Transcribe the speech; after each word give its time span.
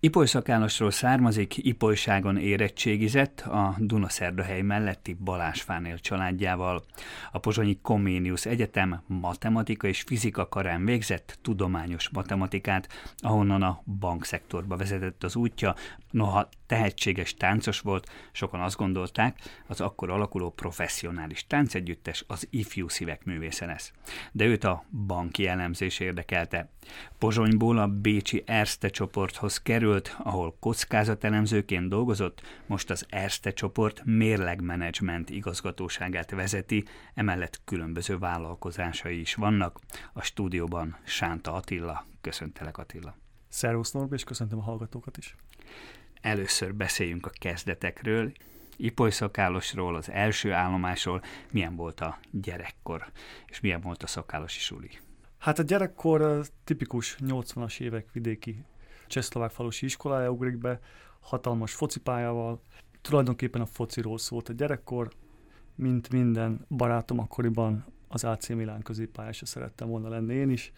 Ipoly 0.00 0.26
szakállasról 0.26 0.90
származik, 0.90 1.56
Ipolyságon 1.56 2.36
érettségizett 2.36 3.40
a 3.40 3.74
Dunaszerdahely 3.78 4.62
melletti 4.62 5.16
Balásfánél 5.24 5.98
családjával. 5.98 6.84
A 7.32 7.38
Pozsonyi 7.38 7.78
Comenius 7.82 8.46
Egyetem 8.46 9.02
matematika 9.06 9.86
és 9.88 10.00
fizika 10.00 10.48
karán 10.48 10.84
végzett 10.84 11.38
tudományos 11.42 12.08
matematikát, 12.08 12.88
ahonnan 13.16 13.62
a 13.62 13.82
bankszektorba 13.98 14.76
vezetett 14.76 15.24
az 15.24 15.36
útja, 15.36 15.74
noha 16.10 16.48
tehetséges 16.68 17.34
táncos 17.34 17.80
volt, 17.80 18.10
sokan 18.32 18.60
azt 18.60 18.76
gondolták, 18.76 19.38
az 19.66 19.80
akkor 19.80 20.10
alakuló 20.10 20.50
professzionális 20.50 21.46
táncegyüttes 21.46 22.24
az 22.26 22.46
ifjú 22.50 22.88
szívek 22.88 23.24
művésze 23.24 23.66
lesz. 23.66 23.92
De 24.32 24.44
őt 24.44 24.64
a 24.64 24.84
banki 25.06 25.46
elemzés 25.46 26.00
érdekelte. 26.00 26.70
Pozsonyból 27.18 27.78
a 27.78 27.86
Bécsi 27.86 28.42
Erste 28.46 28.88
csoporthoz 28.88 29.62
került, 29.62 30.16
ahol 30.18 30.56
kockázatelemzőként 30.60 31.88
dolgozott, 31.88 32.42
most 32.66 32.90
az 32.90 33.06
Erste 33.08 33.52
csoport 33.52 34.02
mérlegmenedzsment 34.04 35.30
igazgatóságát 35.30 36.30
vezeti, 36.30 36.84
emellett 37.14 37.60
különböző 37.64 38.18
vállalkozásai 38.18 39.20
is 39.20 39.34
vannak. 39.34 39.80
A 40.12 40.22
stúdióban 40.22 40.96
Sánta 41.04 41.52
Attila. 41.52 42.06
Köszöntelek 42.20 42.78
Attila. 42.78 43.16
Szervusz 43.48 43.92
Norbi, 43.92 44.14
és 44.14 44.24
köszöntöm 44.24 44.58
a 44.58 44.62
hallgatókat 44.62 45.16
is. 45.16 45.36
Először 46.20 46.74
beszéljünk 46.74 47.26
a 47.26 47.30
kezdetekről, 47.40 48.32
Ipoly 48.76 49.10
szakálosról, 49.10 49.96
az 49.96 50.10
első 50.10 50.52
állomásról, 50.52 51.22
milyen 51.52 51.76
volt 51.76 52.00
a 52.00 52.18
gyerekkor, 52.30 53.04
és 53.46 53.60
milyen 53.60 53.80
volt 53.80 54.02
a 54.02 54.06
szakálosi 54.06 54.60
suli. 54.60 54.90
Hát 55.38 55.58
a 55.58 55.62
gyerekkor 55.62 56.46
tipikus 56.64 57.16
80-as 57.20 57.80
évek 57.80 58.12
vidéki 58.12 58.64
csehszlovák 59.06 59.50
falusi 59.50 59.84
iskolája 59.84 60.30
ugrik 60.30 60.56
be, 60.56 60.80
hatalmas 61.20 61.74
focipályával. 61.74 62.60
Tulajdonképpen 63.00 63.60
a 63.60 63.66
fociról 63.66 64.18
szólt 64.18 64.48
a 64.48 64.52
gyerekkor, 64.52 65.12
mint 65.74 66.10
minden 66.10 66.66
barátom 66.68 67.18
akkoriban 67.18 67.84
az 68.08 68.24
AC 68.24 68.48
Milán 68.48 68.82
középpályása 68.82 69.46
szerettem 69.46 69.88
volna 69.88 70.08
lenni 70.08 70.34
én 70.34 70.50
is, 70.50 70.72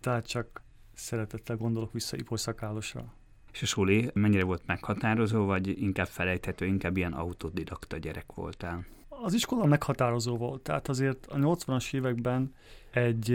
tehát 0.00 0.26
csak 0.26 0.62
szeretettel 0.94 1.56
gondolok 1.56 1.92
vissza 1.92 2.16
Ipoly 2.16 2.38
szakálosra. 2.38 3.12
És 3.54 3.62
a 3.62 3.66
suli 3.66 4.10
mennyire 4.14 4.44
volt 4.44 4.66
meghatározó, 4.66 5.44
vagy 5.44 5.82
inkább 5.82 6.06
felejthető, 6.06 6.66
inkább 6.66 6.96
ilyen 6.96 7.12
autodidakta 7.12 7.96
gyerek 7.96 8.32
voltál? 8.34 8.84
Az 9.08 9.34
iskola 9.34 9.64
meghatározó 9.64 10.36
volt, 10.36 10.62
tehát 10.62 10.88
azért 10.88 11.26
a 11.26 11.36
80-as 11.36 11.94
években 11.94 12.54
egy 12.90 13.34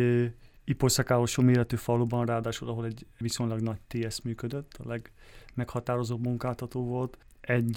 Ipolyszakálosó 0.63 1.43
méretű 1.43 1.75
faluban, 1.75 2.25
ráadásul 2.25 2.69
ahol 2.69 2.85
egy 2.85 3.05
viszonylag 3.17 3.59
nagy 3.59 3.79
TS 3.87 4.21
működött, 4.21 4.79
a 4.83 4.87
legmeghatározóbb 4.87 6.23
munkáltató 6.23 6.85
volt, 6.85 7.17
egy 7.41 7.75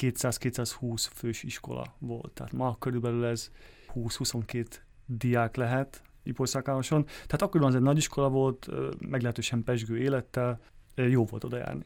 200-220 0.00 1.06
fős 1.14 1.42
iskola 1.42 1.94
volt. 1.98 2.32
Tehát 2.32 2.52
ma 2.52 2.76
körülbelül 2.78 3.24
ez 3.24 3.50
20-22 3.94 4.66
diák 5.06 5.56
lehet 5.56 6.02
Ipolyszakálloson. 6.22 7.04
Tehát 7.04 7.42
akkoriban 7.42 7.68
az 7.68 7.74
egy 7.74 7.82
nagy 7.82 7.96
iskola 7.96 8.28
volt, 8.28 8.68
meglehetősen 8.98 9.64
pesgő 9.64 9.98
élettel, 9.98 10.60
jó 10.96 11.24
volt 11.24 11.44
oda 11.44 11.56
járni. 11.56 11.84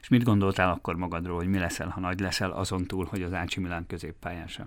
És 0.00 0.08
mit 0.08 0.24
gondoltál 0.24 0.70
akkor 0.70 0.96
magadról, 0.96 1.36
hogy 1.36 1.46
mi 1.46 1.58
leszel, 1.58 1.88
ha 1.88 2.00
nagy 2.00 2.20
leszel, 2.20 2.50
azon 2.50 2.84
túl, 2.84 3.04
hogy 3.04 3.22
az 3.22 3.32
Ácsi 3.32 3.60
Milán 3.60 3.86
középpályása? 3.86 4.66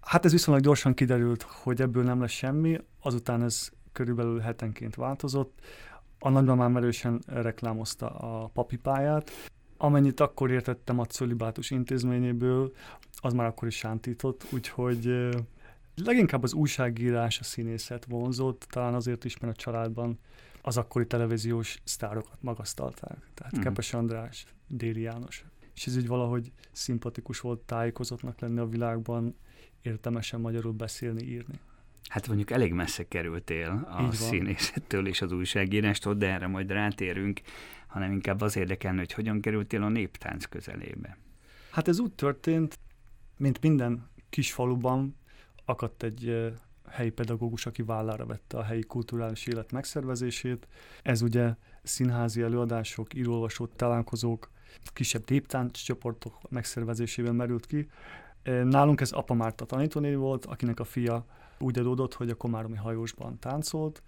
Hát 0.00 0.24
ez 0.24 0.32
viszonylag 0.32 0.62
gyorsan 0.62 0.94
kiderült, 0.94 1.42
hogy 1.42 1.80
ebből 1.80 2.02
nem 2.02 2.20
lesz 2.20 2.30
semmi, 2.30 2.80
azután 3.00 3.42
ez 3.42 3.70
körülbelül 3.92 4.38
hetenként 4.38 4.94
változott. 4.94 5.60
A 6.18 6.28
nagymamám 6.28 6.76
erősen 6.76 7.20
reklámozta 7.26 8.10
a 8.10 8.46
papipályát, 8.46 9.30
amennyit 9.76 10.20
akkor 10.20 10.50
értettem 10.50 10.98
a 10.98 11.04
cölibátus 11.04 11.70
intézményéből, 11.70 12.72
az 13.16 13.32
már 13.32 13.46
akkor 13.46 13.68
is 13.68 13.76
sántított, 13.76 14.46
úgyhogy 14.50 15.28
leginkább 15.94 16.42
az 16.42 16.52
újságírás, 16.52 17.38
a 17.38 17.44
színészet 17.44 18.04
vonzott, 18.04 18.66
talán 18.70 18.94
azért 18.94 19.24
is, 19.24 19.38
mert 19.38 19.56
a 19.56 19.60
családban 19.60 20.18
az 20.62 20.76
akkori 20.76 21.06
televíziós 21.06 21.80
sztárokat 21.84 22.38
magasztalták. 22.40 23.18
Tehát 23.34 23.58
mm. 23.58 23.60
Kepes 23.60 23.94
András, 23.94 24.46
Déri 24.68 25.00
János. 25.00 25.44
És 25.74 25.86
ez 25.86 25.96
így 25.96 26.06
valahogy 26.06 26.52
szimpatikus 26.72 27.40
volt 27.40 27.60
tájékozottnak 27.60 28.40
lenni 28.40 28.58
a 28.58 28.66
világban, 28.66 29.36
értelmesen 29.82 30.40
magyarul 30.40 30.72
beszélni, 30.72 31.22
írni. 31.22 31.60
Hát 32.08 32.26
mondjuk 32.26 32.50
elég 32.50 32.72
messze 32.72 33.08
kerültél 33.08 33.88
a 33.90 34.12
színészettől 34.12 35.06
és 35.06 35.20
az 35.20 35.32
újságírástól, 35.32 36.14
de 36.14 36.26
erre 36.26 36.46
majd 36.46 36.70
rátérünk, 36.70 37.40
hanem 37.86 38.12
inkább 38.12 38.40
az 38.40 38.56
érdekelne, 38.56 38.98
hogy 38.98 39.12
hogyan 39.12 39.40
kerültél 39.40 39.82
a 39.82 39.88
néptánc 39.88 40.44
közelébe. 40.44 41.18
Hát 41.70 41.88
ez 41.88 41.98
úgy 41.98 42.12
történt, 42.12 42.78
mint 43.36 43.60
minden 43.60 44.10
kis 44.30 44.52
faluban 44.52 45.16
akadt 45.64 46.02
egy 46.02 46.52
helyi 46.90 47.10
pedagógus, 47.10 47.66
aki 47.66 47.82
vállára 47.82 48.26
vette 48.26 48.56
a 48.58 48.62
helyi 48.62 48.82
kulturális 48.82 49.46
élet 49.46 49.72
megszervezését. 49.72 50.68
Ez 51.02 51.22
ugye 51.22 51.54
színházi 51.82 52.42
előadások, 52.42 53.14
írólvasó 53.14 53.66
találkozók, 53.66 54.50
kisebb 54.92 55.22
néptánc 55.26 55.78
csoportok 55.78 56.50
megszervezésében 56.50 57.34
merült 57.34 57.66
ki. 57.66 57.88
Nálunk 58.44 59.00
ez 59.00 59.12
Apa 59.12 59.34
Márta 59.34 59.64
tanítónéni 59.64 60.14
volt, 60.14 60.44
akinek 60.44 60.80
a 60.80 60.84
fia 60.84 61.26
úgy 61.58 61.78
adódott, 61.78 62.14
hogy 62.14 62.30
a 62.30 62.34
Komáromi 62.34 62.76
hajósban 62.76 63.38
táncolt, 63.38 64.02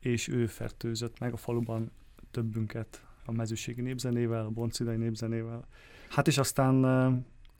és 0.00 0.28
ő 0.28 0.46
fertőzött 0.46 1.18
meg 1.18 1.32
a 1.32 1.36
faluban 1.36 1.90
többünket 2.30 3.04
a 3.24 3.32
mezőségi 3.32 3.80
népzenével, 3.80 4.44
a 4.44 4.50
boncidai 4.50 4.96
népzenével. 4.96 5.66
Hát 6.08 6.26
és 6.26 6.38
aztán 6.38 6.84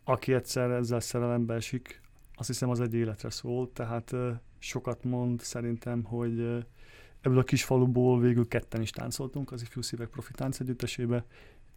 aki 0.04 0.32
egyszer 0.32 0.70
ezzel 0.70 1.00
szerelembe 1.00 1.54
esik, 1.54 2.00
azt 2.40 2.48
hiszem 2.48 2.68
az 2.70 2.80
egy 2.80 2.94
életre 2.94 3.30
szól, 3.30 3.72
tehát 3.72 4.14
sokat 4.58 5.04
mond 5.04 5.40
szerintem, 5.40 6.02
hogy 6.02 6.40
ebből 7.20 7.38
a 7.38 7.44
kis 7.44 7.64
faluból 7.64 8.20
végül 8.20 8.48
ketten 8.48 8.80
is 8.80 8.90
táncoltunk 8.90 9.52
az 9.52 9.62
Ifjú 9.62 9.82
Szívek 9.82 10.08
Profi 10.08 10.32
Tánc 10.32 10.60
Együttesébe, 10.60 11.24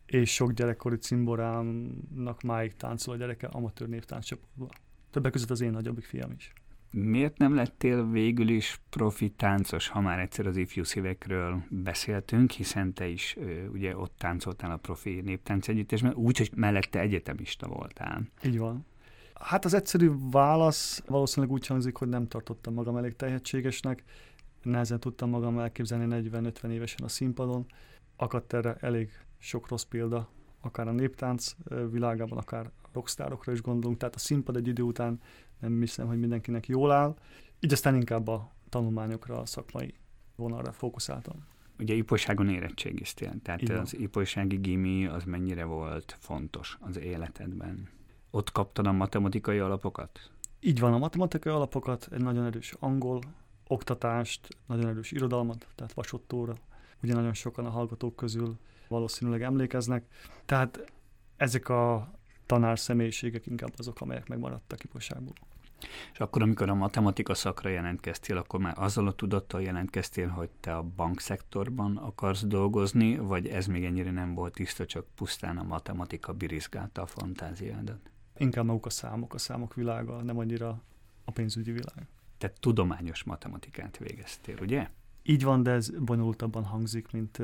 és 0.06 0.34
sok 0.34 0.52
gyerekkori 0.52 0.96
cimborámnak 0.96 2.42
máig 2.42 2.76
táncol 2.76 3.14
a 3.14 3.18
gyereke 3.18 3.48
amatőr 3.48 3.88
névtánccsoportban. 3.88 4.70
Többek 5.12 5.32
között 5.32 5.50
az 5.50 5.62
én 5.62 5.72
nagyobbik 5.72 6.06
fiam 6.06 6.32
is. 6.32 6.54
Miért 6.92 7.38
nem 7.38 7.56
lettél 7.56 8.10
végül 8.10 8.50
is 8.50 8.82
profi 8.90 9.30
táncos, 9.30 9.88
ha 9.88 10.02
már 10.02 10.20
egyszer 10.20 10.48
az 10.48 10.58
ifjú 10.58 10.84
szívekről 10.84 11.64
beszéltünk, 11.70 12.52
hiszen 12.52 12.94
te 12.94 13.08
is 13.08 13.38
ugye 13.72 13.98
ott 13.98 14.14
táncoltál 14.18 14.72
a 14.72 14.78
profi 14.78 15.22
néptánc 15.22 15.68
együttesben, 15.68 16.14
úgy, 16.14 16.38
hogy 16.38 16.52
mellette 16.56 17.00
egyetemista 17.00 17.68
voltál. 17.68 18.28
Így 18.46 18.58
van. 18.58 18.86
Hát 19.44 19.66
az 19.66 19.74
egyszerű 19.74 20.12
válasz 20.32 21.04
valószínűleg 21.08 21.56
úgy 21.56 21.68
hangzik, 21.68 21.96
hogy 21.96 22.08
nem 22.08 22.28
tartottam 22.28 22.74
magam 22.74 22.98
elég 22.98 23.16
tehetségesnek, 23.16 24.04
nehezen 24.62 25.00
tudtam 25.00 25.30
magam 25.30 25.60
elképzelni 25.60 26.30
40-50 26.32 26.68
évesen 26.68 27.00
a 27.04 27.08
színpadon. 27.08 27.66
Akadt 28.16 28.54
erre 28.54 28.76
elég 28.80 29.12
sok 29.38 29.68
rossz 29.68 29.84
példa, 29.84 30.30
akár 30.62 30.88
a 30.88 30.92
néptánc 30.92 31.56
világában, 31.92 32.38
akár 32.38 32.72
rockstárokra 32.94 33.52
is 33.52 33.62
gondolunk, 33.62 33.98
tehát 33.98 34.16
a 34.16 34.20
színpad 34.20 34.56
egy 34.56 34.68
idő 34.68 34.84
után 34.84 35.22
nem 35.60 35.80
hiszem, 35.80 36.08
hogy 36.08 36.20
mindenkinek 36.20 36.68
jól 36.68 36.92
áll. 36.92 37.16
Így 37.60 37.74
aztán 37.74 37.96
inkább 37.96 38.28
a 38.28 38.52
tanulmányokra, 38.70 39.40
a 39.40 39.46
szakmai 39.46 39.94
vonalra 40.36 40.72
fókuszáltam. 40.72 41.46
Ugye 41.80 41.94
ipolyságon 41.94 42.50
érettségiztél, 42.50 43.34
tehát 43.42 43.62
Igen. 43.62 43.80
az 43.80 43.98
ipolysági 43.98 44.56
gimi 44.56 45.06
az 45.06 45.24
mennyire 45.24 45.64
volt 45.64 46.18
fontos 46.20 46.78
az 46.80 46.98
életedben? 46.98 47.90
Ott 48.36 48.52
kaptad 48.52 48.88
a 48.88 48.92
matematikai 48.92 49.60
alapokat? 49.60 50.32
Így 50.60 50.80
van, 50.80 50.94
a 50.94 50.98
matematikai 50.98 51.54
alapokat, 51.54 52.08
egy 52.12 52.22
nagyon 52.22 52.46
erős 52.46 52.76
angol 52.80 53.22
oktatást, 53.68 54.48
nagyon 54.66 54.88
erős 54.88 55.12
irodalmat, 55.12 55.68
tehát 55.76 55.94
vasottóra. 55.94 56.54
Ugye 57.04 57.14
nagyon 57.14 57.34
sokan 57.34 57.66
a 57.66 57.70
hallgatók 57.70 58.16
közül 58.16 58.58
valószínűleg 58.88 59.42
emlékeznek. 59.42 60.06
Tehát 60.46 60.92
ezek 61.38 61.70
a 61.70 62.12
tanár 62.46 62.80
személyiségek 62.80 63.46
inkább 63.46 63.74
azok, 63.78 64.02
amelyek 64.02 64.28
megmaradtak 64.28 64.84
ipolyságból. 64.84 65.34
És 66.14 66.20
akkor, 66.20 66.42
amikor 66.42 66.70
a 66.70 66.76
matematika 66.76 67.34
szakra 67.34 67.70
jelentkeztél, 67.70 68.38
akkor 68.38 68.60
már 68.60 68.74
azzal 68.78 69.08
a 69.08 69.14
tudattal 69.14 69.62
jelentkeztél, 69.62 70.28
hogy 70.28 70.50
te 70.60 70.76
a 70.76 70.84
bankszektorban 70.84 71.98
akarsz 71.98 72.46
dolgozni, 72.46 73.18
vagy 73.18 73.48
ez 73.48 73.66
még 73.66 73.86
ennyire 73.86 74.12
nem 74.12 74.34
volt 74.34 74.54
tiszta, 74.54 74.86
csak 74.86 75.06
pusztán 75.16 75.58
a 75.58 75.64
matematika 75.64 76.34
birizgálta 76.34 77.02
a 77.02 77.06
fantáziádat? 77.06 78.12
Inkább 78.38 78.66
maguk 78.66 78.86
a 78.86 78.90
számok, 78.90 79.34
a 79.34 79.38
számok 79.38 79.74
világa, 79.74 80.22
nem 80.22 80.38
annyira 80.38 80.82
a 81.26 81.32
pénzügyi 81.32 81.72
világ. 81.72 82.08
Te 82.38 82.54
tudományos 82.60 83.24
matematikát 83.24 83.98
végeztél, 83.98 84.58
ugye? 84.62 84.90
Így 85.26 85.44
van, 85.44 85.64
de 85.64 85.72
ez 85.72 85.90
bonyolultabban 85.90 86.64
hangzik, 86.64 87.12
mint, 87.12 87.38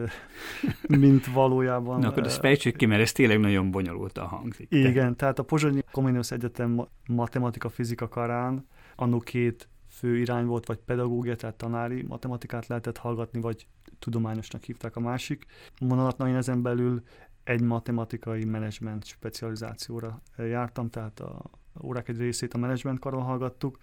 mint 0.87 1.25
valójában. 1.25 1.99
Na 1.99 2.07
akkor 2.07 2.25
ezt 2.25 2.39
fejtsük 2.39 2.75
ki, 2.75 2.85
mert 2.85 3.01
ez 3.01 3.11
tényleg 3.11 3.39
nagyon 3.39 3.71
bonyolultan 3.71 4.27
hangzik. 4.27 4.71
Igen, 4.71 5.09
te. 5.09 5.15
tehát 5.15 5.39
a 5.39 5.43
Pozsonyi 5.43 5.81
Comenius 5.91 6.31
Egyetem 6.31 6.87
matematika-fizika 7.07 8.07
karán 8.07 8.67
annó 8.95 9.19
két 9.19 9.69
fő 9.89 10.17
irány 10.17 10.45
volt, 10.45 10.65
vagy 10.65 10.77
pedagógia, 10.77 11.35
tehát 11.35 11.55
tanári 11.55 12.03
matematikát 12.03 12.67
lehetett 12.67 12.97
hallgatni, 12.97 13.41
vagy 13.41 13.67
tudományosnak 13.99 14.63
hívták 14.63 14.95
a 14.95 14.99
másik 14.99 15.45
vonalat. 15.79 16.17
Na, 16.17 16.27
én 16.27 16.35
ezen 16.35 16.61
belül 16.61 17.03
egy 17.49 17.61
matematikai 17.61 18.45
menedzsment 18.45 19.05
specializációra 19.05 20.21
jártam, 20.37 20.89
tehát 20.89 21.19
a 21.19 21.41
órák 21.81 22.07
egy 22.07 22.17
részét 22.17 22.53
a 22.53 22.57
menedzsment 22.57 22.99
karon 22.99 23.23
hallgattuk, 23.23 23.77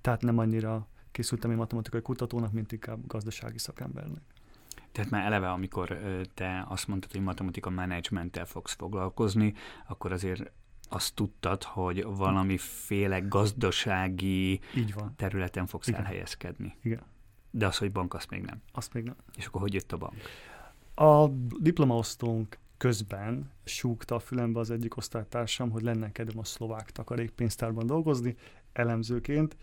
tehát 0.00 0.22
nem 0.22 0.38
annyira 0.38 0.88
készültem 1.10 1.50
egy 1.50 1.56
matematikai 1.56 2.02
kutatónak, 2.02 2.52
mint 2.52 2.72
inkább 2.72 3.06
gazdasági 3.06 3.58
szakembernek. 3.58 4.22
Tehát 4.92 5.10
már 5.10 5.24
eleve, 5.24 5.50
amikor 5.50 5.98
te 6.34 6.64
azt 6.68 6.88
mondtad, 6.88 7.12
hogy 7.12 7.20
matematika 7.20 7.70
menedzsmenttel 7.70 8.44
fogsz 8.44 8.74
foglalkozni, 8.74 9.54
akkor 9.86 10.12
azért 10.12 10.50
azt 10.88 11.14
tudtad, 11.14 11.62
hogy 11.62 12.04
valamiféle 12.04 13.18
gazdasági 13.18 14.60
Így 14.76 14.94
van. 14.94 15.14
területen 15.16 15.66
fogsz 15.66 15.88
Igen. 15.88 16.00
elhelyezkedni. 16.00 16.76
Igen. 16.82 17.02
De 17.50 17.66
az, 17.66 17.78
hogy 17.78 17.92
bank, 17.92 18.14
azt 18.14 18.30
még 18.30 18.42
nem. 18.42 18.62
Azt 18.72 18.92
még 18.92 19.04
nem. 19.04 19.16
És 19.36 19.46
akkor 19.46 19.60
hogy 19.60 19.74
jött 19.74 19.92
a 19.92 19.96
bank? 19.96 20.14
A 20.94 21.28
diplomaosztónk 21.58 22.58
közben 22.84 23.50
súgta 23.64 24.14
a 24.14 24.18
fülembe 24.18 24.60
az 24.60 24.70
egyik 24.70 24.96
osztálytársam, 24.96 25.70
hogy 25.70 25.82
lenne 25.82 26.12
kedvem 26.12 26.38
a 26.38 26.44
szlovák 26.44 26.90
takarékpénztárban 26.90 27.86
dolgozni, 27.86 28.36
elemzőként. 28.72 29.56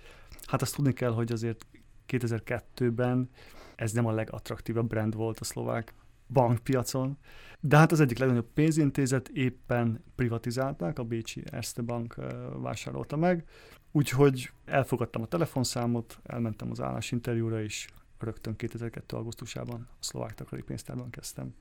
Hát 0.45 0.62
azt 0.62 0.75
tudni 0.75 0.94
kell, 0.94 1.12
hogy 1.12 1.31
azért 1.31 1.65
2002-ben 2.07 3.29
ez 3.75 3.91
nem 3.91 4.06
a 4.06 4.12
legattraktívabb 4.12 4.88
brand 4.88 5.15
volt 5.15 5.39
a 5.39 5.44
szlovák 5.44 5.94
bankpiacon, 6.27 7.18
de 7.59 7.77
hát 7.77 7.91
az 7.91 8.00
egyik 8.00 8.18
legnagyobb 8.18 8.50
pénzintézet 8.53 9.27
éppen 9.27 10.03
privatizálták, 10.15 11.00
a 11.00 11.03
Bécsi 11.03 11.44
Erste 11.51 11.81
Bank 11.81 12.15
vásárolta 12.62 13.18
meg, 13.18 13.45
úgyhogy 13.91 14.51
elfogadtam 14.65 15.21
a 15.21 15.27
telefonszámot, 15.27 16.19
elmentem 16.23 16.71
az 16.71 16.81
állásinterjúra, 16.81 17.62
és 17.62 17.88
rögtön 18.19 18.56
2002. 18.56 19.13
augusztusában 19.13 19.88
a 19.89 20.03
szlovák 20.03 20.33
takarékpénztárban 20.33 21.09
kezdtem 21.09 21.53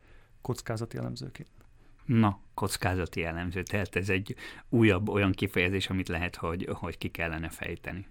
kockázati 0.42 0.96
elemzőként. 0.96 1.48
Na, 2.04 2.40
kockázati 2.54 3.24
elemző, 3.24 3.62
tehát 3.62 3.96
ez 3.96 4.08
egy 4.08 4.34
újabb 4.68 5.08
olyan 5.08 5.32
kifejezés, 5.32 5.90
amit 5.90 6.08
lehet, 6.08 6.36
hogy, 6.36 6.68
hogy 6.72 6.98
ki 6.98 7.08
kellene 7.08 7.48
fejteni. 7.48 8.06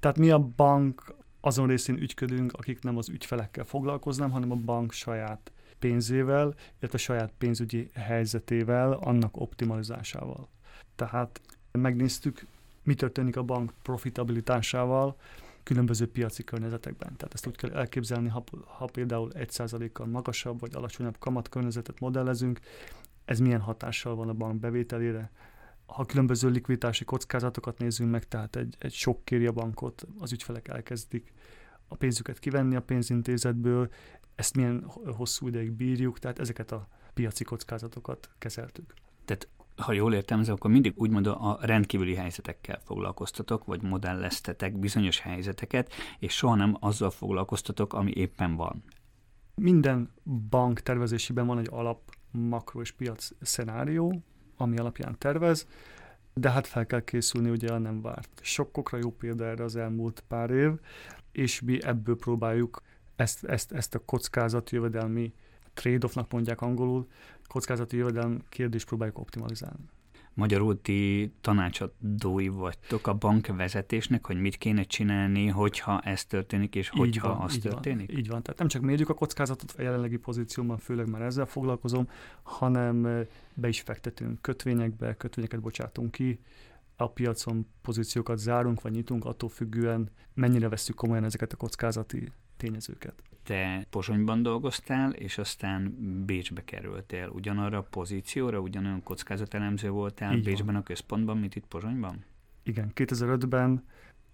Tehát 0.00 0.18
mi 0.18 0.30
a 0.30 0.38
bank 0.38 1.14
azon 1.40 1.66
részén 1.66 1.96
ügyködünk, 1.96 2.52
akik 2.52 2.82
nem 2.82 2.96
az 2.96 3.08
ügyfelekkel 3.08 3.64
foglalkoznak, 3.64 4.32
hanem 4.32 4.50
a 4.50 4.56
bank 4.56 4.92
saját 4.92 5.52
pénzével, 5.78 6.54
illetve 6.78 6.98
saját 6.98 7.32
pénzügyi 7.38 7.90
helyzetével, 7.94 8.92
annak 8.92 9.36
optimalizásával. 9.36 10.48
Tehát 10.96 11.40
megnéztük, 11.72 12.46
mi 12.82 12.94
történik 12.94 13.36
a 13.36 13.42
bank 13.42 13.72
profitabilitásával 13.82 15.16
különböző 15.62 16.10
piaci 16.10 16.44
környezetekben. 16.44 17.16
Tehát 17.16 17.34
ezt 17.34 17.46
úgy 17.46 17.56
kell 17.56 17.72
elképzelni, 17.72 18.28
ha, 18.28 18.44
ha 18.66 18.84
például 18.84 19.30
1%-kal 19.34 20.06
magasabb 20.06 20.60
vagy 20.60 20.74
alacsonyabb 20.74 21.18
kamatkörnyezetet 21.18 22.00
modellezünk, 22.00 22.60
ez 23.24 23.38
milyen 23.38 23.60
hatással 23.60 24.14
van 24.14 24.28
a 24.28 24.32
bank 24.32 24.60
bevételére, 24.60 25.30
ha 25.86 26.04
különböző 26.04 26.48
likviditási 26.48 27.04
kockázatokat 27.04 27.78
nézzünk 27.78 28.10
meg, 28.10 28.28
tehát 28.28 28.56
egy, 28.56 28.76
egy 28.78 28.92
sok 28.92 29.24
kéri 29.24 29.46
a 29.46 29.52
bankot, 29.52 30.06
az 30.18 30.32
ügyfelek 30.32 30.68
elkezdik 30.68 31.32
a 31.88 31.94
pénzüket 31.94 32.38
kivenni 32.38 32.76
a 32.76 32.82
pénzintézetből, 32.82 33.90
ezt 34.34 34.56
milyen 34.56 34.84
hosszú 35.16 35.46
ideig 35.46 35.72
bírjuk, 35.72 36.18
tehát 36.18 36.38
ezeket 36.38 36.72
a 36.72 36.88
piaci 37.14 37.44
kockázatokat 37.44 38.30
kezeltük. 38.38 38.94
Tehát 39.24 39.48
ha 39.82 39.92
jól 39.92 40.14
értem, 40.14 40.42
akkor 40.46 40.70
mindig 40.70 40.92
úgymond 40.96 41.26
a 41.26 41.58
rendkívüli 41.60 42.14
helyzetekkel 42.14 42.80
foglalkoztatok, 42.84 43.64
vagy 43.64 43.82
modelleztetek 43.82 44.78
bizonyos 44.78 45.20
helyzeteket, 45.20 45.92
és 46.18 46.34
soha 46.34 46.54
nem 46.54 46.76
azzal 46.80 47.10
foglalkoztatok, 47.10 47.94
ami 47.94 48.10
éppen 48.10 48.56
van. 48.56 48.84
Minden 49.54 50.10
bank 50.50 50.80
tervezésében 50.80 51.46
van 51.46 51.58
egy 51.58 51.68
alap 51.70 52.00
makro 52.30 52.80
és 52.80 52.92
piac 52.92 53.28
szenárió, 53.40 54.22
ami 54.56 54.76
alapján 54.76 55.18
tervez, 55.18 55.66
de 56.34 56.50
hát 56.50 56.66
fel 56.66 56.86
kell 56.86 57.04
készülni 57.04 57.50
ugye 57.50 57.72
a 57.72 57.78
nem 57.78 58.02
várt 58.02 58.40
sokkokra, 58.42 58.98
jó 58.98 59.10
példa 59.10 59.44
erre 59.44 59.64
az 59.64 59.76
elmúlt 59.76 60.24
pár 60.28 60.50
év, 60.50 60.70
és 61.32 61.60
mi 61.60 61.82
ebből 61.82 62.16
próbáljuk 62.16 62.82
ezt, 63.16 63.44
ezt, 63.44 63.72
ezt 63.72 63.94
a 63.94 64.04
kockázati 64.04 64.74
jövedelmi 64.74 65.32
trade-offnak 65.74 66.32
mondják 66.32 66.60
angolul, 66.60 67.06
kockázati 67.46 67.96
jövedelmi 67.96 68.38
kérdést 68.48 68.86
próbáljuk 68.86 69.18
optimalizálni. 69.18 69.84
Magyarul 70.34 70.80
ti 70.80 71.32
tanácsadói 71.40 72.48
vagytok 72.48 73.06
a 73.06 73.14
bankvezetésnek, 73.14 74.26
hogy 74.26 74.40
mit 74.40 74.56
kéne 74.56 74.82
csinálni, 74.82 75.46
hogyha 75.46 76.00
ez 76.00 76.24
történik, 76.24 76.74
és 76.74 76.88
hogyha 76.88 77.28
van, 77.28 77.40
az 77.40 77.54
így 77.54 77.60
történik? 77.60 78.10
Van, 78.10 78.18
így 78.18 78.28
van. 78.28 78.42
Tehát 78.42 78.58
nem 78.58 78.68
csak 78.68 78.82
mérjük 78.82 79.08
a 79.08 79.14
kockázatot 79.14 79.74
a 79.78 79.82
jelenlegi 79.82 80.16
pozícióban, 80.16 80.78
főleg 80.78 81.08
már 81.08 81.22
ezzel 81.22 81.46
foglalkozom, 81.46 82.08
hanem 82.42 83.26
be 83.54 83.68
is 83.68 83.80
fektetünk 83.80 84.42
kötvényekbe, 84.42 85.16
kötvényeket 85.16 85.60
bocsátunk 85.60 86.10
ki, 86.10 86.40
a 86.96 87.08
piacon 87.08 87.66
pozíciókat 87.82 88.38
zárunk, 88.38 88.80
vagy 88.80 88.92
nyitunk, 88.92 89.24
attól 89.24 89.48
függően 89.48 90.10
mennyire 90.34 90.68
veszük 90.68 90.96
komolyan 90.96 91.24
ezeket 91.24 91.52
a 91.52 91.56
kockázati 91.56 92.32
tényezőket. 92.62 93.22
Te 93.42 93.86
Pozsonyban 93.90 94.42
dolgoztál, 94.42 95.12
és 95.12 95.38
aztán 95.38 95.94
Bécsbe 96.26 96.64
kerültél. 96.64 97.28
Ugyanarra 97.28 97.78
a 97.78 97.82
pozícióra, 97.82 98.60
ugyanolyan 98.60 99.02
kockázatelemző 99.02 99.90
voltál 99.90 100.34
Így 100.36 100.44
Bécsben 100.44 100.66
van. 100.66 100.76
a 100.76 100.82
központban, 100.82 101.38
mint 101.38 101.54
itt 101.54 101.66
Pozsonyban? 101.66 102.24
Igen, 102.62 102.90
2005-ben 102.94 103.84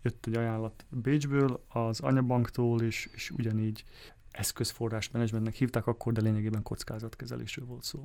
jött 0.03 0.27
egy 0.27 0.35
ajánlat 0.37 0.87
Bécsből, 0.89 1.65
az 1.69 2.01
anyabanktól, 2.01 2.83
és, 2.83 3.09
és 3.15 3.31
ugyanígy 3.31 3.85
eszközforrás 4.31 5.11
menedzsmentnek 5.11 5.55
hívták 5.55 5.87
akkor, 5.87 6.13
de 6.13 6.21
lényegében 6.21 6.63
kockázatkezelésről 6.63 7.67
volt 7.67 7.83
szó. 7.83 8.05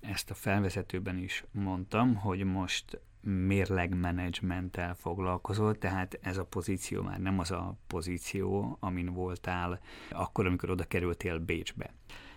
Ezt 0.00 0.30
a 0.30 0.34
felvezetőben 0.34 1.18
is 1.18 1.44
mondtam, 1.52 2.14
hogy 2.14 2.44
most 2.44 3.00
mérlegmenedzsmenttel 3.24 4.94
foglalkozol, 4.94 5.78
tehát 5.78 6.18
ez 6.22 6.36
a 6.36 6.44
pozíció 6.44 7.02
már 7.02 7.20
nem 7.20 7.38
az 7.38 7.50
a 7.50 7.76
pozíció, 7.86 8.76
amin 8.80 9.12
voltál 9.12 9.80
akkor, 10.10 10.46
amikor 10.46 10.70
oda 10.70 10.84
kerültél 10.84 11.38
Bécsbe. 11.38 11.92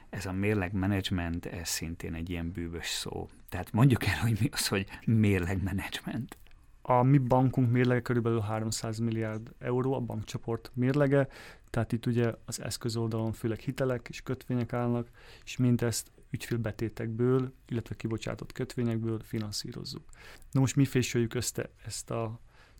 Ez 0.09 0.25
a 0.25 0.31
mérlegmenedzsment, 0.31 1.45
ez 1.45 1.69
szintén 1.69 2.13
egy 2.13 2.29
ilyen 2.29 2.51
bűvös 2.51 2.87
szó. 2.87 3.27
Tehát 3.49 3.71
mondjuk 3.71 4.05
el, 4.05 4.19
hogy 4.19 4.37
mi 4.39 4.49
az, 4.51 4.67
hogy 4.67 4.87
mérlegmenedzsment. 5.05 6.37
A 6.81 7.03
mi 7.03 7.17
bankunk 7.17 7.71
mérlege 7.71 8.01
körülbelül 8.01 8.39
300 8.39 8.97
milliárd 8.97 9.51
euró, 9.59 9.93
a 9.93 9.99
bankcsoport 9.99 10.71
mérlege, 10.73 11.27
tehát 11.69 11.91
itt 11.91 12.05
ugye 12.05 12.33
az 12.45 12.61
eszközoldalon 12.61 13.31
főleg 13.31 13.59
hitelek 13.59 14.07
és 14.09 14.21
kötvények 14.21 14.73
állnak, 14.73 15.09
és 15.43 15.57
mindezt 15.57 16.11
ügyfélbetétekből, 16.29 17.53
illetve 17.67 17.95
kibocsátott 17.95 18.51
kötvényekből 18.51 19.19
finanszírozzuk. 19.19 20.03
Na 20.51 20.59
most 20.59 20.75
mi 20.75 20.85
fésüljük 20.85 21.33
össze 21.33 21.69
ezt 21.85 22.11
a 22.11 22.39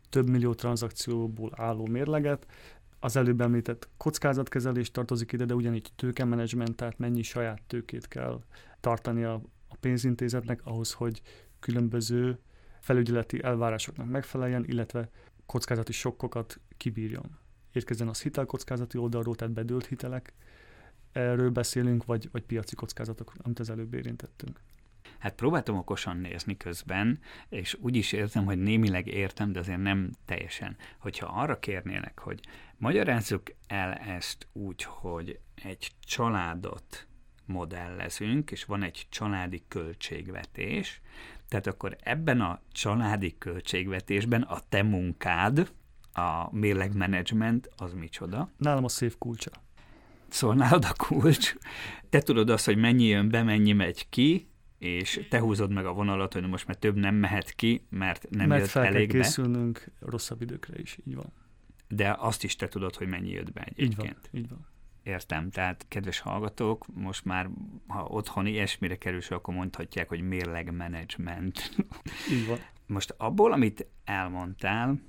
több 0.10 0.30
millió 0.30 0.54
tranzakcióból 0.54 1.52
álló 1.56 1.86
mérleget, 1.86 2.48
az 3.00 3.16
előbb 3.16 3.42
említett 3.42 3.90
kockázatkezelés 3.98 4.92
tartozik 4.92 5.32
ide, 5.32 5.46
de 5.46 5.54
ugyanígy 5.54 5.92
tőkemenedzsment, 5.96 6.76
tehát 6.76 6.98
mennyi 6.98 7.22
saját 7.22 7.62
tőkét 7.68 8.08
kell 8.08 8.44
tartani 8.80 9.24
a, 9.24 9.34
a 9.68 9.76
pénzintézetnek 9.80 10.62
ahhoz, 10.64 10.94
hogy 10.94 11.22
különböző 11.60 12.40
felügyeleti 12.80 13.44
elvárásoknak 13.44 14.10
megfeleljen, 14.10 14.66
illetve 14.66 15.10
kockázati 15.46 15.92
sokkokat 15.92 16.60
kibírjon. 16.78 17.38
Érkezzen 17.78 18.08
az 18.08 18.22
hitelkockázati 18.22 18.98
oldalról, 18.98 19.36
tehát 19.36 19.54
bedőlt 19.54 19.86
hitelek, 19.86 20.34
erről 21.12 21.50
beszélünk, 21.50 22.06
vagy, 22.06 22.30
vagy 22.32 22.44
piaci 22.44 22.76
kockázatok, 22.76 23.34
amit 23.38 23.60
az 23.60 23.70
előbb 23.70 23.94
érintettünk. 23.94 24.60
Hát 25.20 25.36
próbáltam 25.36 25.78
okosan 25.78 26.18
nézni 26.18 26.58
közben, 26.58 27.20
és 27.50 27.78
úgy 27.82 27.96
is 27.96 28.12
értem, 28.12 28.46
hogy 28.46 28.58
némileg 28.58 29.08
értem, 29.08 29.52
de 29.52 29.60
azért 29.60 29.82
nem 29.82 30.12
teljesen. 30.26 30.76
Hogyha 30.98 31.26
arra 31.42 31.60
kérnének, 31.60 32.20
hogy 32.20 32.40
magyarázzuk 32.78 33.44
el 33.68 33.94
ezt 33.94 34.48
úgy, 34.54 34.84
hogy 34.84 35.40
egy 35.64 35.92
családot 36.00 37.08
modellezünk, 37.46 38.52
és 38.52 38.66
van 38.66 38.84
egy 38.84 39.06
családi 39.10 39.64
költségvetés, 39.68 41.02
tehát 41.48 41.68
akkor 41.68 41.98
ebben 42.00 42.42
a 42.42 42.62
családi 42.72 43.36
költségvetésben 43.38 44.42
a 44.42 44.60
te 44.70 44.84
munkád, 44.84 45.72
a 46.18 46.50
mérlegmenedzsment, 46.52 47.70
az 47.76 47.94
micsoda? 47.94 48.50
Nálam 48.58 48.84
a 48.84 48.90
szép 48.90 49.18
kulcsa. 49.18 49.52
Szóval 50.28 50.56
nálad 50.56 50.86
a 50.86 50.94
kulcs, 50.98 51.56
te 52.10 52.20
tudod 52.20 52.50
azt, 52.50 52.66
hogy 52.66 52.78
mennyi 52.78 53.04
jön 53.04 53.30
be, 53.30 53.44
mennyi 53.44 53.74
megy 53.74 54.10
ki, 54.10 54.50
és 54.78 55.28
te 55.30 55.40
húzod 55.40 55.74
meg 55.74 55.86
a 55.86 55.94
vonalat, 55.94 56.34
hogy 56.34 56.48
most 56.48 56.68
már 56.68 56.76
több 56.76 56.96
nem 56.96 57.16
mehet 57.16 57.52
ki, 57.52 57.86
mert 57.90 58.30
nem 58.30 58.48
mert 58.48 58.62
jött 58.62 58.70
fel 58.70 58.86
elég 58.86 59.12
kell 59.12 59.22
készülnünk 59.22 59.92
be. 60.00 60.08
rosszabb 60.10 60.42
időkre 60.42 60.80
is, 60.80 60.98
így 61.06 61.16
van. 61.16 61.32
De 61.88 62.16
azt 62.20 62.44
is 62.44 62.56
te 62.56 62.68
tudod, 62.68 62.96
hogy 62.96 63.08
mennyi 63.08 63.30
jött 63.30 63.54
be 63.54 63.62
egyébként. 63.62 64.30
Így 64.32 64.32
van, 64.32 64.42
így 64.42 64.50
van. 64.50 64.68
Értem, 65.04 65.50
tehát 65.50 65.86
kedves 65.88 66.20
hallgatók, 66.20 66.86
most 66.94 67.26
már, 67.26 67.50
ha 67.88 68.06
otthon 68.06 68.46
ilyesmire 68.46 68.96
kerül, 68.96 69.22
akkor 69.30 69.54
mondhatják, 69.54 70.10
hogy 70.10 70.22
mérlegmenedzsment. 70.22 71.76
Így 72.32 72.48
van. 72.48 72.58
Most 72.88 73.14
abból, 73.18 73.52
amit 73.52 73.88
elmondtál, 74.04 75.00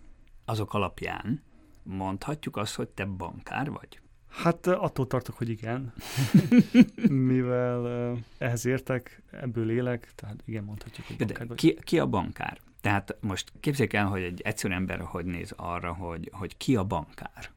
azok 0.49 0.75
alapján 0.75 1.43
mondhatjuk 1.83 2.57
azt, 2.57 2.75
hogy 2.75 2.89
te 2.89 3.05
bankár 3.05 3.71
vagy? 3.71 4.01
Hát 4.29 4.67
attól 4.67 5.07
tartok, 5.07 5.37
hogy 5.37 5.49
igen, 5.49 5.93
mivel 7.33 8.17
ehhez 8.39 8.67
értek, 8.67 9.23
ebből 9.31 9.71
élek, 9.71 10.13
tehát 10.15 10.43
igen, 10.45 10.65
mondhatjuk, 10.65 11.07
hogy 11.07 11.17
bankár 11.17 11.47
vagy. 11.47 11.57
Ki, 11.57 11.79
ki 11.81 11.99
a 11.99 12.07
bankár? 12.07 12.61
Tehát 12.81 13.17
most 13.21 13.53
képzeljük 13.61 13.93
el, 13.93 14.07
hogy 14.07 14.23
egy 14.23 14.41
egyszerű 14.41 14.75
ember 14.75 15.01
hogy 15.01 15.25
néz 15.25 15.53
arra, 15.57 15.93
hogy, 15.93 16.31
hogy 16.33 16.57
ki 16.57 16.77
a 16.77 16.85
bankár. 16.85 17.51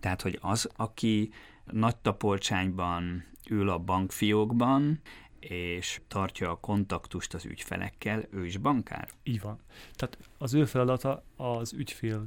Tehát, 0.00 0.22
hogy 0.22 0.38
az, 0.42 0.68
aki 0.76 1.30
nagy 1.64 1.96
tapolcsányban 1.96 3.24
ül 3.48 3.68
a 3.68 3.78
bankfiókban, 3.78 5.00
és 5.40 6.00
tartja 6.08 6.50
a 6.50 6.60
kontaktust 6.60 7.34
az 7.34 7.44
ügyfelekkel, 7.44 8.24
ő 8.30 8.44
is 8.44 8.56
bankár? 8.56 9.08
Így 9.22 9.40
van. 9.40 9.58
Tehát 9.92 10.18
az 10.38 10.54
ő 10.54 10.64
feladata 10.64 11.24
az 11.36 11.72
ügyfél 11.72 12.24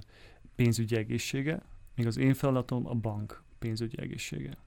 pénzügyi 0.56 0.96
egészsége, 0.96 1.62
míg 1.96 2.08
az 2.08 2.18
én 2.18 2.34
feladatom 2.34 2.88
a 2.88 2.94
bank 2.94 3.44
pénzügyi 3.60 4.00
egészsége. 4.00 4.58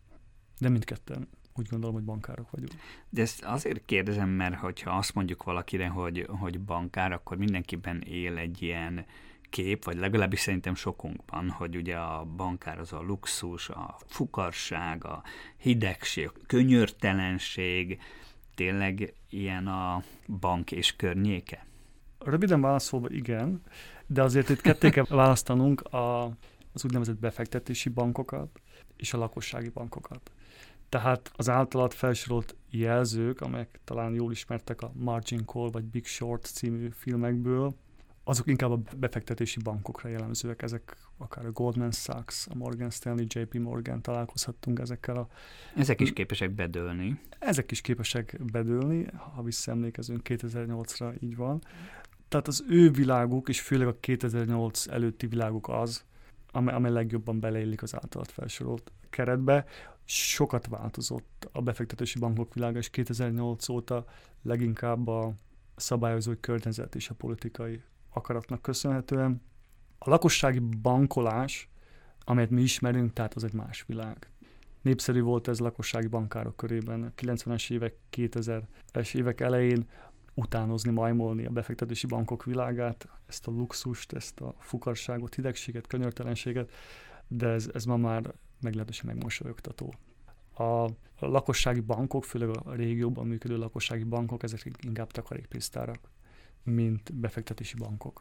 De 0.58 0.68
mindketten 0.68 1.28
úgy 1.54 1.66
gondolom, 1.68 1.94
hogy 1.94 2.04
bankárok 2.04 2.50
vagyunk. 2.50 2.72
De 3.08 3.22
ezt 3.22 3.44
azért 3.44 3.84
kérdezem, 3.84 4.28
mert 4.28 4.54
hogyha 4.54 4.90
azt 4.90 5.14
mondjuk 5.14 5.42
valakire, 5.42 5.88
hogy, 5.88 6.26
hogy 6.28 6.60
bankár, 6.60 7.12
akkor 7.12 7.36
mindenkiben 7.36 8.00
él 8.00 8.36
egy 8.36 8.62
ilyen 8.62 9.06
kép, 9.50 9.84
vagy 9.84 9.96
legalábbis 9.96 10.40
szerintem 10.40 10.74
sokunkban, 10.74 11.50
hogy 11.50 11.76
ugye 11.76 11.96
a 11.96 12.24
bankár 12.24 12.78
az 12.78 12.92
a 12.92 13.00
luxus, 13.00 13.68
a 13.68 13.96
fukarság, 14.06 15.04
a 15.04 15.22
hidegség, 15.56 16.28
a 16.34 16.38
könyörtelenség, 16.46 18.00
tényleg 18.62 19.14
ilyen 19.28 19.66
a 19.66 20.02
bank 20.40 20.72
és 20.72 20.96
környéke? 20.96 21.66
Röviden 22.18 22.60
válaszolva 22.60 23.10
igen, 23.10 23.62
de 24.06 24.22
azért 24.22 24.48
itt 24.48 24.60
ketté 24.60 24.90
kell 24.90 25.04
választanunk 25.24 25.80
a, 25.80 26.24
az 26.72 26.84
úgynevezett 26.84 27.18
befektetési 27.18 27.88
bankokat 27.88 28.60
és 28.96 29.12
a 29.12 29.18
lakossági 29.18 29.68
bankokat. 29.68 30.32
Tehát 30.88 31.32
az 31.36 31.48
általad 31.48 31.92
felsorolt 31.92 32.56
jelzők, 32.70 33.40
amelyek 33.40 33.80
talán 33.84 34.14
jól 34.14 34.32
ismertek 34.32 34.82
a 34.82 34.92
Margin 34.94 35.44
Call 35.44 35.70
vagy 35.70 35.84
Big 35.84 36.06
Short 36.06 36.44
című 36.44 36.88
filmekből, 36.90 37.74
azok 38.24 38.46
inkább 38.46 38.70
a 38.70 38.80
befektetési 38.96 39.60
bankokra 39.62 40.08
jellemzőek, 40.08 40.62
ezek 40.62 40.96
akár 41.18 41.46
a 41.46 41.52
Goldman 41.52 41.90
Sachs, 41.90 42.46
a 42.50 42.54
Morgan 42.54 42.90
Stanley, 42.90 43.24
JP 43.28 43.54
Morgan 43.54 44.02
találkozhattunk 44.02 44.78
ezekkel 44.78 45.16
a... 45.16 45.28
Ezek 45.76 46.00
is 46.00 46.12
képesek 46.12 46.50
bedőlni. 46.50 47.20
Ezek 47.38 47.70
is 47.70 47.80
képesek 47.80 48.38
bedőlni, 48.52 49.06
ha 49.34 49.42
visszaemlékezünk 49.42 50.20
2008-ra, 50.24 51.22
így 51.22 51.36
van. 51.36 51.62
Tehát 52.28 52.48
az 52.48 52.64
ő 52.68 52.90
világuk, 52.90 53.48
és 53.48 53.60
főleg 53.60 53.86
a 53.86 53.96
2008 54.00 54.86
előtti 54.86 55.26
világuk 55.26 55.68
az, 55.68 56.04
amely, 56.50 56.74
amely 56.74 56.92
legjobban 56.92 57.40
beleillik 57.40 57.82
az 57.82 57.94
általat 57.94 58.30
felsorolt 58.30 58.92
keretbe. 59.10 59.64
Sokat 60.04 60.66
változott 60.66 61.48
a 61.52 61.62
befektetési 61.62 62.18
bankok 62.18 62.54
világa, 62.54 62.78
és 62.78 62.90
2008 62.90 63.68
óta 63.68 64.04
leginkább 64.42 65.06
a 65.06 65.34
szabályozói 65.76 66.40
környezet 66.40 66.94
és 66.94 67.08
a 67.08 67.14
politikai 67.14 67.82
akaratnak 68.12 68.62
köszönhetően. 68.62 69.42
A 69.98 70.10
lakossági 70.10 70.58
bankolás, 70.58 71.68
amelyet 72.24 72.50
mi 72.50 72.62
ismerünk, 72.62 73.12
tehát 73.12 73.34
az 73.34 73.44
egy 73.44 73.52
más 73.52 73.84
világ. 73.86 74.30
Népszerű 74.82 75.20
volt 75.20 75.48
ez 75.48 75.58
lakossági 75.58 76.06
bankárok 76.06 76.56
körében 76.56 77.02
a 77.02 77.12
90-es 77.16 77.70
évek, 77.70 77.94
2000-es 78.12 79.14
évek 79.14 79.40
elején 79.40 79.88
utánozni, 80.34 80.90
majmolni 80.90 81.46
a 81.46 81.50
befektetési 81.50 82.06
bankok 82.06 82.44
világát, 82.44 83.08
ezt 83.26 83.46
a 83.46 83.50
luxust, 83.50 84.12
ezt 84.12 84.40
a 84.40 84.54
fukarságot, 84.58 85.34
hidegséget, 85.34 85.86
könyörtelenséget, 85.86 86.70
de 87.28 87.48
ez, 87.48 87.70
ez 87.74 87.84
ma 87.84 87.96
már 87.96 88.34
meglehetősen 88.60 89.06
megmosolyogtató. 89.06 89.94
A 90.54 90.88
lakossági 91.18 91.80
bankok, 91.80 92.24
főleg 92.24 92.48
a 92.48 92.74
régióban 92.74 93.26
működő 93.26 93.56
lakossági 93.56 94.04
bankok, 94.04 94.42
ezek 94.42 94.70
inkább 94.80 95.10
takarékpénztárak 95.10 95.98
mint 96.64 97.14
befektetési 97.14 97.76
bankok. 97.76 98.20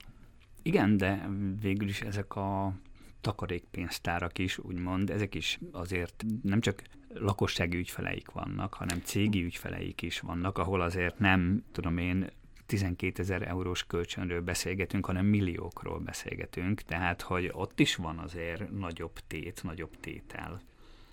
Igen, 0.62 0.98
de 0.98 1.29
végül 1.62 1.88
is 1.88 2.01
ezek 2.01 2.36
a 2.36 2.74
takarékpénztárak 3.21 4.38
is, 4.38 4.57
úgymond, 4.57 5.10
ezek 5.10 5.36
is 5.36 5.60
azért 5.71 6.25
nem 6.43 6.62
csak 6.62 6.81
lakossági 7.13 7.77
ügyfeleik 7.77 8.31
vannak, 8.31 8.74
hanem 8.74 9.01
cégi 9.03 9.43
ügyfeleik 9.43 10.01
is 10.01 10.19
vannak, 10.19 10.57
ahol 10.57 10.81
azért 10.81 11.19
nem, 11.19 11.63
tudom 11.71 11.98
én, 11.98 12.29
12 12.65 13.21
ezer 13.21 13.41
eurós 13.41 13.88
kölcsönről 13.88 14.41
beszélgetünk, 14.41 15.05
hanem 15.05 15.25
milliókról 15.25 16.00
beszélgetünk, 16.00 16.81
tehát 16.81 17.21
hogy 17.21 17.50
ott 17.53 17.79
is 17.79 17.95
van 17.95 18.17
azért 18.17 18.71
nagyobb 18.71 19.19
tét, 19.27 19.63
nagyobb 19.63 20.00
tétel. 20.00 20.62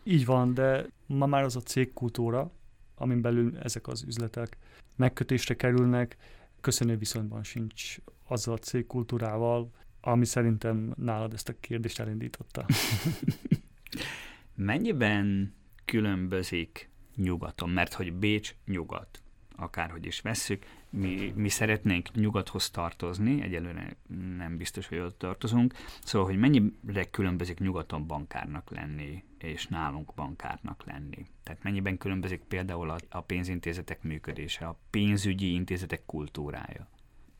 Így 0.03 0.25
van, 0.25 0.55
de 0.55 0.87
ma 1.07 1.27
már 1.27 1.43
az 1.43 1.57
a 1.57 1.61
cégkultúra, 1.61 2.51
amin 2.95 3.21
belül 3.21 3.59
ezek 3.59 3.89
az 3.89 4.03
üzletek 4.03 4.57
megkötésre 4.97 5.55
kerülnek, 5.55 6.17
köszönő 6.61 6.97
viszonyban 6.97 7.43
sincs 7.43 7.97
azzal 8.25 8.55
a 8.55 8.59
cégkultúrával, 8.59 9.71
ami 10.01 10.25
szerintem 10.25 10.95
nálad 10.97 11.33
ezt 11.33 11.49
a 11.49 11.55
kérdést 11.61 12.01
elindította. 12.01 12.67
Mennyiben 14.55 15.55
különbözik 15.85 16.91
nyugaton? 17.17 17.71
Mert 17.71 17.93
hogy 17.93 18.13
Bécs 18.13 18.55
nyugat, 18.67 19.23
akárhogy 19.59 20.07
is 20.07 20.21
vesszük, 20.21 20.65
mi, 20.91 21.33
mi 21.37 21.49
szeretnénk 21.49 22.15
nyugathoz 22.15 22.71
tartozni, 22.71 23.43
egyelőre 23.43 23.97
nem 24.37 24.57
biztos, 24.57 24.89
hogy 24.89 24.99
ott 24.99 25.19
tartozunk, 25.19 25.75
szóval, 26.05 26.29
hogy 26.29 26.39
mennyire 26.39 27.11
különbözik 27.11 27.59
nyugaton 27.59 28.07
bankárnak 28.07 28.71
lenni, 28.71 29.25
és 29.39 29.67
nálunk 29.67 30.15
bankárnak 30.15 30.85
lenni. 30.87 31.27
Tehát 31.43 31.63
mennyiben 31.63 31.99
különbözik 31.99 32.41
például 32.41 32.91
a, 32.91 32.97
a 33.09 33.21
pénzintézetek 33.21 34.03
működése, 34.03 34.67
a 34.67 34.79
pénzügyi 34.91 35.53
intézetek 35.53 36.03
kultúrája? 36.07 36.89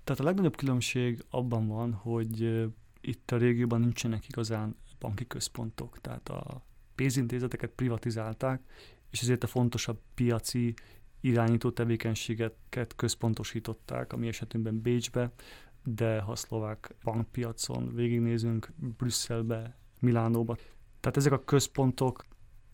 Tehát 0.05 0.21
a 0.21 0.25
legnagyobb 0.25 0.57
különbség 0.57 1.25
abban 1.31 1.67
van, 1.67 1.93
hogy 1.93 2.67
itt 3.01 3.31
a 3.31 3.37
régióban 3.37 3.81
nincsenek 3.81 4.29
igazán 4.29 4.77
banki 4.99 5.27
központok, 5.27 6.01
tehát 6.01 6.29
a 6.29 6.63
pénzintézeteket 6.95 7.71
privatizálták, 7.71 8.61
és 9.11 9.21
ezért 9.21 9.43
a 9.43 9.47
fontosabb 9.47 10.01
piaci 10.15 10.75
irányító 11.21 11.71
tevékenységeket 11.71 12.97
központosították, 12.97 14.13
ami 14.13 14.29
esetünkben 14.29 14.81
Bécsbe, 14.81 15.33
de 15.85 16.21
ha 16.21 16.33
a 16.33 16.37
szlovák 16.37 16.95
bankpiacon 17.05 17.95
végignézünk, 17.95 18.73
Brüsszelbe, 18.77 19.77
Milánóba. 20.01 20.57
Tehát 21.01 21.17
ezek 21.17 21.33
a 21.33 21.45
központok, 21.45 22.25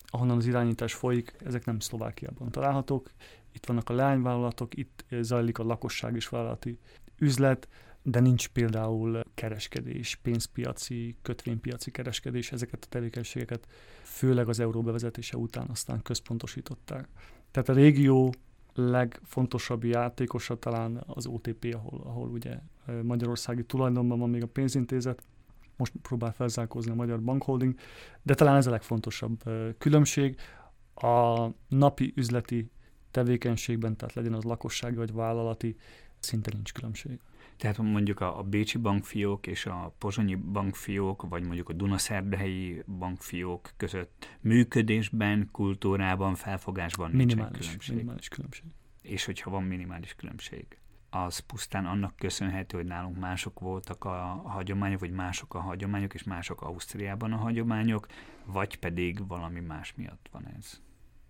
ahonnan 0.05 0.37
az 0.37 0.45
irányítás 0.45 0.93
folyik, 0.93 1.35
ezek 1.45 1.65
nem 1.65 1.79
Szlovákiában 1.79 2.51
találhatók. 2.51 3.11
Itt 3.51 3.65
vannak 3.65 3.89
a 3.89 3.93
leányvállalatok, 3.93 4.77
itt 4.77 5.05
zajlik 5.21 5.57
a 5.57 5.63
lakosság 5.63 6.15
és 6.15 6.27
vállalati 6.27 6.79
üzlet, 7.17 7.67
de 8.01 8.19
nincs 8.19 8.47
például 8.47 9.23
kereskedés, 9.33 10.15
pénzpiaci, 10.15 11.17
kötvénypiaci 11.21 11.91
kereskedés, 11.91 12.51
ezeket 12.51 12.83
a 12.83 12.87
tevékenységeket 12.89 13.67
főleg 14.03 14.49
az 14.49 14.59
euró 14.59 14.81
bevezetése 14.81 15.37
után 15.37 15.67
aztán 15.69 16.01
központosították. 16.01 17.07
Tehát 17.55 17.69
a 17.69 17.73
régió 17.73 18.33
legfontosabb 18.73 19.83
játékosa 19.83 20.59
talán 20.59 21.03
az 21.07 21.25
OTP, 21.25 21.73
ahol, 21.73 22.01
ahol 22.05 22.29
ugye 22.29 22.59
Magyarországi 23.03 23.63
tulajdonban 23.63 24.19
van 24.19 24.29
még 24.29 24.43
a 24.43 24.47
pénzintézet, 24.47 25.23
most 25.77 25.93
próbál 26.01 26.33
felzárkózni 26.33 26.91
a 26.91 26.95
Magyar 26.95 27.21
Bankholding, 27.21 27.75
de 28.21 28.33
talán 28.33 28.55
ez 28.55 28.67
a 28.67 28.71
legfontosabb 28.71 29.43
különbség. 29.77 30.35
A 30.95 31.47
napi 31.67 32.13
üzleti 32.15 32.69
tevékenységben, 33.11 33.95
tehát 33.95 34.13
legyen 34.13 34.33
az 34.33 34.43
lakossági 34.43 34.95
vagy 34.95 35.13
vállalati, 35.13 35.75
szinte 36.19 36.51
nincs 36.53 36.73
különbség. 36.73 37.19
Tehát 37.57 37.77
mondjuk 37.77 38.19
a, 38.19 38.39
a 38.39 38.43
Bécsi 38.43 38.77
bankfiók 38.77 39.47
és 39.47 39.65
a 39.65 39.95
Pozsonyi 39.97 40.35
bankfiók, 40.35 41.29
vagy 41.29 41.43
mondjuk 41.43 41.69
a 41.69 41.73
Dunaszerdahelyi 41.73 42.83
bankfiók 42.97 43.71
között 43.77 44.37
működésben, 44.41 45.49
kultúrában, 45.51 46.35
felfogásban 46.35 47.11
minimális, 47.11 47.65
különbség. 47.65 47.95
Minimális 47.95 48.27
különbség. 48.27 48.65
És 49.01 49.25
hogyha 49.25 49.49
van 49.49 49.63
minimális 49.63 50.15
különbség, 50.15 50.65
az 51.09 51.39
pusztán 51.39 51.85
annak 51.85 52.15
köszönhető, 52.15 52.77
hogy 52.77 52.85
nálunk 52.85 53.19
mások 53.19 53.59
voltak 53.59 54.03
a 54.03 54.41
hagyományok, 54.45 54.99
vagy 54.99 55.11
mások 55.11 55.53
a 55.53 55.59
hagyományok, 55.59 56.13
és 56.13 56.23
mások 56.23 56.61
Ausztriában 56.61 57.33
a 57.33 57.37
hagyományok, 57.37 58.07
vagy 58.45 58.79
pedig 58.79 59.27
valami 59.27 59.59
más 59.59 59.93
miatt 59.95 60.29
van 60.31 60.47
ez? 60.57 60.81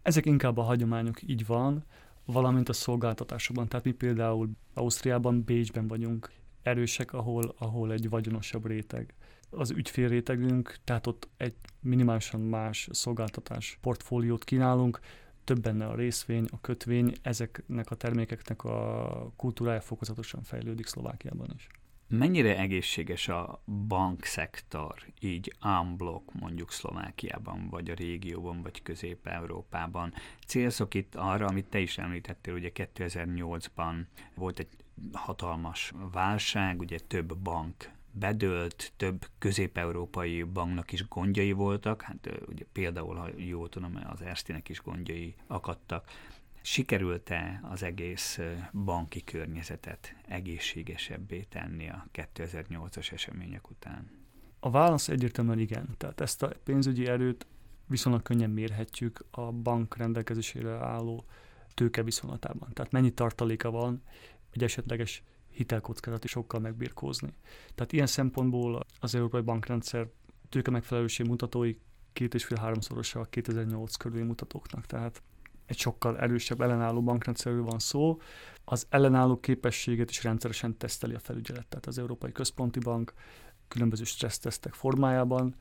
Ezek 0.01 0.25
inkább 0.25 0.57
a 0.57 0.61
hagyományok, 0.61 1.21
így 1.21 1.45
van 1.45 1.85
valamint 2.25 2.69
a 2.69 2.73
szolgáltatásokban. 2.73 3.67
Tehát 3.67 3.85
mi 3.85 3.91
például 3.91 4.49
Ausztriában, 4.73 5.43
Bécsben 5.43 5.87
vagyunk 5.87 6.31
erősek, 6.61 7.13
ahol, 7.13 7.55
ahol 7.57 7.91
egy 7.91 8.09
vagyonosabb 8.09 8.65
réteg. 8.65 9.13
Az 9.49 9.71
ügyfélrétegünk, 9.71 10.75
tehát 10.83 11.07
ott 11.07 11.27
egy 11.37 11.55
minimálisan 11.79 12.41
más 12.41 12.87
szolgáltatás 12.91 13.77
portfóliót 13.81 14.43
kínálunk, 14.43 14.99
több 15.43 15.59
benne 15.59 15.85
a 15.85 15.95
részvény, 15.95 16.45
a 16.51 16.61
kötvény, 16.61 17.13
ezeknek 17.21 17.91
a 17.91 17.95
termékeknek 17.95 18.63
a 18.63 19.31
kultúrája 19.35 19.81
fokozatosan 19.81 20.43
fejlődik 20.43 20.85
Szlovákiában 20.85 21.51
is. 21.55 21.67
Mennyire 22.07 22.57
egészséges 22.57 23.27
a 23.27 23.61
bankszektor 23.87 24.95
így 25.19 25.55
unblock 25.63 26.33
mondjuk 26.33 26.71
Szlovákiában, 26.71 27.69
vagy 27.69 27.89
a 27.89 27.93
régióban, 27.93 28.61
vagy 28.61 28.81
Közép-Európában? 28.81 30.13
Célszok 30.47 30.93
itt 30.93 31.15
arra, 31.15 31.45
amit 31.45 31.65
te 31.65 31.79
is 31.79 31.97
említettél, 31.97 32.53
ugye 32.53 32.71
2008-ban 32.73 34.05
volt 34.35 34.59
egy 34.59 34.67
hatalmas 35.13 35.93
válság, 36.11 36.79
ugye 36.79 36.99
több 37.07 37.37
bank 37.37 37.91
bedőlt, 38.11 38.93
több 38.97 39.25
közép-európai 39.39 40.43
banknak 40.43 40.91
is 40.91 41.07
gondjai 41.07 41.51
voltak, 41.51 42.01
hát 42.01 42.29
ugye 42.47 42.65
például, 42.71 43.15
ha 43.15 43.27
jól 43.35 43.69
tudom, 43.69 43.99
az 44.09 44.21
Erstinek 44.21 44.69
is 44.69 44.81
gondjai 44.81 45.35
akadtak 45.47 46.09
Sikerült-e 46.67 47.59
az 47.63 47.83
egész 47.83 48.39
banki 48.73 49.23
környezetet 49.23 50.15
egészségesebbé 50.27 51.41
tenni 51.41 51.89
a 51.89 52.07
2008-as 52.13 53.11
események 53.11 53.69
után? 53.69 54.09
A 54.59 54.69
válasz 54.69 55.09
egyértelműen 55.09 55.59
igen. 55.59 55.95
Tehát 55.97 56.21
ezt 56.21 56.43
a 56.43 56.51
pénzügyi 56.63 57.07
erőt 57.07 57.47
viszonylag 57.87 58.21
könnyen 58.21 58.49
mérhetjük 58.49 59.25
a 59.31 59.51
bank 59.51 59.97
rendelkezésére 59.97 60.69
álló 60.69 61.25
tőke 61.73 62.03
viszonylatában. 62.03 62.73
Tehát 62.73 62.91
mennyi 62.91 63.13
tartaléka 63.13 63.71
van 63.71 64.01
egy 64.51 64.63
esetleges 64.63 65.23
hitelkockázati 65.49 66.27
sokkal 66.27 66.59
megbirkózni. 66.59 67.33
Tehát 67.75 67.91
ilyen 67.91 68.07
szempontból 68.07 68.85
az 68.99 69.15
Európai 69.15 69.41
Bankrendszer 69.41 70.07
tőke 70.49 70.71
megfelelőség 70.71 71.27
mutatói 71.27 71.75
két 72.13 72.33
és 72.33 72.45
fél 72.45 72.57
háromszorosa 72.57 73.19
a 73.19 73.25
2008 73.25 73.95
körüli 73.95 74.23
mutatóknak. 74.23 74.85
Tehát 74.85 75.21
egy 75.65 75.77
sokkal 75.77 76.19
erősebb 76.19 76.61
ellenálló 76.61 77.01
bankrendszerről 77.01 77.63
van 77.63 77.79
szó. 77.79 78.19
Az 78.63 78.85
ellenálló 78.89 79.39
képességet 79.39 80.09
is 80.09 80.23
rendszeresen 80.23 80.77
teszteli 80.77 81.13
a 81.13 81.19
felügyelet, 81.19 81.67
tehát 81.67 81.85
az 81.85 81.97
Európai 81.97 82.31
Központi 82.31 82.79
Bank 82.79 83.13
különböző 83.67 84.03
stressztesztek 84.03 84.73
formájában. 84.73 85.55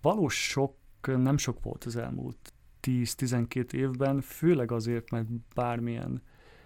Valós 0.00 0.48
sok 0.48 0.76
nem 1.02 1.36
sok 1.36 1.62
volt 1.62 1.84
az 1.84 1.96
elmúlt 1.96 2.52
10-12 2.82 3.72
évben, 3.72 4.20
főleg 4.20 4.72
azért, 4.72 5.10
mert 5.10 5.26
bármilyen 5.54 6.22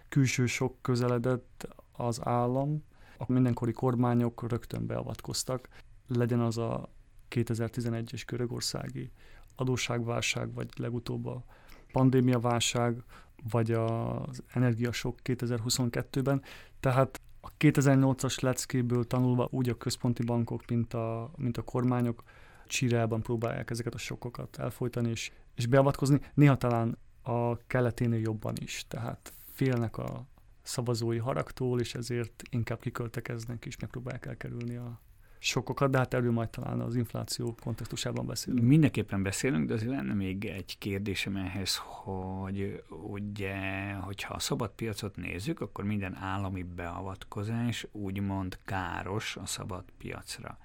külső 0.09 0.45
sok 0.45 0.81
közeledett 0.81 1.67
az 1.91 2.19
állam, 2.23 2.83
a 3.17 3.31
mindenkori 3.31 3.71
kormányok 3.71 4.49
rögtön 4.49 4.85
beavatkoztak, 4.85 5.67
legyen 6.07 6.39
az 6.39 6.57
a 6.57 6.89
2011-es 7.29 8.23
görögországi 8.27 9.11
adósságválság, 9.55 10.53
vagy 10.53 10.69
legutóbb 10.75 11.25
a 11.25 11.45
pandémiaválság, 11.93 13.03
vagy 13.49 13.71
az 13.71 14.43
energiasok 14.53 15.19
2022-ben. 15.23 16.41
Tehát 16.79 17.21
a 17.41 17.49
2008-as 17.59 18.41
leckéből 18.41 19.07
tanulva 19.07 19.47
úgy 19.51 19.69
a 19.69 19.77
központi 19.77 20.23
bankok, 20.23 20.67
mint 20.67 20.93
a, 20.93 21.31
mint 21.35 21.57
a 21.57 21.61
kormányok 21.61 22.23
csírában 22.67 23.21
próbálják 23.21 23.69
ezeket 23.69 23.93
a 23.93 23.97
sokokat 23.97 24.57
elfolytani 24.57 25.09
és, 25.09 25.31
és 25.55 25.65
beavatkozni. 25.65 26.19
Néha 26.33 26.57
talán 26.57 26.97
a 27.21 27.57
keleténél 27.57 28.19
jobban 28.19 28.53
is, 28.59 28.85
tehát 28.87 29.33
félnek 29.51 29.97
a 29.97 30.25
szavazói 30.61 31.17
haragtól, 31.17 31.79
és 31.79 31.95
ezért 31.95 32.43
inkább 32.49 32.79
kiköltekeznek 32.79 33.65
és 33.65 33.77
megpróbálják 33.77 34.25
elkerülni 34.25 34.75
a, 34.75 35.01
sokokat, 35.43 35.91
de 35.91 35.97
hát 35.97 36.13
erről 36.13 36.31
majd 36.31 36.49
talán 36.49 36.79
az 36.79 36.95
infláció 36.95 37.55
kontextusában 37.63 38.25
beszélünk. 38.25 38.67
Mindenképpen 38.67 39.23
beszélünk, 39.23 39.67
de 39.67 39.73
azért 39.73 39.91
lenne 39.91 40.13
még 40.13 40.45
egy 40.45 40.77
kérdésem 40.77 41.35
ehhez, 41.35 41.75
hogy 41.77 42.83
ugye, 42.89 43.91
hogyha 43.93 44.33
a 44.33 44.39
szabad 44.39 44.71
piacot 44.71 45.15
nézzük, 45.15 45.61
akkor 45.61 45.83
minden 45.83 46.15
állami 46.15 46.63
beavatkozás 46.63 47.87
úgymond 47.91 48.57
káros 48.65 49.35
a 49.35 49.45
szabad 49.45 49.83
piacra. 49.97 50.57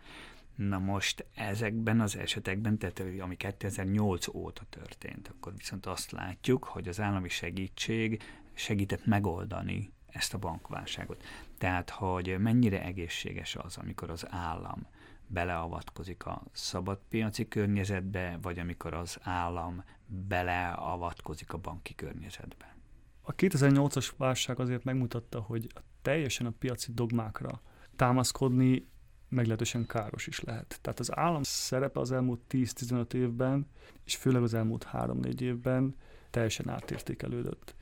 Na 0.54 0.78
most 0.78 1.26
ezekben 1.34 2.00
az 2.00 2.16
esetekben, 2.16 2.78
tehát 2.78 3.02
ami 3.20 3.36
2008 3.36 4.28
óta 4.28 4.62
történt, 4.70 5.28
akkor 5.28 5.52
viszont 5.56 5.86
azt 5.86 6.10
látjuk, 6.10 6.64
hogy 6.64 6.88
az 6.88 7.00
állami 7.00 7.28
segítség 7.28 8.22
segített 8.54 9.06
megoldani 9.06 9.92
ezt 10.08 10.34
a 10.34 10.38
bankválságot. 10.38 11.24
Tehát, 11.58 11.90
hogy 11.90 12.36
mennyire 12.38 12.82
egészséges 12.82 13.56
az, 13.56 13.76
amikor 13.76 14.10
az 14.10 14.26
állam 14.30 14.86
beleavatkozik 15.26 16.26
a 16.26 16.42
szabadpiaci 16.52 17.48
környezetbe, 17.48 18.38
vagy 18.42 18.58
amikor 18.58 18.94
az 18.94 19.18
állam 19.22 19.84
beleavatkozik 20.06 21.52
a 21.52 21.58
banki 21.58 21.94
környezetbe. 21.94 22.76
A 23.22 23.34
2008-as 23.34 24.10
válság 24.16 24.60
azért 24.60 24.84
megmutatta, 24.84 25.40
hogy 25.40 25.66
teljesen 26.02 26.46
a 26.46 26.52
piaci 26.58 26.92
dogmákra 26.92 27.60
támaszkodni 27.96 28.88
meglehetősen 29.28 29.86
káros 29.86 30.26
is 30.26 30.40
lehet. 30.40 30.78
Tehát 30.82 31.00
az 31.00 31.16
állam 31.16 31.42
szerepe 31.42 32.00
az 32.00 32.12
elmúlt 32.12 32.40
10-15 32.50 33.12
évben, 33.12 33.66
és 34.04 34.16
főleg 34.16 34.42
az 34.42 34.54
elmúlt 34.54 34.88
3-4 34.92 35.40
évben 35.40 35.96
teljesen 36.30 36.68
átértékelődött. 36.68 37.74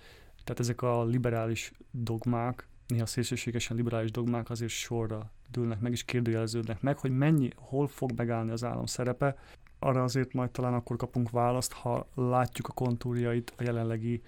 Tehát 0.46 0.60
ezek 0.60 0.82
a 0.82 1.04
liberális 1.04 1.72
dogmák, 1.90 2.68
néha 2.86 3.06
szélsőségesen 3.06 3.76
liberális 3.76 4.10
dogmák 4.10 4.50
azért 4.50 4.70
sorra 4.70 5.30
dőlnek 5.50 5.80
meg, 5.80 5.92
és 5.92 6.04
kérdőjeleződnek 6.04 6.80
meg, 6.80 6.98
hogy 6.98 7.10
mennyi, 7.10 7.50
hol 7.56 7.88
fog 7.88 8.12
megállni 8.16 8.50
az 8.50 8.64
állam 8.64 8.86
szerepe. 8.86 9.36
Arra 9.78 10.02
azért 10.02 10.32
majd 10.32 10.50
talán 10.50 10.74
akkor 10.74 10.96
kapunk 10.96 11.30
választ, 11.30 11.72
ha 11.72 12.08
látjuk 12.14 12.68
a 12.68 12.72
kontúrjait 12.72 13.52
a 13.56 13.62
jelenlegi 13.62 14.22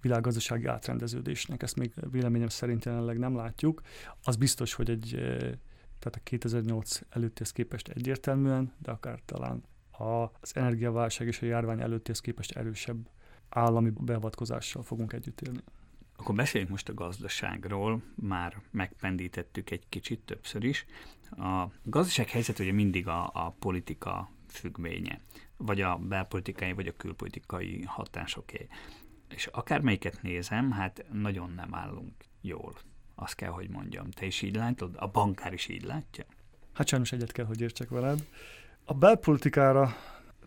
világgazdasági 0.00 0.66
átrendeződésnek. 0.66 1.62
Ezt 1.62 1.76
még 1.76 1.92
véleményem 2.10 2.48
szerint 2.48 2.84
jelenleg 2.84 3.18
nem 3.18 3.36
látjuk. 3.36 3.82
Az 4.22 4.36
biztos, 4.36 4.74
hogy 4.74 4.90
egy, 4.90 5.14
eh, 5.14 5.38
tehát 5.98 6.16
a 6.16 6.20
2008 6.22 7.00
előttihez 7.10 7.52
képest 7.52 7.88
egyértelműen, 7.88 8.72
de 8.82 8.90
akár 8.90 9.20
talán 9.24 9.62
az 9.90 10.56
energiaválság 10.56 11.26
és 11.26 11.42
a 11.42 11.46
járvány 11.46 11.80
előttihez 11.80 12.20
képest 12.20 12.56
erősebb 12.56 13.08
állami 13.54 13.90
beavatkozással 13.90 14.82
fogunk 14.82 15.12
együtt 15.12 15.40
élni. 15.40 15.60
Akkor 16.16 16.34
beszéljünk 16.34 16.72
most 16.72 16.88
a 16.88 16.94
gazdaságról, 16.94 18.02
már 18.14 18.62
megpendítettük 18.70 19.70
egy 19.70 19.88
kicsit 19.88 20.20
többször 20.20 20.64
is. 20.64 20.84
A 21.30 21.66
gazdaság 21.82 22.28
helyzet 22.28 22.58
ugye 22.58 22.72
mindig 22.72 23.08
a, 23.08 23.30
a 23.32 23.56
politika 23.58 24.30
függvénye, 24.48 25.20
vagy 25.56 25.80
a 25.80 25.96
belpolitikai, 25.96 26.72
vagy 26.72 26.86
a 26.86 26.96
külpolitikai 26.96 27.82
hatásoké. 27.82 28.66
És 29.28 29.46
akármelyiket 29.46 30.22
nézem, 30.22 30.70
hát 30.70 31.04
nagyon 31.12 31.52
nem 31.56 31.74
állunk 31.74 32.12
jól. 32.40 32.74
Azt 33.14 33.34
kell, 33.34 33.50
hogy 33.50 33.68
mondjam. 33.68 34.10
Te 34.10 34.26
is 34.26 34.42
így 34.42 34.56
látod? 34.56 34.94
A 34.98 35.06
bankár 35.06 35.52
is 35.52 35.68
így 35.68 35.82
látja? 35.82 36.24
Hát 36.72 36.88
sajnos 36.88 37.12
egyet 37.12 37.32
kell, 37.32 37.44
hogy 37.44 37.60
értsek 37.60 37.88
veled. 37.88 38.28
A 38.84 38.94
belpolitikára 38.94 39.96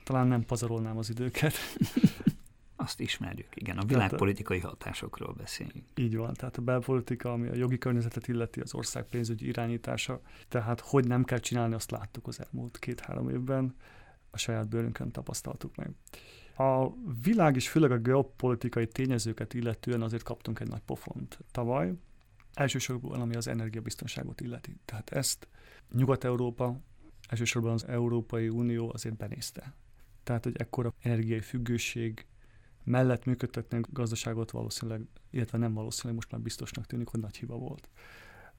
talán 0.04 0.28
nem 0.28 0.46
pazarolnám 0.46 0.98
az 0.98 1.10
időket. 1.10 1.54
Azt 2.88 3.00
ismerjük, 3.00 3.56
igen, 3.56 3.78
a 3.78 3.86
világpolitikai 3.86 4.60
hatásokról 4.60 5.34
beszélünk. 5.34 5.86
Így 5.95 6.15
van, 6.15 6.34
tehát 6.34 6.58
a 6.58 6.62
belpolitika, 6.62 7.32
ami 7.32 7.47
a 7.47 7.56
jogi 7.56 7.78
környezetet 7.78 8.28
illeti, 8.28 8.60
az 8.60 8.73
ország 8.73 9.06
pénzügyi 9.06 9.47
irányítása, 9.47 10.21
tehát 10.47 10.80
hogy 10.80 11.08
nem 11.08 11.23
kell 11.23 11.38
csinálni, 11.38 11.73
azt 11.73 11.91
láttuk 11.91 12.28
az 12.28 12.39
elmúlt 12.39 12.80
két-három 12.80 13.30
évben, 13.30 13.76
a 14.30 14.38
saját 14.38 14.67
bőrünkön 14.67 15.12
tapasztaltuk 15.12 15.76
meg. 15.76 15.91
A 16.58 16.93
világ 17.23 17.56
és 17.56 17.69
főleg 17.69 17.91
a 17.91 17.97
geopolitikai 17.97 18.88
tényezőket 18.88 19.54
illetően 19.54 20.02
azért 20.02 20.23
kaptunk 20.23 20.60
egy 20.60 20.69
nagy 20.69 20.82
pofont 20.86 21.39
tavaly, 21.52 21.93
elsősorban 22.54 23.21
ami 23.21 23.36
az 23.36 23.47
energiabiztonságot 23.47 24.41
illeti. 24.41 24.78
Tehát 24.86 25.10
ezt 25.10 25.47
Nyugat-Európa, 25.91 26.80
elsősorban 27.30 27.71
az 27.71 27.88
Európai 27.88 28.50
Unió 28.50 28.91
azért 28.93 29.17
benézte. 29.17 29.73
Tehát, 30.23 30.43
hogy 30.43 30.56
ekkora 30.58 30.93
energiai 31.00 31.41
függőség 31.41 32.26
mellett 32.88 33.26
működtetni 33.26 33.78
a 33.78 33.82
gazdaságot 33.89 34.52
valószínűleg, 34.52 35.02
illetve 35.32 35.58
nem 35.58 35.73
valószínűleg, 35.73 36.15
most 36.15 36.32
már 36.32 36.41
biztosnak 36.41 36.86
tűnik, 36.86 37.08
hogy 37.08 37.19
nagy 37.19 37.38
hiba 37.38 37.58
volt. 37.58 37.89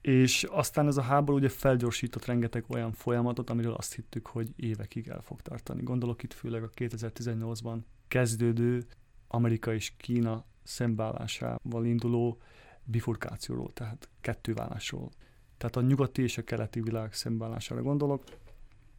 És 0.01 0.43
aztán 0.43 0.87
ez 0.87 0.97
a 0.97 1.01
háború 1.01 1.37
ugye 1.37 1.49
felgyorsított 1.49 2.25
rengeteg 2.25 2.65
olyan 2.67 2.91
folyamatot, 2.91 3.49
amiről 3.49 3.73
azt 3.73 3.95
hittük, 3.95 4.27
hogy 4.27 4.53
évekig 4.55 5.07
el 5.07 5.21
fog 5.21 5.41
tartani. 5.41 5.83
Gondolok 5.83 6.23
itt 6.23 6.33
főleg 6.33 6.63
a 6.63 6.69
2018-ban 6.69 7.79
kezdődő 8.07 8.85
Amerika 9.27 9.73
és 9.73 9.93
Kína 9.97 10.45
szembeállásával 10.63 11.85
induló 11.85 12.41
bifurkációról, 12.83 13.73
tehát 13.73 14.09
kettővállásról. 14.21 15.09
Tehát 15.57 15.75
a 15.75 15.81
nyugati 15.81 16.21
és 16.21 16.37
a 16.37 16.43
keleti 16.43 16.81
világ 16.81 17.13
szembeállására 17.13 17.81
gondolok. 17.81 18.23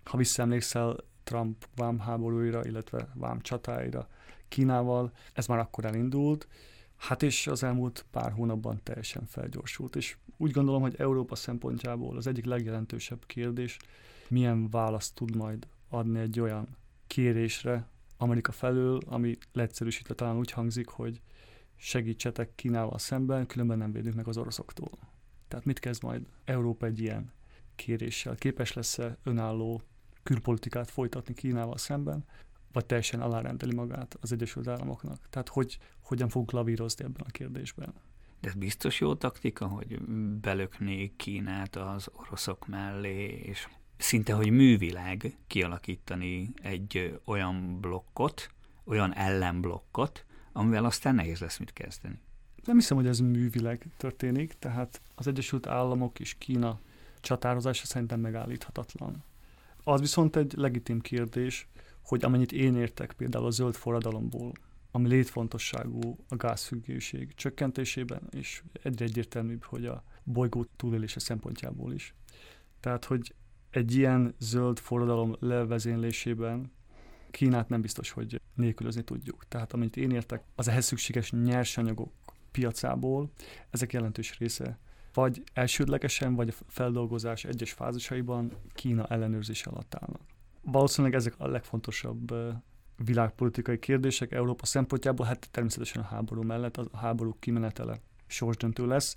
Ha 0.04 0.16
visszaemlékszel 0.16 0.96
Trump 1.22 1.66
vámháborúira, 1.76 2.64
illetve 2.64 3.08
vám 3.14 3.40
csatáira, 3.40 4.08
Kínával, 4.50 5.12
ez 5.32 5.46
már 5.46 5.58
akkor 5.58 5.84
elindult, 5.84 6.48
hát 6.96 7.22
és 7.22 7.46
az 7.46 7.62
elmúlt 7.62 8.04
pár 8.10 8.32
hónapban 8.32 8.80
teljesen 8.82 9.26
felgyorsult, 9.26 9.96
és 9.96 10.16
úgy 10.36 10.50
gondolom, 10.50 10.80
hogy 10.80 10.94
Európa 10.98 11.34
szempontjából 11.34 12.16
az 12.16 12.26
egyik 12.26 12.44
legjelentősebb 12.44 13.26
kérdés, 13.26 13.76
milyen 14.28 14.70
választ 14.70 15.14
tud 15.14 15.36
majd 15.36 15.66
adni 15.88 16.18
egy 16.18 16.40
olyan 16.40 16.76
kérésre 17.06 17.88
Amerika 18.16 18.52
felől, 18.52 19.00
ami 19.06 19.36
leegyszerűsítve 19.52 20.14
talán 20.14 20.36
úgy 20.36 20.50
hangzik, 20.50 20.88
hogy 20.88 21.20
segítsetek 21.76 22.54
Kínával 22.54 22.98
szemben, 22.98 23.46
különben 23.46 23.78
nem 23.78 23.92
védünk 23.92 24.14
meg 24.14 24.28
az 24.28 24.36
oroszoktól. 24.36 24.98
Tehát 25.48 25.64
mit 25.64 25.78
kezd 25.78 26.02
majd 26.02 26.26
Európa 26.44 26.86
egy 26.86 27.00
ilyen 27.00 27.32
kéréssel. 27.74 28.34
Képes 28.34 28.72
lesz-e 28.72 29.16
önálló 29.22 29.82
külpolitikát 30.22 30.90
folytatni 30.90 31.34
Kínával 31.34 31.78
szemben, 31.78 32.24
vagy 32.72 32.87
teljesen 32.87 33.20
alárendeli 33.20 33.74
magát 33.74 34.16
az 34.20 34.33
Egyesült 34.33 34.68
Államoknak. 34.68 35.28
Tehát 35.30 35.48
hogy, 35.48 35.78
hogyan 36.00 36.28
fog 36.28 36.52
lavírozni 36.52 37.04
ebben 37.04 37.24
a 37.26 37.30
kérdésben. 37.30 37.92
De 38.40 38.48
ez 38.48 38.54
biztos 38.54 39.00
jó 39.00 39.14
taktika, 39.14 39.66
hogy 39.66 40.00
belökné 40.40 41.12
Kínát 41.16 41.76
az 41.76 42.09
oroszok 42.12 42.66
mellé, 42.66 43.24
és 43.26 43.68
szinte, 43.96 44.33
hogy 44.33 44.50
művileg 44.50 45.37
kialakítani 45.46 46.50
egy 46.62 47.20
olyan 47.24 47.80
blokkot, 47.80 48.50
olyan 48.85 49.14
ellenblokkot, 49.14 50.24
amivel 50.52 50.85
aztán 50.85 51.14
nehéz 51.14 51.40
lesz 51.40 51.59
mit 51.59 51.72
kezdeni. 51.72 52.18
Nem 52.64 52.76
hiszem, 52.76 52.96
hogy 52.96 53.06
ez 53.06 53.18
művileg 53.18 53.87
történik, 53.96 54.52
tehát 54.59 55.00
az 55.14 55.26
Egyesült 55.26 55.66
Államok 55.66 56.20
és 56.20 56.35
Kína 56.38 56.80
csatározása 57.20 57.87
szerintem 57.87 58.20
megállíthatatlan. 58.20 59.24
Az 59.85 60.00
viszont 60.00 60.37
egy 60.37 60.52
legitim 60.56 61.00
kérdés, 61.00 61.68
hogy 62.11 62.25
amennyit 62.25 62.53
én 62.53 62.77
értek 62.77 63.12
például 63.12 63.46
a 63.46 63.51
zöld 63.51 63.75
forradalomból, 63.75 64.53
ami 64.90 65.09
létfontosságú 65.09 66.16
a 66.29 66.37
gázfüggőség 66.37 67.35
csökkentésében, 67.35 68.23
és 68.31 68.62
egyre 68.83 69.05
egyértelműbb, 69.05 69.64
hogy 69.64 69.87
a 69.87 70.05
bolygó 70.25 70.66
túlélése 70.77 71.20
szempontjából 71.20 71.92
is. 71.92 72.14
Tehát, 72.81 73.05
hogy 73.05 73.35
egy 73.70 73.94
ilyen 73.94 74.35
zöld 74.38 74.79
forradalom 74.79 75.37
levezénylésében 75.38 76.73
Kínát 77.31 77.68
nem 77.68 77.81
biztos, 77.81 78.11
hogy 78.11 78.40
nélkülözni 78.55 79.03
tudjuk. 79.03 79.44
Tehát 79.49 79.73
amit 79.73 79.96
én 79.96 80.11
értek, 80.11 80.42
az 80.55 80.68
ehhez 80.68 80.85
szükséges 80.85 81.31
nyersanyagok 81.31 82.12
piacából, 82.51 83.31
ezek 83.70 83.92
jelentős 83.92 84.38
része 84.38 84.79
vagy 85.14 85.42
elsődlegesen, 85.53 86.35
vagy 86.35 86.49
a 86.49 86.64
feldolgozás 86.66 87.44
egyes 87.44 87.73
fázisaiban 87.73 88.53
Kína 88.73 89.07
ellenőrzés 89.07 89.66
alatt 89.66 89.94
állnak. 89.94 90.38
Valószínűleg 90.62 91.16
ezek 91.16 91.35
a 91.38 91.49
legfontosabb 91.49 92.35
világpolitikai 93.05 93.79
kérdések 93.79 94.33
Európa 94.33 94.66
szempontjából, 94.66 95.27
hát 95.27 95.49
természetesen 95.51 96.03
a 96.03 96.07
háború 96.07 96.42
mellett 96.42 96.77
a 96.77 96.96
háború 96.96 97.37
kimenetele 97.38 98.01
sorsdöntő 98.27 98.87
lesz. 98.87 99.16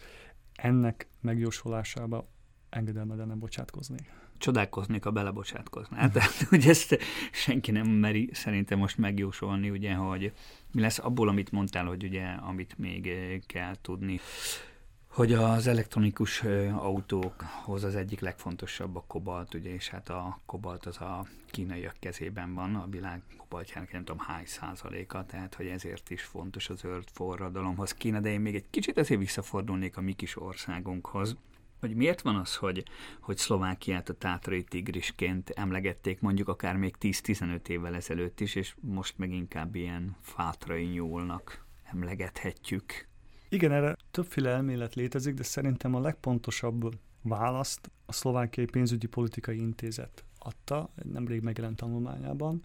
Ennek 0.55 1.07
megjósolásába 1.21 2.27
engedelmeden 2.69 3.27
nem 3.27 3.39
bocsátkozni. 3.39 3.97
Csodálkoznék, 4.37 5.05
a 5.05 5.11
belebocsátkoznál. 5.11 5.99
Hát, 6.01 6.11
tehát, 6.11 6.33
hogy 6.49 6.65
ezt 6.67 6.97
senki 7.31 7.71
nem 7.71 7.87
meri 7.87 8.29
szerintem 8.33 8.79
most 8.79 8.97
megjósolni, 8.97 9.69
ugye, 9.69 9.93
hogy 9.93 10.33
mi 10.71 10.81
lesz 10.81 10.99
abból, 10.99 11.27
amit 11.27 11.51
mondtál, 11.51 11.85
hogy 11.85 12.03
ugye, 12.03 12.25
amit 12.25 12.77
még 12.77 13.13
kell 13.45 13.75
tudni 13.81 14.19
hogy 15.13 15.33
az 15.33 15.67
elektronikus 15.67 16.43
autókhoz 16.75 17.83
az 17.83 17.95
egyik 17.95 18.19
legfontosabb 18.19 18.95
a 18.95 19.03
kobalt, 19.07 19.53
ugye, 19.53 19.73
és 19.73 19.89
hát 19.89 20.09
a 20.09 20.39
kobalt 20.45 20.85
az 20.85 21.01
a 21.01 21.25
kínaiak 21.51 21.95
kezében 21.99 22.53
van, 22.53 22.75
a 22.75 22.87
világ 22.89 23.21
kobaltjának 23.37 23.91
nem 23.91 24.03
tudom 24.03 24.25
hány 24.25 24.45
százaléka, 24.45 25.25
tehát 25.25 25.55
hogy 25.55 25.67
ezért 25.67 26.09
is 26.09 26.21
fontos 26.21 26.69
az 26.69 26.79
zöld 26.79 27.03
forradalomhoz 27.11 27.91
Kína, 27.93 28.19
de 28.19 28.29
én 28.29 28.39
még 28.39 28.55
egy 28.55 28.69
kicsit 28.69 28.97
azért 28.97 29.19
visszafordulnék 29.19 29.97
a 29.97 30.01
mi 30.01 30.13
kis 30.13 30.37
országunkhoz, 30.37 31.35
hogy 31.79 31.95
miért 31.95 32.21
van 32.21 32.35
az, 32.35 32.55
hogy, 32.55 32.83
hogy 33.19 33.37
Szlovákiát 33.37 34.09
a 34.09 34.13
tátrai 34.13 34.63
tigrisként 34.63 35.49
emlegették 35.49 36.21
mondjuk 36.21 36.47
akár 36.47 36.75
még 36.75 36.95
10-15 36.99 37.67
évvel 37.67 37.95
ezelőtt 37.95 38.39
is, 38.39 38.55
és 38.55 38.75
most 38.79 39.17
meg 39.17 39.31
inkább 39.31 39.75
ilyen 39.75 40.15
fátrai 40.21 40.83
nyúlnak 40.83 41.65
emlegethetjük. 41.83 43.11
Igen, 43.53 43.71
erre 43.71 43.95
többféle 44.11 44.49
elmélet 44.49 44.95
létezik, 44.95 45.33
de 45.33 45.43
szerintem 45.43 45.95
a 45.95 45.99
legpontosabb 45.99 46.99
választ 47.21 47.91
a 48.05 48.11
Szlovákiai 48.11 48.65
Pénzügyi 48.65 49.07
Politikai 49.07 49.57
Intézet 49.57 50.23
adta, 50.37 50.93
nemrég 51.03 51.41
megjelent 51.41 51.75
tanulmányában. 51.75 52.63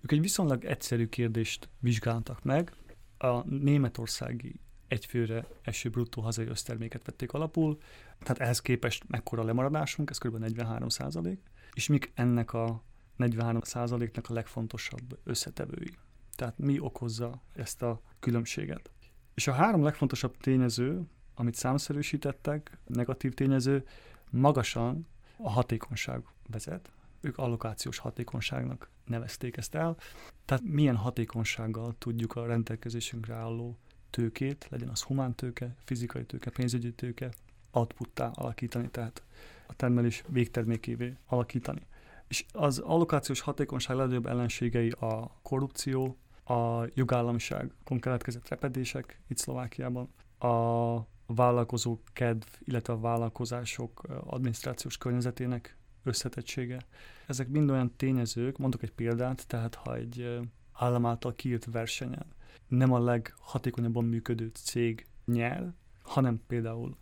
Ők 0.00 0.12
egy 0.12 0.20
viszonylag 0.20 0.64
egyszerű 0.64 1.06
kérdést 1.06 1.68
vizsgáltak 1.78 2.42
meg, 2.42 2.72
a 3.18 3.48
németországi 3.48 4.60
egyfőre 4.88 5.46
eső 5.62 5.88
bruttó 5.88 6.22
hazai 6.22 6.46
összterméket 6.46 7.04
vették 7.04 7.32
alapul, 7.32 7.78
tehát 8.18 8.38
ehhez 8.38 8.60
képest 8.60 9.04
mekkora 9.08 9.44
lemaradásunk, 9.44 10.10
ez 10.10 10.18
kb. 10.18 10.36
43 10.36 10.88
százalék, 10.88 11.40
és 11.72 11.86
mik 11.86 12.12
ennek 12.14 12.52
a 12.52 12.82
43 13.16 13.60
százaléknak 13.60 14.30
a 14.30 14.32
legfontosabb 14.32 15.18
összetevői. 15.24 15.96
Tehát 16.34 16.58
mi 16.58 16.78
okozza 16.78 17.42
ezt 17.54 17.82
a 17.82 18.00
különbséget. 18.20 18.90
És 19.36 19.46
a 19.46 19.52
három 19.52 19.82
legfontosabb 19.82 20.36
tényező, 20.36 21.02
amit 21.34 21.54
számszerűsítettek, 21.54 22.78
negatív 22.86 23.34
tényező, 23.34 23.86
magasan 24.30 25.06
a 25.36 25.50
hatékonyság 25.50 26.22
vezet. 26.50 26.90
Ők 27.20 27.38
allokációs 27.38 27.98
hatékonyságnak 27.98 28.90
nevezték 29.04 29.56
ezt 29.56 29.74
el. 29.74 29.96
Tehát 30.44 30.64
milyen 30.64 30.96
hatékonysággal 30.96 31.94
tudjuk 31.98 32.36
a 32.36 32.46
rendelkezésünkre 32.46 33.34
álló 33.34 33.78
tőkét, 34.10 34.66
legyen 34.70 34.88
az 34.88 35.02
humántőke, 35.02 35.76
fizikai 35.84 36.24
tőke, 36.24 36.50
pénzügyi 36.50 36.92
tőke, 36.92 37.32
outputtá 37.70 38.30
alakítani, 38.34 38.88
tehát 38.88 39.22
a 39.66 39.74
termelés 39.74 40.24
végtermékévé 40.28 41.16
alakítani. 41.26 41.86
És 42.28 42.44
az 42.52 42.78
allokációs 42.78 43.40
hatékonyság 43.40 43.96
legnagyobb 43.96 44.26
ellenségei 44.26 44.90
a 44.90 45.38
korrupció, 45.42 46.16
a 46.46 46.84
jogállamiságon 46.94 48.00
keletkezett 48.00 48.48
repedések 48.48 49.20
itt 49.28 49.38
Szlovákiában, 49.38 50.08
a 50.38 50.96
vállalkozó 51.26 51.98
kedv, 52.12 52.46
illetve 52.64 52.92
a 52.92 53.00
vállalkozások 53.00 54.02
adminisztrációs 54.24 54.98
környezetének 54.98 55.76
összetettsége. 56.02 56.78
Ezek 57.26 57.48
mind 57.48 57.70
olyan 57.70 57.92
tényezők, 57.96 58.58
mondok 58.58 58.82
egy 58.82 58.92
példát, 58.92 59.46
tehát 59.46 59.74
ha 59.74 59.96
egy 59.96 60.40
állam 60.72 61.06
által 61.06 61.34
kiírt 61.34 61.64
versenyen 61.64 62.34
nem 62.68 62.92
a 62.92 62.98
leghatékonyabban 62.98 64.04
működő 64.04 64.50
cég 64.54 65.06
nyer, 65.24 65.72
hanem 66.02 66.42
például 66.46 66.96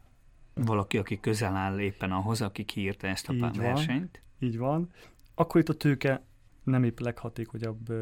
valaki, 0.54 0.98
aki 0.98 1.20
közel 1.20 1.57
áll 1.57 1.78
éppen 1.78 2.12
ahhoz, 2.12 2.40
aki 2.40 2.64
kiírta 2.64 3.07
ezt 3.07 3.28
a 3.28 3.33
így 3.33 3.57
versenyt. 3.57 4.22
Van, 4.38 4.48
így 4.48 4.59
van. 4.59 4.90
Akkor 5.35 5.61
itt 5.61 5.68
a 5.68 5.74
tőke 5.74 6.24
nem 6.64 6.85
épp 6.85 6.98
leghatékonyabb 6.98 7.92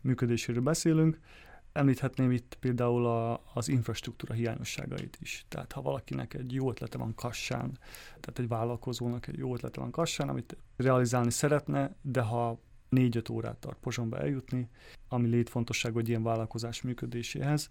működéséről 0.00 0.62
beszélünk. 0.62 1.20
Említhetném 1.72 2.30
itt 2.30 2.56
például 2.60 3.06
a, 3.06 3.42
az 3.54 3.68
infrastruktúra 3.68 4.34
hiányosságait 4.34 5.18
is. 5.20 5.44
Tehát 5.48 5.72
ha 5.72 5.82
valakinek 5.82 6.34
egy 6.34 6.52
jó 6.52 6.70
ötlete 6.70 6.98
van 6.98 7.14
kassán, 7.14 7.78
tehát 8.06 8.38
egy 8.38 8.48
vállalkozónak 8.48 9.26
egy 9.26 9.38
jó 9.38 9.54
ötlete 9.54 9.80
van 9.80 9.90
kassán, 9.90 10.28
amit 10.28 10.56
realizálni 10.76 11.30
szeretne, 11.30 11.94
de 12.02 12.20
ha 12.20 12.60
négy-öt 12.88 13.28
órát 13.28 13.58
tart 13.58 13.78
Pozsonba 13.80 14.18
eljutni, 14.18 14.68
ami 15.08 15.28
létfontosság 15.28 15.92
hogy 15.92 16.08
ilyen 16.08 16.22
vállalkozás 16.22 16.82
működéséhez, 16.82 17.68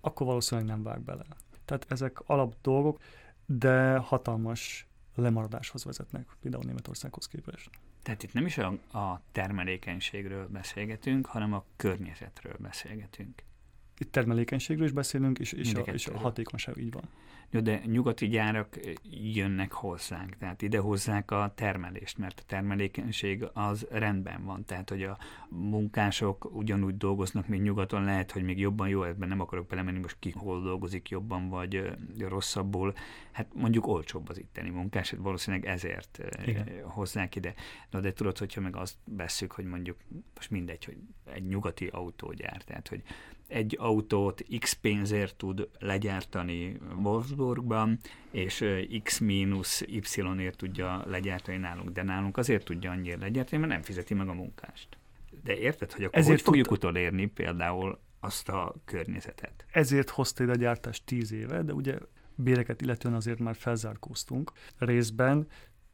akkor 0.00 0.26
valószínűleg 0.26 0.70
nem 0.70 0.82
vág 0.82 1.02
bele. 1.02 1.24
Tehát 1.64 1.86
ezek 1.88 2.20
alap 2.20 2.54
dolgok, 2.62 2.98
de 3.46 3.96
hatalmas 3.96 4.86
lemaradáshoz 5.14 5.84
vezetnek, 5.84 6.36
például 6.40 6.64
Németországhoz 6.64 7.26
képest. 7.26 7.70
Tehát 8.04 8.22
itt 8.22 8.32
nem 8.32 8.46
is 8.46 8.58
a, 8.58 8.66
a 8.98 9.22
termelékenységről 9.32 10.48
beszélgetünk, 10.48 11.26
hanem 11.26 11.52
a 11.52 11.64
környezetről 11.76 12.56
beszélgetünk. 12.58 13.42
Itt 13.98 14.12
termelékenységről 14.12 14.86
is 14.86 14.92
beszélünk, 14.92 15.38
és, 15.38 15.52
és, 15.52 15.74
a, 15.74 15.80
és 15.80 16.06
a 16.06 16.18
hatékonyság 16.18 16.76
így 16.76 16.92
van. 16.92 17.08
Jó, 17.54 17.60
de 17.60 17.80
nyugati 17.84 18.28
gyárak 18.28 18.78
jönnek 19.10 19.72
hozzánk, 19.72 20.36
tehát 20.36 20.62
ide 20.62 20.78
hozzák 20.78 21.30
a 21.30 21.52
termelést, 21.54 22.18
mert 22.18 22.40
a 22.40 22.42
termelékenység 22.46 23.46
az 23.52 23.86
rendben 23.90 24.44
van, 24.44 24.64
tehát 24.64 24.88
hogy 24.88 25.02
a 25.02 25.18
munkások 25.48 26.54
ugyanúgy 26.54 26.96
dolgoznak, 26.96 27.48
mint 27.48 27.62
nyugaton, 27.62 28.04
lehet, 28.04 28.30
hogy 28.30 28.42
még 28.42 28.58
jobban 28.58 28.88
jó, 28.88 29.02
ebben 29.02 29.28
nem 29.28 29.40
akarok 29.40 29.66
belemenni, 29.66 29.98
most 29.98 30.16
ki 30.18 30.30
hol 30.30 30.62
dolgozik 30.62 31.08
jobban, 31.08 31.48
vagy 31.48 31.96
rosszabbul, 32.18 32.94
hát 33.32 33.46
mondjuk 33.54 33.86
olcsóbb 33.86 34.28
az 34.28 34.38
itteni 34.38 34.70
munkás, 34.70 35.10
hát 35.10 35.20
valószínűleg 35.20 35.66
ezért 35.66 36.18
Igen. 36.46 36.68
hozzák 36.82 37.34
ide. 37.34 37.54
Na 37.90 38.00
de 38.00 38.12
tudod, 38.12 38.38
hogyha 38.38 38.60
meg 38.60 38.76
azt 38.76 38.96
veszük, 39.04 39.52
hogy 39.52 39.64
mondjuk 39.64 39.96
most 40.34 40.50
mindegy, 40.50 40.84
hogy 40.84 40.96
egy 41.24 41.46
nyugati 41.46 41.86
autógyár, 41.86 42.62
tehát 42.62 42.88
hogy 42.88 43.02
egy 43.46 43.76
autót 43.80 44.44
x 44.58 44.72
pénzért 44.72 45.36
tud 45.36 45.68
legyártani 45.78 46.78
Wolfsburgban, 47.02 47.98
és 48.30 48.64
x 49.02 49.18
mínusz 49.18 49.80
y-ért 49.80 50.56
tudja 50.56 51.02
legyártani 51.06 51.56
nálunk, 51.56 51.90
de 51.90 52.02
nálunk 52.02 52.36
azért 52.36 52.64
tudja 52.64 52.90
annyira 52.90 53.18
legyártani, 53.18 53.60
mert 53.60 53.72
nem 53.72 53.82
fizeti 53.82 54.14
meg 54.14 54.28
a 54.28 54.32
munkást. 54.32 54.98
De 55.42 55.56
érted, 55.56 55.92
hogy 55.92 56.04
akkor 56.04 56.18
ezért 56.18 56.34
hogy 56.34 56.44
fogjuk 56.44 56.66
tudta... 56.66 56.88
utolérni 56.88 57.26
például 57.26 57.98
azt 58.20 58.48
a 58.48 58.74
környezetet? 58.84 59.64
Ezért 59.72 60.10
hozta 60.10 60.44
a 60.44 60.54
gyártást 60.54 61.04
tíz 61.04 61.32
éve, 61.32 61.62
de 61.62 61.72
ugye 61.72 61.98
béreket 62.34 62.80
illetően 62.80 63.14
azért 63.14 63.38
már 63.38 63.56
felzárkóztunk 63.56 64.52
részben, 64.78 65.46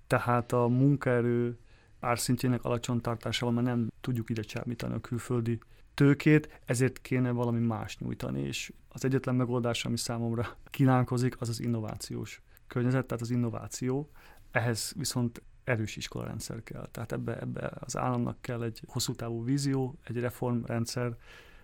tehát 0.06 0.52
a 0.52 0.66
munkaerő 0.68 1.58
árszintjének 2.00 2.64
alacsony 2.64 3.00
tartásával 3.00 3.54
már 3.54 3.64
nem 3.64 3.88
tudjuk 4.00 4.30
ide 4.30 4.42
csábítani 4.42 4.94
a 4.94 5.00
külföldi 5.00 5.58
tőkét, 6.00 6.60
ezért 6.64 7.00
kéne 7.00 7.30
valami 7.30 7.58
más 7.58 7.98
nyújtani, 7.98 8.40
és 8.42 8.72
az 8.88 9.04
egyetlen 9.04 9.34
megoldás, 9.34 9.84
ami 9.84 9.96
számomra 9.96 10.56
kínálkozik, 10.70 11.40
az 11.40 11.48
az 11.48 11.60
innovációs 11.60 12.42
környezet, 12.66 13.06
tehát 13.06 13.22
az 13.22 13.30
innováció. 13.30 14.10
Ehhez 14.50 14.92
viszont 14.96 15.42
erős 15.64 15.96
iskolarendszer 15.96 16.62
kell. 16.62 16.88
Tehát 16.90 17.12
ebbe, 17.12 17.40
ebbe 17.40 17.72
az 17.80 17.96
államnak 17.96 18.40
kell 18.40 18.62
egy 18.62 18.82
hosszú 18.86 19.14
távú 19.14 19.44
vízió, 19.44 19.98
egy 20.04 20.20
reformrendszer. 20.20 21.16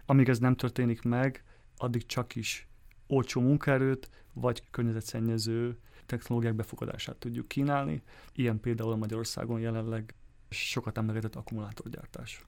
Amíg 0.07 0.29
ez 0.29 0.39
nem 0.39 0.57
történik 0.57 1.03
meg, 1.03 1.45
addig 1.77 2.07
csak 2.07 2.35
is 2.35 2.69
olcsó 3.07 3.41
munkaerőt, 3.41 4.11
vagy 4.33 4.63
környezetszennyező 4.71 5.79
technológiák 6.07 6.55
befogadását 6.55 7.17
tudjuk 7.17 7.49
kínálni. 7.49 8.03
Ilyen 8.33 8.61
például 8.61 8.97
Magyarországon 8.97 9.61
jelenleg 9.61 10.15
sokat 10.49 10.99
emlegetett 10.99 11.35
akkumulátorgyártás. 11.35 12.45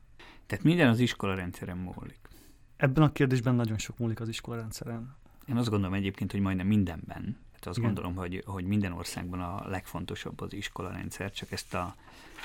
Tehát 0.48 0.64
minden 0.64 0.88
az 0.88 0.98
iskola 0.98 1.34
rendszeren 1.34 1.76
múlik. 1.76 2.18
Ebben 2.76 3.02
a 3.02 3.12
kérdésben 3.12 3.54
nagyon 3.54 3.78
sok 3.78 3.98
múlik 3.98 4.20
az 4.20 4.28
iskola 4.28 4.56
rendszeren. 4.56 5.16
Én 5.48 5.56
azt 5.56 5.68
gondolom 5.68 5.94
egyébként, 5.94 6.32
hogy 6.32 6.40
majdnem 6.40 6.66
mindenben. 6.66 7.38
Hát 7.52 7.66
azt 7.66 7.78
Igen. 7.78 7.94
gondolom, 7.94 8.16
hogy, 8.16 8.42
hogy 8.46 8.64
minden 8.64 8.92
országban 8.92 9.40
a 9.40 9.68
legfontosabb 9.68 10.40
az 10.40 10.52
iskola 10.52 10.90
rendszer, 10.90 11.32
csak 11.32 11.52
ezt 11.52 11.74
a 11.74 11.94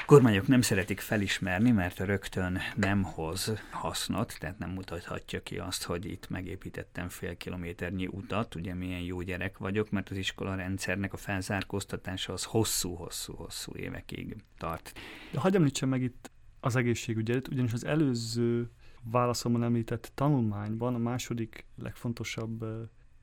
kormányok 0.06 0.48
nem 0.48 0.62
szeretik 0.62 1.00
felismerni, 1.00 1.72
mert 1.72 2.00
rögtön 2.00 2.60
nem 2.76 3.04
hoz 3.04 3.52
hasznot, 3.72 4.36
tehát 4.40 4.58
nem 4.58 4.70
mutathatja 4.70 5.44
ki 5.44 5.58
azt, 5.58 5.84
hogy 5.84 6.06
itt 6.06 6.30
megépítettem 6.30 7.10
fél 7.10 7.38
kilométernyi 7.38 8.08
utat, 8.08 8.56
ugye 8.56 8.74
milyen 8.74 9.02
jó 9.02 9.22
gyerek 9.22 9.58
vagyok, 9.58 9.90
mert 9.90 10.10
az 10.10 10.18
iskola 10.18 10.56
rendszernek 10.56 11.14
a 11.14 11.18
felzárkóztatása 11.18 12.34
az 12.34 12.44
hosszú-hosszú-hosszú 12.44 13.76
évekig 13.76 14.36
tart. 14.58 14.94
De 15.32 15.40
hagyj 15.40 15.56
említsem 15.56 15.90
meg 15.90 16.02
itt 16.02 16.32
az 16.64 16.76
egészségügyet, 16.76 17.48
ugyanis 17.48 17.74
az 17.74 17.86
előző 17.86 18.70
válaszomban 19.04 19.64
említett 19.64 20.12
tanulmányban 20.16 20.96
a 20.96 20.98
második 20.98 21.66
legfontosabb 21.76 22.66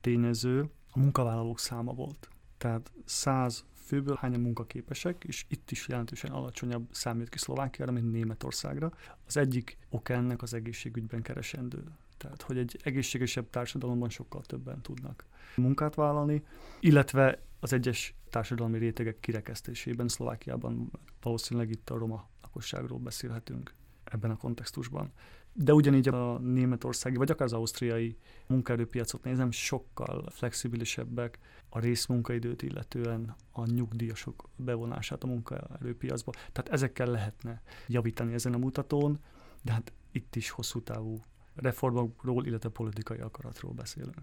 tényező 0.01 0.69
a 0.91 0.99
munkavállalók 0.99 1.59
száma 1.59 1.93
volt. 1.93 2.29
Tehát 2.57 2.91
100 3.05 3.65
főből 3.73 4.17
hányan 4.19 4.39
munkaképesek, 4.39 5.23
és 5.23 5.45
itt 5.47 5.71
is 5.71 5.87
jelentősen 5.87 6.31
alacsonyabb 6.31 6.87
szám 6.91 7.19
jött 7.19 7.29
ki 7.29 7.37
Szlovákiára, 7.37 7.91
mint 7.91 8.11
Németországra. 8.11 8.91
Az 9.25 9.37
egyik 9.37 9.77
ok 9.89 10.09
ennek 10.09 10.41
az 10.41 10.53
egészségügyben 10.53 11.21
keresendő. 11.21 11.83
Tehát, 12.17 12.41
hogy 12.41 12.57
egy 12.57 12.79
egészségesebb 12.83 13.49
társadalomban 13.49 14.09
sokkal 14.09 14.41
többen 14.41 14.81
tudnak 14.81 15.25
munkát 15.55 15.95
vállalni, 15.95 16.43
illetve 16.79 17.41
az 17.59 17.73
egyes 17.73 18.15
társadalmi 18.29 18.77
rétegek 18.77 19.19
kirekesztésében 19.19 20.07
Szlovákiában 20.07 20.91
valószínűleg 21.21 21.69
itt 21.69 21.89
a 21.89 21.97
roma 21.97 22.29
lakosságról 22.51 22.99
beszélhetünk 22.99 23.73
ebben 24.03 24.31
a 24.31 24.37
kontextusban. 24.37 25.11
De 25.53 25.73
ugyanígy 25.73 26.07
a 26.07 26.37
németországi, 26.37 27.15
vagy 27.15 27.31
akár 27.31 27.45
az 27.45 27.53
ausztriai 27.53 28.17
munkaerőpiacot 28.47 29.23
nézem, 29.23 29.51
sokkal 29.51 30.29
flexibilisebbek 30.29 31.39
a 31.69 31.79
részmunkaidőt 31.79 32.61
illetően 32.61 33.35
a 33.51 33.65
nyugdíjasok 33.65 34.49
bevonását 34.55 35.23
a 35.23 35.27
munkaerőpiacba. 35.27 36.31
Tehát 36.31 36.69
ezekkel 36.69 37.07
lehetne 37.07 37.61
javítani 37.87 38.33
ezen 38.33 38.53
a 38.53 38.57
mutatón, 38.57 39.19
de 39.61 39.71
hát 39.71 39.93
itt 40.11 40.35
is 40.35 40.49
hosszú 40.49 40.81
távú 40.81 41.21
reformokról, 41.55 42.45
illetve 42.45 42.69
politikai 42.69 43.19
akaratról 43.19 43.71
beszélünk. 43.73 44.21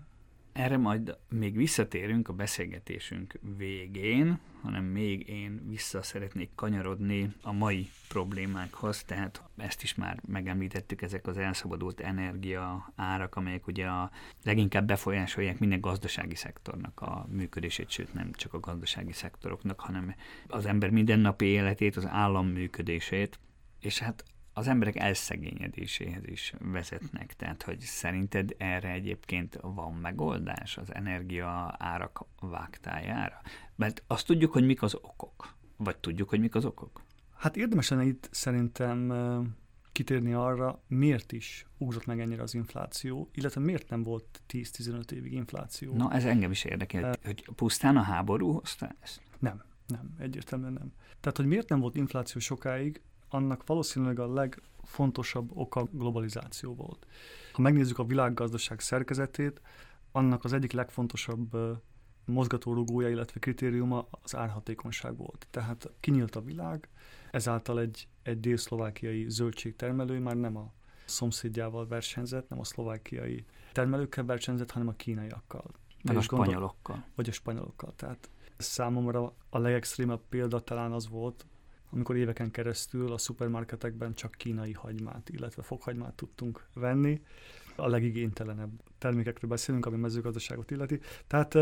Erre 0.58 0.76
majd 0.76 1.16
még 1.28 1.56
visszatérünk 1.56 2.28
a 2.28 2.32
beszélgetésünk 2.32 3.38
végén, 3.56 4.38
hanem 4.62 4.84
még 4.84 5.28
én 5.28 5.62
vissza 5.68 6.02
szeretnék 6.02 6.50
kanyarodni 6.54 7.32
a 7.42 7.52
mai 7.52 7.88
problémákhoz, 8.08 9.02
tehát 9.04 9.42
ezt 9.56 9.82
is 9.82 9.94
már 9.94 10.20
megemlítettük, 10.26 11.02
ezek 11.02 11.26
az 11.26 11.36
elszabadult 11.36 12.00
energia 12.00 12.92
árak, 12.96 13.36
amelyek 13.36 13.66
ugye 13.66 13.86
a 13.86 14.10
leginkább 14.44 14.86
befolyásolják 14.86 15.58
minden 15.58 15.80
gazdasági 15.80 16.34
szektornak 16.34 17.00
a 17.00 17.26
működését, 17.30 17.90
sőt 17.90 18.14
nem 18.14 18.32
csak 18.32 18.54
a 18.54 18.60
gazdasági 18.60 19.12
szektoroknak, 19.12 19.80
hanem 19.80 20.14
az 20.46 20.66
ember 20.66 20.90
mindennapi 20.90 21.46
életét, 21.46 21.96
az 21.96 22.06
állam 22.06 22.46
működését, 22.46 23.38
és 23.80 23.98
hát 23.98 24.24
az 24.58 24.68
emberek 24.68 24.96
elszegényedéséhez 24.96 26.26
is 26.26 26.52
vezetnek. 26.58 27.34
Tehát, 27.36 27.62
hogy 27.62 27.78
szerinted 27.78 28.54
erre 28.56 28.90
egyébként 28.90 29.58
van 29.62 29.94
megoldás 29.94 30.76
az 30.76 30.94
energia 30.94 31.74
árak 31.78 32.24
vágtájára? 32.40 33.40
Mert 33.76 34.02
azt 34.06 34.26
tudjuk, 34.26 34.52
hogy 34.52 34.66
mik 34.66 34.82
az 34.82 34.94
okok. 34.94 35.54
Vagy 35.76 35.96
tudjuk, 35.96 36.28
hogy 36.28 36.40
mik 36.40 36.54
az 36.54 36.64
okok? 36.64 37.02
Hát 37.36 37.56
érdemes 37.56 37.88
lenne 37.88 38.04
itt 38.04 38.28
szerintem 38.30 39.12
kitérni 39.92 40.32
arra, 40.32 40.82
miért 40.86 41.32
is 41.32 41.66
ugrott 41.78 42.06
meg 42.06 42.20
ennyire 42.20 42.42
az 42.42 42.54
infláció, 42.54 43.30
illetve 43.34 43.60
miért 43.60 43.88
nem 43.88 44.02
volt 44.02 44.42
10-15 44.48 45.10
évig 45.10 45.32
infláció. 45.32 45.94
Na, 45.94 46.12
ez 46.12 46.24
engem 46.24 46.50
is 46.50 46.64
érdekel, 46.64 47.02
uh, 47.02 47.24
hogy 47.24 47.48
pusztán 47.54 47.96
a 47.96 48.02
háború 48.02 48.52
hozta 48.52 48.96
ezt? 49.00 49.20
Nem, 49.38 49.62
nem, 49.86 50.14
egyértelműen 50.18 50.72
nem. 50.72 50.92
Tehát, 51.20 51.36
hogy 51.36 51.46
miért 51.46 51.68
nem 51.68 51.80
volt 51.80 51.96
infláció 51.96 52.40
sokáig, 52.40 53.00
annak 53.28 53.66
valószínűleg 53.66 54.18
a 54.18 54.32
legfontosabb 54.32 55.50
oka 55.54 55.88
globalizáció 55.92 56.74
volt. 56.74 57.06
Ha 57.52 57.62
megnézzük 57.62 57.98
a 57.98 58.04
világgazdaság 58.04 58.80
szerkezetét, 58.80 59.60
annak 60.12 60.44
az 60.44 60.52
egyik 60.52 60.72
legfontosabb 60.72 61.56
mozgatórugója, 62.24 63.08
illetve 63.08 63.40
kritériuma 63.40 64.08
az 64.10 64.36
árhatékonyság 64.36 65.16
volt. 65.16 65.46
Tehát 65.50 65.90
kinyílt 66.00 66.36
a 66.36 66.40
világ, 66.40 66.88
ezáltal 67.30 67.80
egy, 67.80 68.08
egy 68.22 68.40
dél-szlovákiai 68.40 69.24
zöldségtermelő 69.28 70.18
már 70.18 70.36
nem 70.36 70.56
a 70.56 70.72
szomszédjával 71.04 71.86
versenyzett, 71.86 72.48
nem 72.48 72.58
a 72.58 72.64
szlovákiai 72.64 73.44
termelőkkel 73.72 74.24
versenyzett, 74.24 74.70
hanem 74.70 74.88
a 74.88 74.92
kínaiakkal. 74.92 75.70
Meg 76.02 76.16
a 76.16 76.20
spanyolokkal. 76.20 76.94
Gondol, 76.94 77.12
vagy 77.14 77.28
a 77.28 77.32
spanyolokkal. 77.32 77.92
Tehát 77.96 78.30
számomra 78.56 79.34
a 79.50 79.58
legextrémebb 79.58 80.20
példa 80.28 80.60
talán 80.60 80.92
az 80.92 81.08
volt, 81.08 81.46
amikor 81.90 82.16
éveken 82.16 82.50
keresztül 82.50 83.12
a 83.12 83.18
szupermarketekben 83.18 84.14
csak 84.14 84.32
kínai 84.32 84.72
hagymát, 84.72 85.28
illetve 85.28 85.62
fokhagymát 85.62 86.14
tudtunk 86.14 86.66
venni. 86.72 87.22
A 87.76 87.88
legigénytelenebb 87.88 88.82
termékekről 88.98 89.50
beszélünk, 89.50 89.86
ami 89.86 89.96
mezőgazdaságot 89.96 90.70
illeti. 90.70 91.00
Tehát 91.26 91.54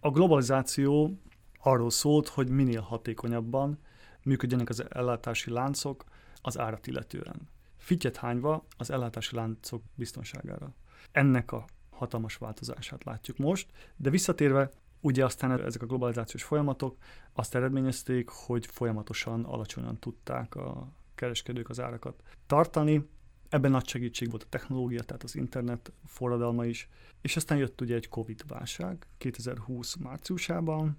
a 0.00 0.10
globalizáció 0.10 1.18
arról 1.58 1.90
szólt, 1.90 2.28
hogy 2.28 2.48
minél 2.48 2.80
hatékonyabban 2.80 3.78
működjenek 4.22 4.68
az 4.68 4.84
ellátási 4.88 5.50
láncok 5.50 6.04
az 6.42 6.58
árat 6.58 6.86
illetően. 6.86 7.48
Fityet 7.76 8.16
hányva 8.16 8.66
az 8.76 8.90
ellátási 8.90 9.34
láncok 9.34 9.82
biztonságára. 9.94 10.74
Ennek 11.12 11.52
a 11.52 11.64
hatalmas 11.90 12.36
változását 12.36 13.04
látjuk 13.04 13.36
most, 13.36 13.70
de 13.96 14.10
visszatérve 14.10 14.70
Ugye 15.00 15.24
aztán 15.24 15.60
ezek 15.64 15.82
a 15.82 15.86
globalizációs 15.86 16.42
folyamatok 16.42 16.96
azt 17.32 17.54
eredményezték, 17.54 18.28
hogy 18.28 18.66
folyamatosan 18.66 19.44
alacsonyan 19.44 19.98
tudták 19.98 20.54
a 20.54 20.92
kereskedők 21.14 21.68
az 21.68 21.80
árakat 21.80 22.22
tartani. 22.46 23.08
Ebben 23.48 23.70
nagy 23.70 23.88
segítség 23.88 24.30
volt 24.30 24.42
a 24.42 24.48
technológia, 24.48 25.02
tehát 25.02 25.22
az 25.22 25.36
internet 25.36 25.92
forradalma 26.04 26.64
is. 26.64 26.88
És 27.20 27.36
aztán 27.36 27.58
jött 27.58 27.80
ugye 27.80 27.94
egy 27.94 28.08
Covid-válság 28.08 29.06
2020 29.18 29.96
márciusában, 29.96 30.98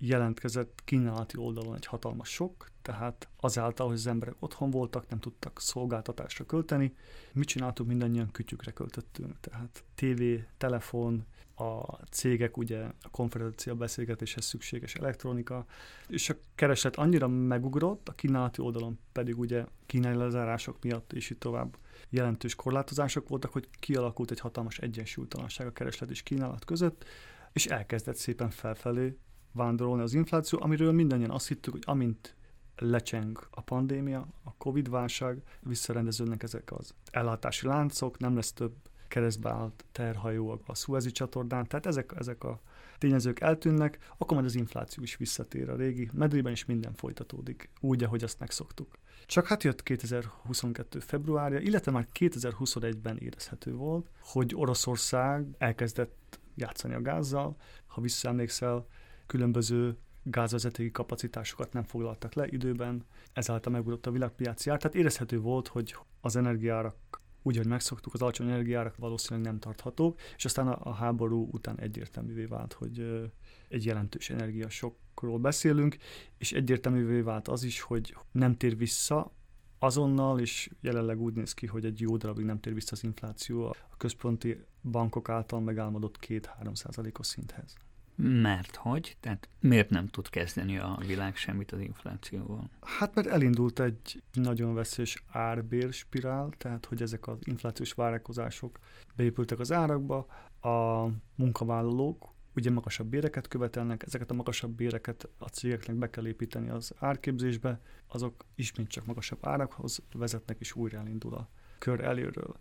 jelentkezett 0.00 0.80
kínálati 0.84 1.36
oldalon 1.36 1.74
egy 1.74 1.86
hatalmas 1.86 2.28
sok, 2.28 2.68
tehát 2.82 3.28
azáltal, 3.36 3.86
hogy 3.86 3.96
az 3.96 4.06
emberek 4.06 4.34
otthon 4.38 4.70
voltak, 4.70 5.08
nem 5.08 5.18
tudtak 5.18 5.60
szolgáltatásra 5.60 6.44
költeni, 6.44 6.94
mit 7.32 7.48
csináltuk, 7.48 7.86
mindannyian 7.86 8.30
kütyükre 8.30 8.70
költöttünk, 8.70 9.40
tehát 9.40 9.84
tévé, 9.94 10.46
telefon, 10.58 11.26
a 11.60 11.98
cégek 12.10 12.56
ugye 12.56 12.80
a 13.02 13.10
konferencia 13.10 13.74
beszélgetéshez 13.74 14.44
szükséges 14.44 14.94
elektronika, 14.94 15.66
és 16.08 16.30
a 16.30 16.34
kereslet 16.54 16.96
annyira 16.96 17.28
megugrott, 17.28 18.08
a 18.08 18.12
kínálati 18.12 18.60
oldalon 18.60 18.98
pedig 19.12 19.38
ugye 19.38 19.64
kínai 19.86 20.14
lezárások 20.14 20.76
miatt 20.82 21.12
és 21.12 21.30
itt 21.30 21.40
tovább 21.40 21.76
jelentős 22.08 22.54
korlátozások 22.54 23.28
voltak, 23.28 23.52
hogy 23.52 23.68
kialakult 23.78 24.30
egy 24.30 24.40
hatalmas 24.40 24.78
egyensúlytalanság 24.78 25.66
a 25.66 25.72
kereslet 25.72 26.10
és 26.10 26.22
kínálat 26.22 26.64
között, 26.64 27.04
és 27.52 27.66
elkezdett 27.66 28.16
szépen 28.16 28.50
felfelé 28.50 29.16
vándorolni 29.52 30.02
az 30.02 30.14
infláció, 30.14 30.58
amiről 30.62 30.92
mindannyian 30.92 31.30
azt 31.30 31.48
hittük, 31.48 31.72
hogy 31.72 31.82
amint 31.86 32.36
lecseng 32.76 33.46
a 33.50 33.60
pandémia, 33.60 34.26
a 34.42 34.54
Covid-válság, 34.56 35.42
visszarendeződnek 35.60 36.42
ezek 36.42 36.72
az 36.72 36.94
ellátási 37.10 37.66
láncok, 37.66 38.18
nem 38.18 38.34
lesz 38.34 38.52
több 38.52 38.72
keresztbe 39.10 39.50
állt 39.50 39.84
terhajó 39.92 40.60
a 40.66 40.74
Suezi 40.74 41.10
csatornán, 41.10 41.66
tehát 41.66 41.86
ezek, 41.86 42.12
ezek 42.18 42.44
a 42.44 42.60
tényezők 42.98 43.40
eltűnnek, 43.40 43.98
akkor 44.18 44.36
majd 44.36 44.48
az 44.48 44.54
infláció 44.54 45.02
is 45.02 45.16
visszatér 45.16 45.70
a 45.70 45.76
régi 45.76 46.10
medrében, 46.12 46.52
is 46.52 46.64
minden 46.64 46.94
folytatódik, 46.94 47.70
úgy, 47.80 48.02
ahogy 48.02 48.22
azt 48.22 48.38
megszoktuk. 48.38 48.98
Csak 49.26 49.46
hát 49.46 49.62
jött 49.62 49.82
2022. 49.82 50.98
februárja, 50.98 51.58
illetve 51.58 51.92
már 51.92 52.06
2021-ben 52.18 53.16
érezhető 53.16 53.74
volt, 53.74 54.10
hogy 54.20 54.54
Oroszország 54.54 55.46
elkezdett 55.58 56.40
játszani 56.54 56.94
a 56.94 57.02
gázzal. 57.02 57.56
Ha 57.86 58.00
visszaemlékszel, 58.00 58.86
különböző 59.26 59.96
gázvezetéki 60.22 60.90
kapacitásokat 60.90 61.72
nem 61.72 61.82
foglaltak 61.82 62.34
le 62.34 62.46
időben, 62.46 63.04
ezáltal 63.32 63.72
megugrott 63.72 64.06
a 64.06 64.10
világpiaci 64.10 64.70
ár. 64.70 64.78
Tehát 64.78 64.96
érezhető 64.96 65.40
volt, 65.40 65.68
hogy 65.68 65.96
az 66.20 66.36
energiárak 66.36 67.19
úgy, 67.42 67.56
hogy 67.56 67.66
megszoktuk, 67.66 68.14
az 68.14 68.22
alacsony 68.22 68.48
energiárak 68.48 68.96
valószínűleg 68.96 69.50
nem 69.50 69.60
tarthatók, 69.60 70.20
és 70.36 70.44
aztán 70.44 70.68
a, 70.68 70.78
a 70.82 70.92
háború 70.92 71.48
után 71.52 71.78
egyértelművé 71.80 72.44
vált, 72.44 72.72
hogy 72.72 73.28
egy 73.68 73.84
jelentős 73.84 74.30
energiasok 74.30 74.96
inflációról 75.20 75.38
beszélünk, 75.38 75.96
és 76.38 76.52
egyértelművé 76.52 77.20
vált 77.20 77.48
az 77.48 77.62
is, 77.62 77.80
hogy 77.80 78.16
nem 78.32 78.56
tér 78.56 78.76
vissza 78.76 79.32
azonnal, 79.78 80.40
és 80.40 80.70
jelenleg 80.80 81.20
úgy 81.20 81.34
néz 81.34 81.54
ki, 81.54 81.66
hogy 81.66 81.84
egy 81.84 82.00
jó 82.00 82.16
darabig 82.16 82.44
nem 82.44 82.60
tér 82.60 82.74
vissza 82.74 82.92
az 82.92 83.04
infláció 83.04 83.66
a 83.66 83.96
központi 83.96 84.56
bankok 84.82 85.28
által 85.28 85.60
megálmodott 85.60 86.18
2-3 86.26 86.74
százalékos 86.74 87.26
szinthez. 87.26 87.74
Mert 88.22 88.76
hogy? 88.76 89.16
Tehát 89.20 89.48
miért 89.60 89.90
nem 89.90 90.06
tud 90.06 90.28
kezdeni 90.28 90.78
a 90.78 90.98
világ 91.06 91.36
semmit 91.36 91.72
az 91.72 91.80
inflációval? 91.80 92.70
Hát 92.80 93.14
mert 93.14 93.26
elindult 93.26 93.80
egy 93.80 94.22
nagyon 94.32 94.74
veszélyes 94.74 95.24
árbérspirál, 95.30 96.50
tehát 96.58 96.86
hogy 96.86 97.02
ezek 97.02 97.26
az 97.26 97.38
inflációs 97.44 97.92
várakozások 97.92 98.78
beépültek 99.16 99.58
az 99.58 99.72
árakba, 99.72 100.26
a 100.60 101.06
munkavállalók 101.34 102.28
ugye 102.54 102.70
magasabb 102.70 103.06
béreket 103.06 103.48
követelnek, 103.48 104.02
ezeket 104.02 104.30
a 104.30 104.34
magasabb 104.34 104.70
béreket 104.70 105.28
a 105.38 105.48
cégeknek 105.48 105.96
be 105.96 106.10
kell 106.10 106.26
építeni 106.26 106.68
az 106.68 106.94
árképzésbe, 106.98 107.80
azok 108.06 108.44
ismét 108.54 108.88
csak 108.88 109.06
magasabb 109.06 109.38
árakhoz 109.46 110.02
vezetnek, 110.12 110.56
és 110.60 110.74
újra 110.74 110.98
elindul 110.98 111.34
a 111.34 111.48
kör 111.78 112.00
előről. 112.00 112.56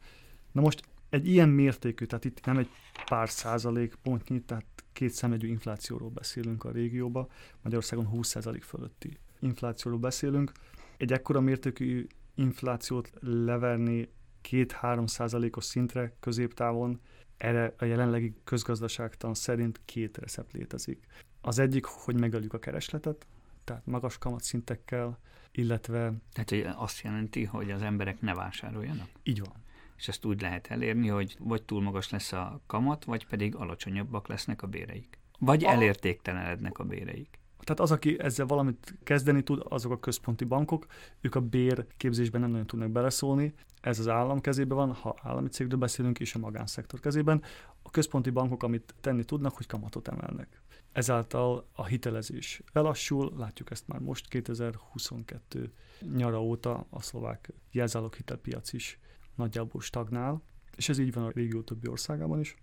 Na 0.52 0.62
most 0.62 0.84
egy 1.10 1.28
ilyen 1.28 1.50
mértékű, 1.50 2.06
tehát 2.06 2.26
itt 2.26 2.46
nem 2.46 2.58
egy 2.58 2.70
pár 3.06 3.30
százalék 3.30 3.96
pontnyi, 3.96 4.42
tehát 4.42 4.66
két 4.94 5.12
szemegyű 5.12 5.48
inflációról 5.48 6.10
beszélünk 6.10 6.64
a 6.64 6.72
régióban, 6.72 7.28
Magyarországon 7.62 8.08
20 8.08 8.28
százalék 8.28 8.64
fölötti 8.64 9.18
inflációról 9.40 10.00
beszélünk. 10.00 10.52
Egy 10.98 11.14
ekkora 11.14 11.40
mértékű 11.40 12.08
inflációt 12.36 13.12
leverni 13.22 14.10
két-három 14.42 15.06
százalékos 15.06 15.64
szintre 15.64 16.14
középtávon, 16.20 17.00
erre 17.38 17.74
a 17.78 17.86
jelenlegi 17.86 18.34
közgazdaságtan 18.44 19.34
szerint 19.34 19.82
két 19.86 20.18
recept 20.18 20.52
létezik. 20.52 21.06
Az 21.42 21.60
egyik, 21.60 21.86
hogy 21.86 22.20
megöljük 22.20 22.54
a 22.54 22.60
keresletet, 22.60 23.28
tehát 23.64 23.86
magas 23.86 24.18
kamatszintekkel, 24.18 25.20
illetve... 25.52 26.14
Tehát 26.34 26.50
hogy 26.50 26.68
azt 26.76 27.02
jelenti, 27.02 27.44
hogy 27.44 27.72
az 27.72 27.82
emberek 27.82 28.22
ne 28.22 28.34
vásároljanak? 28.34 29.10
Így 29.24 29.40
van 29.40 29.68
és 30.00 30.08
ezt 30.08 30.26
úgy 30.26 30.42
lehet 30.42 30.68
elérni, 30.68 31.08
hogy 31.08 31.36
vagy 31.40 31.64
túl 31.64 31.82
magas 31.82 32.10
lesz 32.10 32.32
a 32.32 32.62
kamat, 32.66 33.04
vagy 33.04 33.28
pedig 33.28 33.56
alacsonyabbak 33.56 34.28
lesznek 34.28 34.62
a 34.62 34.68
béreik. 34.68 35.20
Vagy 35.40 35.64
a... 35.64 35.70
elértéktelenednek 35.70 36.80
a 36.80 36.84
béreik. 36.84 37.40
Tehát 37.60 37.80
az, 37.80 37.92
aki 37.92 38.20
ezzel 38.20 38.46
valamit 38.46 38.98
kezdeni 39.04 39.44
tud, 39.44 39.62
azok 39.70 39.92
a 39.92 40.00
központi 40.00 40.44
bankok, 40.46 40.86
ők 41.22 41.36
a 41.36 41.42
bér 41.42 41.86
képzésben 41.98 42.42
nem 42.42 42.50
nagyon 42.50 42.68
tudnak 42.68 42.90
beleszólni. 42.90 43.54
Ez 43.82 44.00
az 44.00 44.08
állam 44.08 44.42
kezében 44.42 44.78
van, 44.78 44.94
ha 44.94 45.16
állami 45.22 45.48
cégről 45.48 45.80
beszélünk, 45.80 46.20
és 46.20 46.36
a 46.36 46.40
magánszektor 46.40 47.00
kezében. 47.00 47.44
A 47.82 47.90
központi 47.90 48.30
bankok, 48.30 48.64
amit 48.64 48.96
tenni 49.02 49.24
tudnak, 49.24 49.56
hogy 49.56 49.66
kamatot 49.66 50.08
emelnek. 50.08 50.62
Ezáltal 50.92 51.68
a 51.74 51.86
hitelezés 51.86 52.62
elassul, 52.74 53.34
látjuk 53.38 53.72
ezt 53.72 53.88
már 53.88 54.00
most 54.00 54.28
2022 54.28 55.74
nyara 56.16 56.42
óta 56.42 56.86
a 56.90 57.02
szlovák 57.02 57.54
jelzáloghitelpiac 57.72 58.74
is 58.74 59.00
nagyjából 59.40 59.82
stagnál, 59.82 60.42
és 60.76 60.90
ez 60.90 60.98
így 60.98 61.14
van 61.14 61.24
a 61.24 61.32
régió 61.34 61.62
többi 61.62 61.88
országában 61.88 62.40
is. 62.40 62.56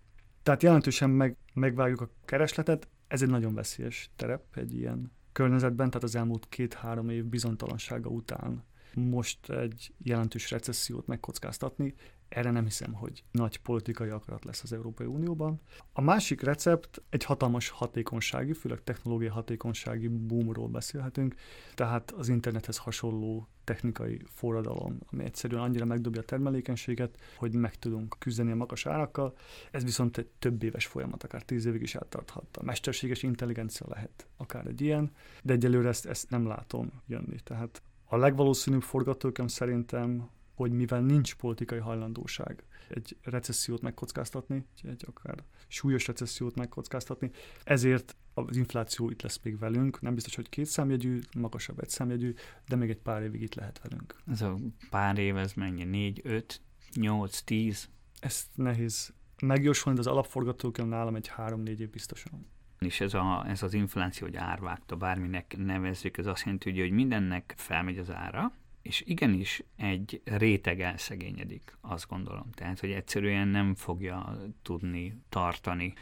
Tehát 0.42 0.62
jelentősen 0.62 1.10
meg, 1.10 1.36
megvágjuk 1.54 2.00
a 2.00 2.10
keresletet, 2.24 2.88
ez 3.08 3.22
egy 3.22 3.28
nagyon 3.28 3.54
veszélyes 3.54 4.10
terep 4.16 4.56
egy 4.56 4.74
ilyen 4.74 5.12
környezetben, 5.32 5.88
tehát 5.88 6.04
az 6.04 6.14
elmúlt 6.14 6.48
két-három 6.48 7.08
év 7.08 7.24
bizonytalansága 7.24 8.08
után 8.08 8.64
most 8.94 9.50
egy 9.50 9.94
jelentős 9.98 10.50
recessziót 10.50 11.06
megkockáztatni, 11.06 11.94
erre 12.28 12.50
nem 12.50 12.64
hiszem, 12.64 12.92
hogy 12.92 13.24
nagy 13.30 13.60
politikai 13.60 14.08
akarat 14.08 14.44
lesz 14.44 14.62
az 14.62 14.72
Európai 14.72 15.06
Unióban. 15.06 15.60
A 15.92 16.00
másik 16.00 16.40
recept 16.40 17.02
egy 17.08 17.24
hatalmas 17.24 17.68
hatékonysági, 17.68 18.52
főleg 18.52 18.82
technológiai 18.84 19.30
hatékonysági 19.30 20.08
boomról 20.08 20.68
beszélhetünk, 20.68 21.34
tehát 21.74 22.10
az 22.10 22.28
internethez 22.28 22.76
hasonló 22.76 23.48
technikai 23.66 24.20
forradalom, 24.28 24.98
ami 25.12 25.24
egyszerűen 25.24 25.60
annyira 25.60 25.84
megdobja 25.84 26.20
a 26.20 26.24
termelékenységet, 26.24 27.18
hogy 27.36 27.54
meg 27.54 27.74
tudunk 27.74 28.16
küzdeni 28.18 28.50
a 28.50 28.56
magas 28.56 28.86
árakkal. 28.86 29.36
Ez 29.70 29.84
viszont 29.84 30.18
egy 30.18 30.28
több 30.38 30.62
éves 30.62 30.86
folyamat, 30.86 31.24
akár 31.24 31.42
tíz 31.42 31.66
évig 31.66 31.82
is 31.82 31.94
áttarthat. 31.94 32.56
A 32.56 32.64
mesterséges 32.64 33.22
intelligencia 33.22 33.86
lehet 33.88 34.26
akár 34.36 34.66
egy 34.66 34.80
ilyen, 34.80 35.12
de 35.42 35.52
egyelőre 35.52 35.88
ezt, 35.88 36.06
ezt 36.06 36.30
nem 36.30 36.46
látom 36.46 36.90
jönni. 37.06 37.36
Tehát 37.44 37.82
a 38.04 38.16
legvalószínűbb 38.16 38.82
forgatókönyv 38.82 39.48
szerintem 39.48 40.28
hogy 40.56 40.72
mivel 40.72 41.00
nincs 41.00 41.34
politikai 41.34 41.78
hajlandóság 41.78 42.64
egy 42.88 43.16
recessziót 43.22 43.80
megkockáztatni, 43.80 44.64
egy 44.82 45.04
akár 45.06 45.44
súlyos 45.66 46.06
recessziót 46.06 46.54
megkockáztatni, 46.54 47.30
ezért 47.64 48.16
az 48.34 48.56
infláció 48.56 49.10
itt 49.10 49.22
lesz 49.22 49.40
még 49.42 49.58
velünk, 49.58 50.00
nem 50.00 50.14
biztos, 50.14 50.34
hogy 50.34 50.48
két 50.48 50.66
számjegyű, 50.66 51.18
magasabb 51.38 51.80
egy 51.80 51.88
számjegyű, 51.88 52.34
de 52.68 52.76
még 52.76 52.90
egy 52.90 52.98
pár 52.98 53.22
évig 53.22 53.42
itt 53.42 53.54
lehet 53.54 53.80
velünk. 53.88 54.14
Ez 54.26 54.42
a 54.42 54.56
pár 54.90 55.18
év, 55.18 55.36
ez 55.36 55.52
mennyi? 55.52 55.84
Négy, 55.84 56.20
öt, 56.24 56.60
nyolc, 56.94 57.40
tíz? 57.40 57.88
Ezt 58.20 58.46
nehéz 58.54 59.14
megjósolni, 59.42 59.98
de 60.00 60.08
az 60.08 60.14
alapforgatókönyv 60.14 60.88
nálam 60.88 61.14
egy 61.14 61.28
három-négy 61.28 61.80
év 61.80 61.90
biztosan. 61.90 62.46
És 62.78 63.00
ez, 63.00 63.14
a, 63.14 63.44
ez 63.48 63.62
az 63.62 63.74
infláció, 63.74 64.26
hogy 64.26 64.36
árvágta, 64.36 64.96
bárminek 64.96 65.56
nevezzük, 65.56 66.18
ez 66.18 66.26
azt 66.26 66.44
jelenti, 66.44 66.80
hogy 66.80 66.90
mindennek 66.90 67.54
felmegy 67.56 67.98
az 67.98 68.10
ára, 68.10 68.52
és 68.86 69.02
igenis 69.06 69.62
egy 69.76 70.20
réteg 70.24 70.80
elszegényedik, 70.80 71.76
azt 71.80 72.08
gondolom. 72.08 72.50
Tehát, 72.50 72.80
hogy 72.80 72.90
egyszerűen 72.90 73.48
nem 73.48 73.74
fogja 73.74 74.38
tudni 74.62 75.20
tartani 75.28 75.94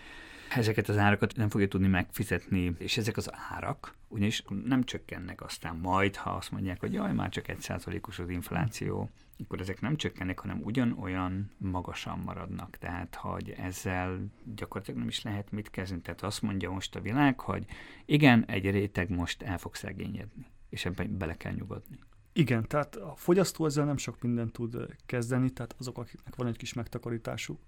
ezeket 0.57 0.89
az 0.89 0.99
árakat 0.99 1.37
nem 1.37 1.49
fogja 1.49 1.69
tudni 1.69 1.87
megfizetni, 1.87 2.75
és 2.79 2.97
ezek 2.97 3.17
az 3.17 3.31
árak 3.51 3.95
ugyanis 4.09 4.45
nem 4.65 4.85
csökkennek 4.85 5.43
aztán 5.43 5.77
majd, 5.77 6.17
ha 6.17 6.31
azt 6.31 6.51
mondják, 6.51 6.81
hogy 6.81 6.93
jaj, 6.93 7.13
már 7.13 7.29
csak 7.29 7.49
egy 7.49 7.61
százalékos 7.61 8.19
az 8.19 8.29
infláció, 8.29 9.11
akkor 9.39 9.61
ezek 9.61 9.81
nem 9.81 9.97
csökkennek, 9.97 10.39
hanem 10.39 10.61
ugyanolyan 10.63 11.51
magasan 11.59 12.19
maradnak. 12.19 12.77
Tehát, 12.77 13.15
hogy 13.15 13.51
ezzel 13.51 14.27
gyakorlatilag 14.55 15.01
nem 15.01 15.09
is 15.09 15.23
lehet 15.23 15.51
mit 15.51 15.71
kezdeni. 15.71 16.01
Tehát 16.01 16.23
azt 16.23 16.43
mondja 16.43 16.71
most 16.71 16.97
a 16.97 17.01
világ, 17.01 17.41
hogy 17.41 17.65
igen, 18.05 18.45
egy 18.47 18.71
réteg 18.71 19.11
most 19.11 19.43
el 19.43 19.59
fog 19.59 19.75
szegényedni, 19.75 20.47
és 20.69 20.85
ebben 20.85 21.19
bele 21.19 21.37
kell 21.37 21.53
nyugodni. 21.53 21.99
Igen, 22.37 22.69
tehát 22.69 22.97
a 22.97 23.15
fogyasztó 23.17 23.67
ezzel 23.67 23.85
nem 23.85 23.97
sok 23.97 24.23
mindent 24.23 24.53
tud 24.53 24.77
kezdeni, 25.07 25.51
tehát 25.51 25.75
azok, 25.79 25.99
akiknek 25.99 26.37
van 26.37 26.47
egy 26.47 26.57
kis 26.57 26.73
megtakarításuk. 26.73 27.61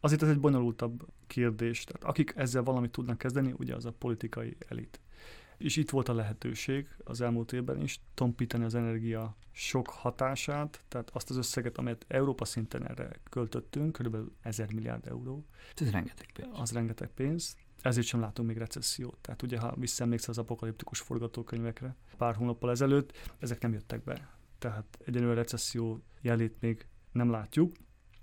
Azért 0.00 0.22
ez 0.22 0.28
egy 0.28 0.40
bonyolultabb 0.40 1.06
kérdés, 1.26 1.84
tehát 1.84 2.04
akik 2.04 2.32
ezzel 2.36 2.62
valamit 2.62 2.90
tudnak 2.90 3.18
kezdeni, 3.18 3.54
ugye 3.56 3.74
az 3.74 3.84
a 3.84 3.92
politikai 3.92 4.56
elit. 4.68 5.00
És 5.58 5.76
itt 5.76 5.90
volt 5.90 6.08
a 6.08 6.14
lehetőség 6.14 6.88
az 7.04 7.20
elmúlt 7.20 7.52
évben 7.52 7.80
is 7.80 8.00
tompítani 8.14 8.64
az 8.64 8.74
energia 8.74 9.36
sok 9.50 9.88
hatását, 9.88 10.84
tehát 10.88 11.10
azt 11.10 11.30
az 11.30 11.36
összeget, 11.36 11.78
amelyet 11.78 12.04
Európa 12.08 12.44
szinten 12.44 12.88
erre 12.88 13.10
költöttünk, 13.30 13.98
kb. 13.98 14.16
1000 14.42 14.72
milliárd 14.72 15.06
euró. 15.06 15.44
Ez 15.74 15.90
rengeteg 15.90 16.32
pénz. 16.32 16.48
Az 16.52 16.72
rengeteg 16.72 17.08
pénz 17.08 17.56
ezért 17.82 18.06
sem 18.06 18.20
látunk 18.20 18.48
még 18.48 18.56
recessziót. 18.56 19.18
Tehát 19.20 19.42
ugye, 19.42 19.58
ha 19.58 19.74
visszaemlékszel 19.76 20.30
az 20.30 20.38
apokaliptikus 20.38 21.00
forgatókönyvekre 21.00 21.96
pár 22.16 22.34
hónappal 22.34 22.70
ezelőtt, 22.70 23.12
ezek 23.38 23.60
nem 23.60 23.72
jöttek 23.72 24.04
be. 24.04 24.28
Tehát 24.58 24.98
egyenlő 25.04 25.34
recesszió 25.34 26.02
jelét 26.20 26.60
még 26.60 26.86
nem 27.12 27.30
látjuk. 27.30 27.72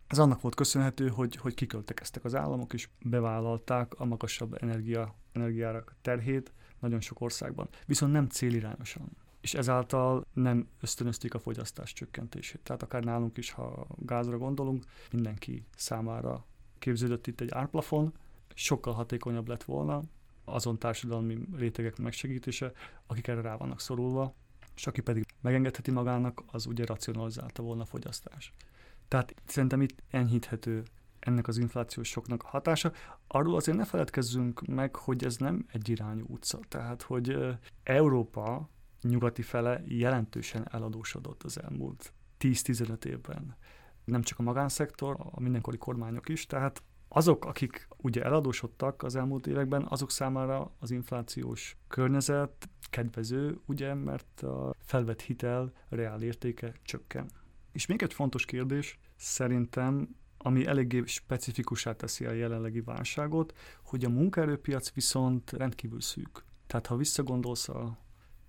Ez 0.08 0.20
annak 0.20 0.42
volt 0.42 0.56
köszönhető, 0.56 1.08
hogy, 1.08 1.36
hogy 1.36 1.54
kiköltekeztek 1.54 2.24
az 2.24 2.36
államok, 2.36 2.74
és 2.74 2.90
bevállalták 3.06 4.00
a 4.00 4.06
magasabb 4.06 4.62
energia, 4.62 5.16
energiárak 5.32 5.96
terhét 6.02 6.54
nagyon 6.80 7.02
sok 7.02 7.22
országban. 7.22 7.70
Viszont 7.86 8.12
nem 8.12 8.28
célirányosan. 8.28 9.18
És 9.42 9.54
ezáltal 9.54 10.26
nem 10.34 10.68
ösztönözték 10.82 11.34
a 11.34 11.40
fogyasztás 11.40 11.94
csökkentését. 11.94 12.60
Tehát 12.64 12.84
akár 12.84 13.04
nálunk 13.04 13.38
is, 13.38 13.52
ha 13.52 13.88
gázra 13.98 14.38
gondolunk, 14.38 14.86
mindenki 15.12 15.66
számára 15.76 16.46
képződött 16.80 17.28
itt 17.28 17.42
egy 17.42 17.52
árplafon, 17.52 18.14
sokkal 18.60 18.94
hatékonyabb 18.94 19.48
lett 19.48 19.64
volna 19.64 20.02
azon 20.46 20.80
társadalmi 20.80 21.38
rétegek 21.56 21.98
megsegítése, 21.98 22.72
akik 23.08 23.28
erre 23.28 23.42
rá 23.42 23.56
vannak 23.56 23.80
szorulva, 23.80 24.36
és 24.76 24.88
aki 24.88 25.02
pedig 25.02 25.26
megengedheti 25.42 25.92
magának, 25.92 26.44
az 26.48 26.66
ugye 26.66 26.86
racionalizálta 26.86 27.64
volna 27.64 27.82
a 27.82 27.86
fogyasztás. 27.86 28.54
Tehát 29.08 29.36
szerintem 29.46 29.82
itt 29.82 30.04
enyhíthető 30.10 30.84
ennek 31.20 31.48
az 31.48 31.58
inflációs 31.58 32.08
soknak 32.08 32.44
a 32.44 32.48
hatása. 32.48 32.92
Arról 33.28 33.56
azért 33.56 33.78
ne 33.78 33.86
feledkezzünk 33.86 34.66
meg, 34.66 34.96
hogy 34.96 35.24
ez 35.24 35.38
nem 35.38 35.66
egy 35.72 35.90
irányú 35.90 36.26
utca. 36.28 36.60
Tehát, 36.68 37.02
hogy 37.02 37.38
Európa 37.84 38.70
nyugati 39.02 39.42
fele 39.42 39.84
jelentősen 39.86 40.68
eladósodott 40.72 41.44
az 41.44 41.62
elmúlt 41.62 42.14
10-15 42.40 43.06
évben. 43.06 43.56
Nem 44.04 44.22
csak 44.22 44.40
a 44.40 44.44
magánszektor, 44.44 45.16
a 45.20 45.40
mindenkori 45.40 45.78
kormányok 45.78 46.30
is, 46.30 46.46
tehát 46.46 46.84
azok, 47.10 47.46
akik 47.46 47.88
ugye 47.98 48.24
eladósodtak 48.24 49.04
az 49.04 49.16
elmúlt 49.16 49.48
években, 49.48 49.86
azok 49.90 50.12
számára 50.12 50.72
az 50.80 50.92
inflációs 50.92 51.78
környezet 51.88 52.70
kedvező, 52.90 53.60
ugye, 53.66 53.94
mert 53.94 54.42
a 54.42 54.76
felvett 54.80 55.22
hitel 55.22 55.74
reál 55.90 56.22
értéke 56.22 56.74
csökken. 56.84 57.30
És 57.72 57.86
még 57.86 58.02
egy 58.02 58.14
fontos 58.14 58.46
kérdés, 58.46 59.00
szerintem, 59.16 60.16
ami 60.38 60.66
eléggé 60.66 61.04
specifikusá 61.06 61.96
teszi 61.96 62.26
a 62.26 62.32
jelenlegi 62.32 62.82
válságot, 62.82 63.58
hogy 63.84 64.06
a 64.06 64.10
munkaerőpiac 64.10 64.94
viszont 64.94 65.52
rendkívül 65.52 66.02
szűk. 66.02 66.44
Tehát 66.68 66.88
ha 66.88 66.96
visszagondolsz 66.96 67.70
a 67.70 67.98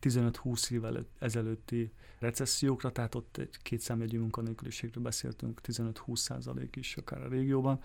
15-20 0.00 0.70
évvel 0.70 1.06
ezelőtti 1.18 1.92
recessziókra, 2.18 2.92
tehát 2.92 3.14
ott 3.14 3.36
egy 3.36 3.56
kétszámjegyű 3.62 4.18
munkanélküliségről 4.18 5.02
beszéltünk, 5.02 5.60
15-20 5.62 6.16
százalék 6.16 6.76
is 6.76 6.96
akár 6.96 7.22
a 7.22 7.28
régióban. 7.28 7.80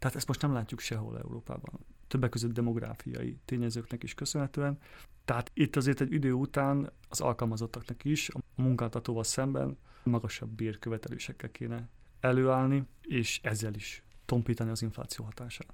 Tehát 0.00 0.16
ezt 0.16 0.26
most 0.26 0.42
nem 0.42 0.52
látjuk 0.52 0.80
sehol 0.80 1.18
Európában. 1.18 1.86
Többek 2.08 2.30
között 2.30 2.52
demográfiai 2.52 3.38
tényezőknek 3.44 4.02
is 4.02 4.14
köszönhetően. 4.14 4.78
Tehát 5.24 5.50
itt 5.54 5.76
azért 5.76 6.00
egy 6.00 6.12
idő 6.12 6.32
után 6.32 6.92
az 7.08 7.20
alkalmazottaknak 7.20 8.04
is 8.04 8.28
a 8.28 8.38
munkáltatóval 8.54 9.24
szemben 9.24 9.78
magasabb 10.02 10.50
bérkövetelésekkel 10.50 11.50
kéne 11.50 11.88
előállni, 12.20 12.84
és 13.02 13.40
ezzel 13.42 13.74
is 13.74 14.02
tompítani 14.24 14.70
az 14.70 14.82
infláció 14.82 15.24
hatását. 15.24 15.72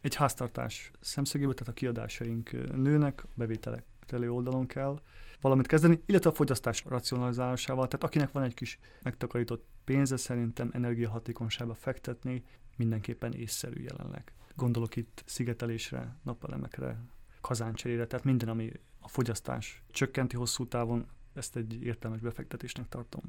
Egy 0.00 0.14
háztartás 0.14 0.90
szemszögéből, 1.00 1.54
tehát 1.54 1.72
a 1.72 1.76
kiadásaink 1.76 2.50
nőnek, 2.76 3.24
a 3.24 3.28
bevételek 3.34 3.84
telő 4.06 4.32
oldalon 4.32 4.66
kell 4.66 5.00
valamit 5.40 5.66
kezdeni, 5.66 6.02
illetve 6.06 6.30
a 6.30 6.34
fogyasztás 6.34 6.84
racionalizálásával. 6.84 7.88
Tehát 7.88 8.04
akinek 8.04 8.32
van 8.32 8.42
egy 8.42 8.54
kis 8.54 8.78
megtakarított 9.02 9.66
pénze, 9.84 10.16
szerintem 10.16 10.70
energiahatékonyságba 10.72 11.74
fektetni 11.74 12.44
mindenképpen 12.78 13.32
észszerű 13.32 13.82
jelenleg. 13.82 14.32
Gondolok 14.56 14.96
itt 14.96 15.22
szigetelésre, 15.26 16.16
napelemekre, 16.22 17.04
kazáncserére, 17.40 18.06
tehát 18.06 18.24
minden, 18.24 18.48
ami 18.48 18.72
a 19.00 19.08
fogyasztás 19.08 19.82
csökkenti 19.90 20.36
hosszú 20.36 20.66
távon, 20.66 21.06
ezt 21.34 21.56
egy 21.56 21.82
értelmes 21.82 22.20
befektetésnek 22.20 22.88
tartom. 22.88 23.22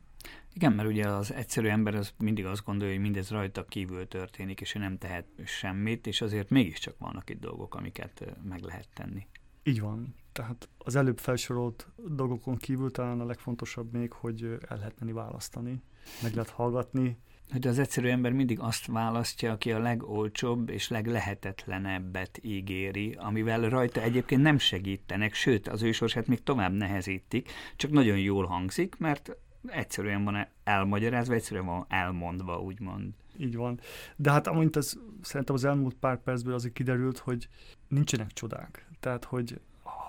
Igen, 0.54 0.74
mert 0.74 0.90
ugye 0.90 1.08
az 1.08 1.34
egyszerű 1.34 1.68
ember 1.68 1.96
az 1.96 2.14
mindig 2.18 2.46
azt 2.46 2.66
gondolja, 2.66 2.94
hogy 2.94 3.04
mindez 3.04 3.30
rajta 3.30 3.66
kívül 3.66 4.08
történik, 4.08 4.62
és 4.62 4.76
ő 4.76 4.80
nem 4.80 4.98
tehet 4.98 5.28
semmit, 5.46 6.08
és 6.08 6.22
azért 6.22 6.50
mégiscsak 6.50 6.98
vannak 6.98 7.30
itt 7.30 7.40
dolgok, 7.40 7.76
amiket 7.76 8.36
meg 8.44 8.62
lehet 8.62 8.88
tenni. 8.94 9.28
Így 9.64 9.80
van. 9.80 10.16
Tehát 10.32 10.70
az 10.78 10.96
előbb 10.96 11.20
felsorolt 11.20 11.88
dolgokon 12.08 12.58
kívül 12.58 12.92
talán 12.92 13.20
a 13.20 13.26
legfontosabb 13.26 13.92
még, 13.92 14.14
hogy 14.14 14.44
el 14.44 14.78
lehet 14.78 15.00
menni 15.00 15.12
választani, 15.12 15.82
meg 16.24 16.34
lehet 16.34 16.50
hallgatni. 16.50 17.18
Hogy 17.52 17.68
az 17.68 17.80
egyszerű 17.80 18.08
ember 18.08 18.32
mindig 18.32 18.60
azt 18.60 18.86
választja, 18.86 19.52
aki 19.52 19.72
a 19.72 19.80
legolcsóbb 19.80 20.70
és 20.70 20.90
leglehetetlenebbet 20.90 22.40
ígéri, 22.42 23.16
amivel 23.18 23.70
rajta 23.70 24.02
egyébként 24.02 24.42
nem 24.42 24.58
segítenek, 24.58 25.34
sőt, 25.34 25.68
az 25.68 25.82
ő 25.82 25.92
sorsát 25.92 26.28
még 26.28 26.44
tovább 26.44 26.74
nehezítik, 26.74 27.52
csak 27.76 27.92
nagyon 27.92 28.20
jól 28.20 28.46
hangzik, 28.46 28.98
mert 28.98 29.38
egyszerűen 29.68 30.24
van 30.24 30.48
elmagyarázva, 30.64 31.34
egyszerűen 31.34 31.66
van 31.66 31.86
elmondva, 31.90 32.62
úgymond. 32.62 33.14
Így 33.38 33.56
van. 33.56 33.80
De 34.16 34.32
hát 34.32 34.48
amint 34.48 34.76
ez 34.76 34.94
szerintem 35.22 35.56
az 35.56 35.66
elmúlt 35.66 35.96
pár 35.96 36.22
percből 36.24 36.54
azért 36.54 36.74
kiderült, 36.74 37.18
hogy 37.18 37.48
nincsenek 37.88 38.32
csodák. 38.32 38.88
Tehát, 39.00 39.24
hogy 39.24 39.60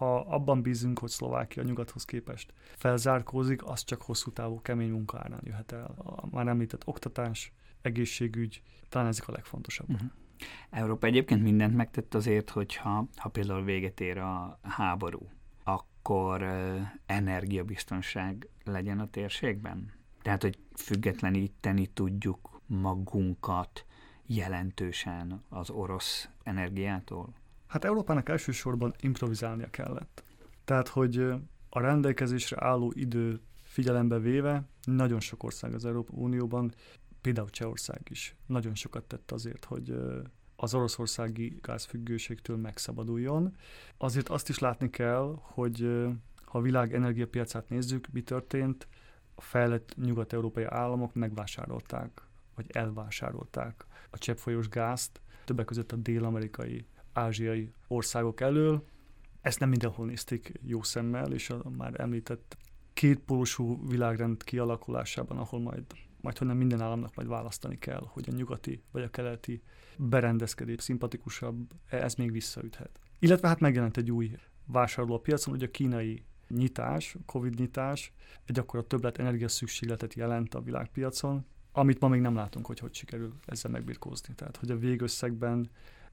ha 0.00 0.20
abban 0.20 0.62
bízunk, 0.62 0.98
hogy 0.98 1.10
Szlovákia 1.10 1.62
nyugathoz 1.62 2.04
képest 2.04 2.52
felzárkózik, 2.76 3.64
az 3.64 3.84
csak 3.84 4.02
hosszú 4.02 4.30
távú 4.30 4.60
kemény 4.62 4.90
munka 4.90 5.18
árán 5.18 5.40
jöhet 5.44 5.72
el. 5.72 5.94
A 5.96 6.26
már 6.30 6.46
említett 6.46 6.86
oktatás, 6.86 7.52
egészségügy, 7.82 8.62
talán 8.88 9.08
ezek 9.08 9.28
a 9.28 9.32
legfontosabbak. 9.32 9.94
Uh-huh. 9.94 10.10
Európa 10.70 11.06
egyébként 11.06 11.42
mindent 11.42 11.74
megtett 11.74 12.14
azért, 12.14 12.50
hogyha 12.50 13.08
ha 13.16 13.28
például 13.28 13.64
véget 13.64 14.00
ér 14.00 14.18
a 14.18 14.58
háború, 14.62 15.28
akkor 15.64 16.42
energiabiztonság 17.06 18.48
legyen 18.64 19.00
a 19.00 19.10
térségben? 19.10 19.92
Tehát, 20.22 20.42
hogy 20.42 20.58
függetleníteni 20.74 21.86
tudjuk 21.86 22.60
magunkat 22.66 23.84
jelentősen 24.26 25.44
az 25.48 25.70
orosz 25.70 26.28
energiától? 26.42 27.34
Hát 27.70 27.84
Európának 27.84 28.28
elsősorban 28.28 28.94
improvizálnia 29.00 29.70
kellett. 29.70 30.24
Tehát, 30.64 30.88
hogy 30.88 31.18
a 31.68 31.80
rendelkezésre 31.80 32.64
álló 32.64 32.92
idő 32.94 33.40
figyelembe 33.62 34.18
véve 34.18 34.62
nagyon 34.84 35.20
sok 35.20 35.42
ország 35.42 35.74
az 35.74 35.84
Európai 35.84 36.18
Unióban, 36.18 36.72
például 37.20 37.50
Csehország 37.50 38.00
is 38.10 38.36
nagyon 38.46 38.74
sokat 38.74 39.04
tett 39.04 39.30
azért, 39.30 39.64
hogy 39.64 39.94
az 40.56 40.74
oroszországi 40.74 41.58
gázfüggőségtől 41.62 42.56
megszabaduljon. 42.56 43.56
Azért 43.96 44.28
azt 44.28 44.48
is 44.48 44.58
látni 44.58 44.90
kell, 44.90 45.38
hogy 45.40 46.06
ha 46.44 46.58
a 46.58 46.62
világ 46.62 46.94
energiapiacát 46.94 47.68
nézzük, 47.68 48.08
mi 48.12 48.22
történt, 48.22 48.88
a 49.34 49.40
fejlett 49.40 49.94
nyugat-európai 49.96 50.64
államok 50.64 51.14
megvásárolták, 51.14 52.22
vagy 52.54 52.66
elvásárolták 52.72 53.86
a 54.10 54.18
cseppfolyós 54.18 54.68
gázt, 54.68 55.20
többek 55.44 55.64
között 55.64 55.92
a 55.92 55.96
dél-amerikai 55.96 56.84
ázsiai 57.12 57.72
országok 57.88 58.40
elől. 58.40 58.84
Ezt 59.40 59.58
nem 59.58 59.68
mindenhol 59.68 60.06
nézték 60.06 60.52
jó 60.62 60.82
szemmel, 60.82 61.32
és 61.32 61.50
a 61.50 61.70
már 61.76 62.00
említett 62.00 62.56
kétpólusú 62.92 63.88
világrend 63.88 64.44
kialakulásában, 64.44 65.38
ahol 65.38 65.60
majd, 65.60 65.84
majd 66.20 66.38
hogy 66.38 66.46
nem 66.46 66.56
minden 66.56 66.80
államnak 66.80 67.14
majd 67.14 67.28
választani 67.28 67.78
kell, 67.78 68.02
hogy 68.06 68.28
a 68.28 68.36
nyugati 68.36 68.82
vagy 68.90 69.02
a 69.02 69.10
keleti 69.10 69.62
berendezkedés 69.96 70.82
szimpatikusabb, 70.82 71.72
ez 71.88 72.14
még 72.14 72.32
visszaüthet. 72.32 73.00
Illetve 73.18 73.48
hát 73.48 73.60
megjelent 73.60 73.96
egy 73.96 74.10
új 74.10 74.36
vásárló 74.66 75.14
a 75.14 75.20
piacon, 75.20 75.54
hogy 75.54 75.62
a 75.62 75.70
kínai 75.70 76.24
nyitás, 76.48 77.16
Covid 77.26 77.58
nyitás 77.58 78.12
egy 78.44 78.58
akkora 78.58 78.86
többlet 78.86 79.18
energia 79.18 79.48
szükségletet 79.48 80.14
jelent 80.14 80.54
a 80.54 80.60
világpiacon, 80.60 81.46
amit 81.72 82.00
ma 82.00 82.08
még 82.08 82.20
nem 82.20 82.34
látunk, 82.34 82.66
hogy 82.66 82.78
hogy 82.78 82.94
sikerül 82.94 83.34
ezzel 83.46 83.70
megbirkózni. 83.70 84.34
Tehát, 84.34 84.56
hogy 84.56 84.70
a 84.70 84.78
végösszegben 84.78 85.70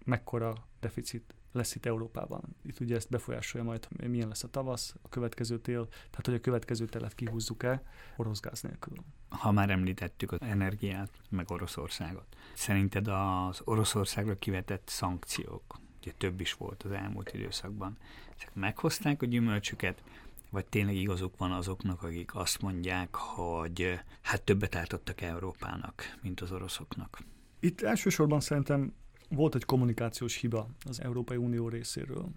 mekkora 0.07 0.53
deficit 0.79 1.35
lesz 1.51 1.75
itt 1.75 1.85
Európában. 1.85 2.41
Itt 2.63 2.79
ugye 2.79 2.95
ezt 2.95 3.09
befolyásolja 3.09 3.67
majd, 3.67 3.85
hogy 3.85 4.09
milyen 4.09 4.27
lesz 4.27 4.43
a 4.43 4.49
tavasz, 4.49 4.95
a 5.01 5.09
következő 5.09 5.59
tél, 5.59 5.87
tehát 5.87 6.25
hogy 6.25 6.33
a 6.33 6.39
következő 6.39 6.85
telet 6.85 7.15
kihúzzuk-e 7.15 7.83
orosz 8.17 8.39
gáz 8.39 8.61
nélkül. 8.61 8.97
Ha 9.29 9.51
már 9.51 9.69
említettük 9.69 10.31
az 10.31 10.41
energiát, 10.41 11.11
meg 11.29 11.51
Oroszországot, 11.51 12.35
szerinted 12.53 13.07
az 13.07 13.61
Oroszországra 13.63 14.35
kivetett 14.35 14.87
szankciók, 14.87 15.79
ugye 16.01 16.11
több 16.17 16.39
is 16.39 16.53
volt 16.53 16.83
az 16.83 16.91
elmúlt 16.91 17.33
időszakban, 17.33 17.97
ezek 18.37 18.53
meghozták 18.53 19.21
a 19.21 19.25
gyümölcsüket, 19.25 20.03
vagy 20.49 20.65
tényleg 20.65 20.95
igazuk 20.95 21.37
van 21.37 21.51
azoknak, 21.51 22.03
akik 22.03 22.35
azt 22.35 22.61
mondják, 22.61 23.15
hogy 23.15 23.99
hát 24.21 24.41
többet 24.41 24.75
ártottak 24.75 25.21
Európának, 25.21 26.17
mint 26.21 26.41
az 26.41 26.51
oroszoknak? 26.51 27.19
Itt 27.59 27.81
elsősorban 27.81 28.39
szerintem 28.39 28.93
volt 29.29 29.55
egy 29.55 29.65
kommunikációs 29.65 30.35
hiba 30.35 30.67
az 30.89 31.01
Európai 31.01 31.37
Unió 31.37 31.69
részéről. 31.69 32.29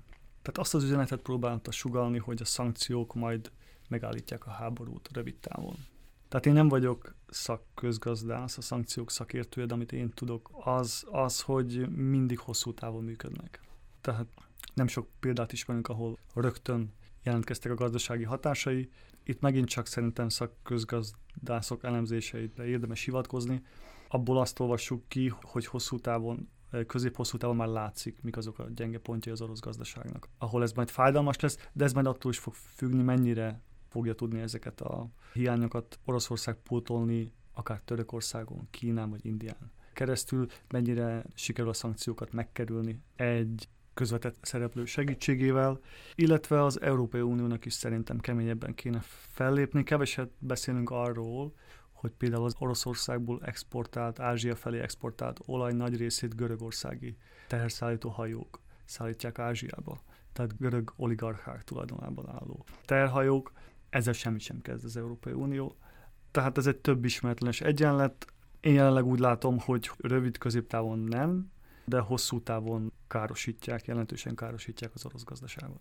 Tehát 0.43 0.59
azt 0.59 0.75
az 0.75 0.85
üzenetet 0.85 1.21
próbálta 1.21 1.71
sugalni, 1.71 2.19
hogy 2.19 2.41
a 2.43 2.45
szankciók 2.45 3.15
majd 3.15 3.51
megállítják 3.89 4.47
a 4.47 4.51
háborút 4.51 5.09
rövid 5.13 5.37
távon. 5.37 5.77
Tehát 6.29 6.47
én 6.47 6.53
nem 6.53 6.69
vagyok 6.69 7.15
szakközgazdász, 7.29 8.57
a 8.57 8.61
szankciók 8.61 9.11
szakértője, 9.11 9.67
de 9.67 9.75
amit 9.75 9.93
én 9.93 10.11
tudok, 10.11 10.51
az, 10.65 11.07
az, 11.11 11.41
hogy 11.41 11.89
mindig 11.89 12.39
hosszú 12.39 12.75
távon 12.75 13.05
működnek. 13.05 13.61
Tehát 14.01 14.27
nem 14.75 14.87
sok 14.87 15.09
példát 15.21 15.53
ismerünk, 15.53 15.89
ahol 15.89 16.19
rögtön 16.35 16.93
jelentkeztek 17.23 17.73
a 17.73 17.75
gazdasági 17.75 18.25
hatásai. 18.25 18.91
Itt 19.25 19.41
megint 19.41 19.69
csak 19.69 19.87
szerintem 19.87 20.29
szakközgazdászok 20.29 21.85
elemzéseire 21.85 22.67
érdemes 22.67 23.05
hivatkozni. 23.05 23.63
Abból 24.09 24.39
azt 24.39 24.61
olvassuk 24.61 25.09
ki, 25.09 25.33
hogy 25.43 25.67
hosszú 25.67 25.99
távon 25.99 26.49
közép-hosszú 26.87 27.37
távon 27.37 27.57
már 27.57 27.69
látszik, 27.69 28.23
mik 28.23 28.37
azok 28.37 28.59
a 28.59 28.69
gyenge 28.75 28.99
pontjai 28.99 29.35
az 29.35 29.41
orosz 29.41 29.61
gazdaságnak. 29.61 30.29
Ahol 30.39 30.63
ez 30.63 30.73
majd 30.73 30.91
fájdalmas 30.91 31.41
lesz, 31.41 31.69
de 31.73 31.85
ez 31.85 31.93
majd 31.93 32.07
attól 32.07 32.31
is 32.31 32.39
fog 32.39 32.55
függni, 32.55 33.03
mennyire 33.03 33.61
fogja 33.89 34.15
tudni 34.15 34.41
ezeket 34.41 34.81
a 34.81 35.09
hiányokat 35.33 35.99
Oroszország 36.05 36.55
pótolni, 36.55 37.33
akár 37.53 37.81
Törökországon, 37.85 38.69
Kínán 38.71 39.11
vagy 39.11 39.27
Indián 39.27 39.71
keresztül, 40.01 40.47
mennyire 40.69 41.25
sikerül 41.35 41.71
a 41.71 41.75
szankciókat 41.75 42.33
megkerülni 42.33 43.01
egy 43.17 43.69
közvetett 43.95 44.37
szereplő 44.43 44.85
segítségével, 44.85 45.81
illetve 46.15 46.65
az 46.65 46.81
Európai 46.81 47.21
Uniónak 47.21 47.65
is 47.65 47.73
szerintem 47.73 48.19
keményebben 48.19 48.75
kéne 48.75 49.01
fellépni. 49.33 49.83
Keveset 49.83 50.31
beszélünk 50.39 50.91
arról, 50.91 51.55
hogy 52.01 52.11
például 52.11 52.45
az 52.45 52.55
Oroszországból 52.59 53.41
exportált, 53.45 54.21
Ázsia 54.21 54.57
felé 54.57 54.81
exportált 54.81 55.41
olaj 55.47 55.73
nagy 55.73 55.97
részét 55.97 56.37
görögországi 56.37 57.17
teherszállító 57.49 58.09
hajók 58.09 58.61
szállítják 58.85 59.39
Ázsiába. 59.39 60.01
Tehát 60.33 60.57
görög 60.59 60.93
oligarchák 60.97 61.65
tulajdonában 61.65 62.29
álló 62.29 62.65
terhajók, 62.85 63.53
ezzel 63.91 64.13
semmit 64.13 64.41
sem 64.41 64.61
kezd 64.61 64.85
az 64.85 64.97
Európai 64.97 65.33
Unió. 65.33 65.77
Tehát 66.31 66.59
ez 66.59 66.67
egy 66.67 66.77
több 66.77 67.05
ismeretlenes 67.05 67.61
egyenlet. 67.61 68.27
Én 68.61 68.75
jelenleg 68.75 69.05
úgy 69.05 69.19
látom, 69.19 69.59
hogy 69.59 69.91
rövid 69.97 70.39
középtávon 70.39 70.99
nem, 70.99 71.51
de 71.85 71.99
hosszú 71.99 72.43
távon 72.43 72.93
károsítják, 73.09 73.87
jelentősen 73.87 74.35
károsítják 74.35 74.91
az 74.95 75.05
orosz 75.05 75.25
gazdaságot. 75.25 75.81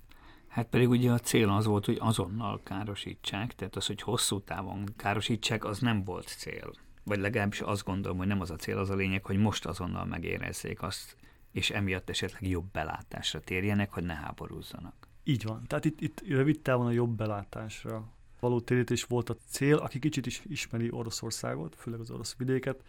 Hát 0.49 0.67
pedig 0.67 0.89
ugye 0.89 1.11
a 1.11 1.19
cél 1.19 1.49
az 1.49 1.65
volt, 1.65 1.85
hogy 1.85 1.97
azonnal 1.99 2.61
károsítsák, 2.63 3.55
tehát 3.55 3.75
az, 3.75 3.85
hogy 3.85 4.01
hosszú 4.01 4.39
távon 4.41 4.83
károsítsák, 4.95 5.65
az 5.65 5.79
nem 5.79 6.03
volt 6.03 6.27
cél. 6.27 6.71
Vagy 7.03 7.19
legalábbis 7.19 7.61
azt 7.61 7.83
gondolom, 7.83 8.17
hogy 8.17 8.27
nem 8.27 8.41
az 8.41 8.51
a 8.51 8.55
cél, 8.55 8.77
az 8.77 8.89
a 8.89 8.95
lényeg, 8.95 9.25
hogy 9.25 9.37
most 9.37 9.65
azonnal 9.65 10.05
megérezzék 10.05 10.81
azt, 10.81 11.15
és 11.51 11.69
emiatt 11.69 12.09
esetleg 12.09 12.49
jobb 12.49 12.71
belátásra 12.71 13.39
térjenek, 13.39 13.91
hogy 13.91 14.03
ne 14.03 14.13
háborúzzanak. 14.13 15.07
Így 15.23 15.43
van. 15.43 15.63
Tehát 15.67 15.85
itt, 15.85 16.01
itt 16.01 16.27
rövid 16.27 16.59
távon 16.59 16.85
a 16.85 16.91
jobb 16.91 17.15
belátásra 17.15 18.13
való 18.39 18.59
térítés 18.59 19.03
volt 19.03 19.29
a 19.29 19.37
cél. 19.49 19.75
Aki 19.75 19.99
kicsit 19.99 20.25
is 20.25 20.41
ismeri 20.45 20.91
Oroszországot, 20.91 21.75
főleg 21.75 21.99
az 21.99 22.11
orosz 22.11 22.35
vidéket, 22.37 22.83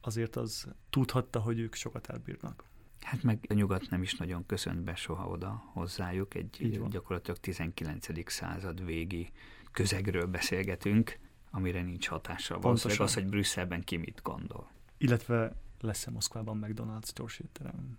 azért 0.00 0.36
az 0.36 0.66
tudhatta, 0.90 1.40
hogy 1.40 1.58
ők 1.58 1.74
sokat 1.74 2.06
elbírnak. 2.06 2.64
Hát 3.04 3.22
meg 3.22 3.44
a 3.48 3.54
nyugat 3.54 3.90
nem 3.90 4.02
is 4.02 4.14
nagyon 4.14 4.46
köszönt 4.46 4.80
be 4.80 4.94
soha 4.94 5.28
oda 5.28 5.64
hozzájuk, 5.72 6.34
egy 6.34 6.80
gyakorlatilag 6.90 7.38
19. 7.40 8.30
század 8.30 8.84
végi 8.84 9.30
közegről 9.72 10.26
beszélgetünk, 10.26 11.18
amire 11.50 11.82
nincs 11.82 12.08
hatással. 12.08 12.58
Valószínűleg 12.60 13.02
az, 13.02 13.14
hogy 13.14 13.26
Brüsszelben 13.26 13.84
ki 13.84 13.96
mit 13.96 14.20
gondol. 14.22 14.70
Illetve 14.98 15.56
lesz-e 15.80 16.10
Moszkvában 16.10 16.64
McDonald's 16.66 17.10
gyorsétterem? 17.14 17.98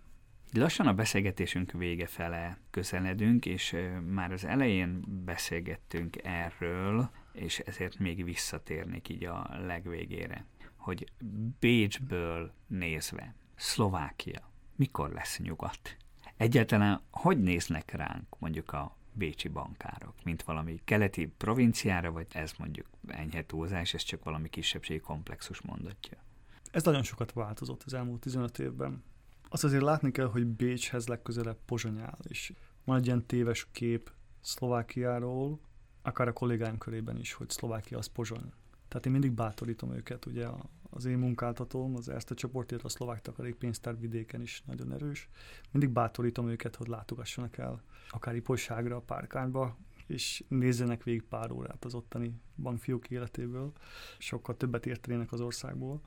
Lassan 0.52 0.86
a 0.86 0.94
beszélgetésünk 0.94 1.72
vége 1.72 2.06
fele 2.06 2.58
közeledünk, 2.70 3.46
és 3.46 3.76
már 4.06 4.32
az 4.32 4.44
elején 4.44 5.04
beszélgettünk 5.24 6.16
erről, 6.22 7.10
és 7.32 7.58
ezért 7.58 7.98
még 7.98 8.24
visszatérnék 8.24 9.08
így 9.08 9.24
a 9.24 9.48
legvégére, 9.66 10.46
hogy 10.76 11.12
Bécsből 11.58 12.52
nézve, 12.66 13.34
Szlovákia, 13.54 14.50
mikor 14.76 15.12
lesz 15.12 15.38
nyugat? 15.38 15.96
Egyáltalán 16.36 17.00
hogy 17.10 17.42
néznek 17.42 17.90
ránk 17.90 18.38
mondjuk 18.38 18.72
a 18.72 18.96
bécsi 19.12 19.48
bankárok, 19.48 20.14
mint 20.24 20.42
valami 20.42 20.80
keleti 20.84 21.26
provinciára, 21.26 22.12
vagy 22.12 22.26
ez 22.32 22.52
mondjuk 22.58 22.86
enyhe 23.06 23.46
túlzás, 23.46 23.94
ez 23.94 24.02
csak 24.02 24.24
valami 24.24 24.48
kisebbségi 24.48 25.00
komplexus 25.00 25.60
mondatja? 25.60 26.18
Ez 26.70 26.82
nagyon 26.82 27.02
sokat 27.02 27.32
változott 27.32 27.82
az 27.82 27.94
elmúlt 27.94 28.20
15 28.20 28.58
évben. 28.58 29.02
Azt 29.48 29.64
azért 29.64 29.82
látni 29.82 30.10
kell, 30.10 30.26
hogy 30.26 30.46
Bécshez 30.46 31.06
legközelebb 31.06 31.58
Pozsony 31.64 31.98
áll, 32.00 32.18
és 32.28 32.52
van 32.84 32.96
egy 32.96 33.06
ilyen 33.06 33.26
téves 33.26 33.68
kép 33.72 34.12
Szlovákiáról, 34.40 35.60
akár 36.02 36.28
a 36.28 36.32
kollégáim 36.32 36.78
körében 36.78 37.18
is, 37.18 37.32
hogy 37.32 37.50
Szlovákia 37.50 37.98
az 37.98 38.06
Pozsony. 38.06 38.52
Tehát 38.88 39.06
én 39.06 39.12
mindig 39.12 39.32
bátorítom 39.32 39.92
őket, 39.92 40.26
ugye 40.26 40.46
az 40.96 41.04
én 41.04 41.18
munkáltatóm, 41.18 41.96
az 41.96 42.08
Erste 42.08 42.34
csoportért 42.34 42.82
a 42.82 42.88
szlovák 42.88 43.22
takarékpénztár 43.22 43.98
vidéken 43.98 44.40
is 44.40 44.62
nagyon 44.66 44.92
erős. 44.92 45.28
Mindig 45.70 45.90
bátorítom 45.90 46.48
őket, 46.48 46.76
hogy 46.76 46.86
látogassanak 46.88 47.56
el 47.58 47.82
akár 48.08 48.34
Ipolyságra, 48.34 49.00
Párkányba, 49.00 49.76
és 50.06 50.44
nézzenek 50.48 51.02
végig 51.02 51.22
pár 51.22 51.50
órát 51.50 51.84
az 51.84 51.94
ottani 51.94 52.40
bankfiúk 52.56 53.10
életéből, 53.10 53.72
sokkal 54.18 54.56
többet 54.56 54.86
értenének 54.86 55.32
az 55.32 55.40
országból 55.40 56.00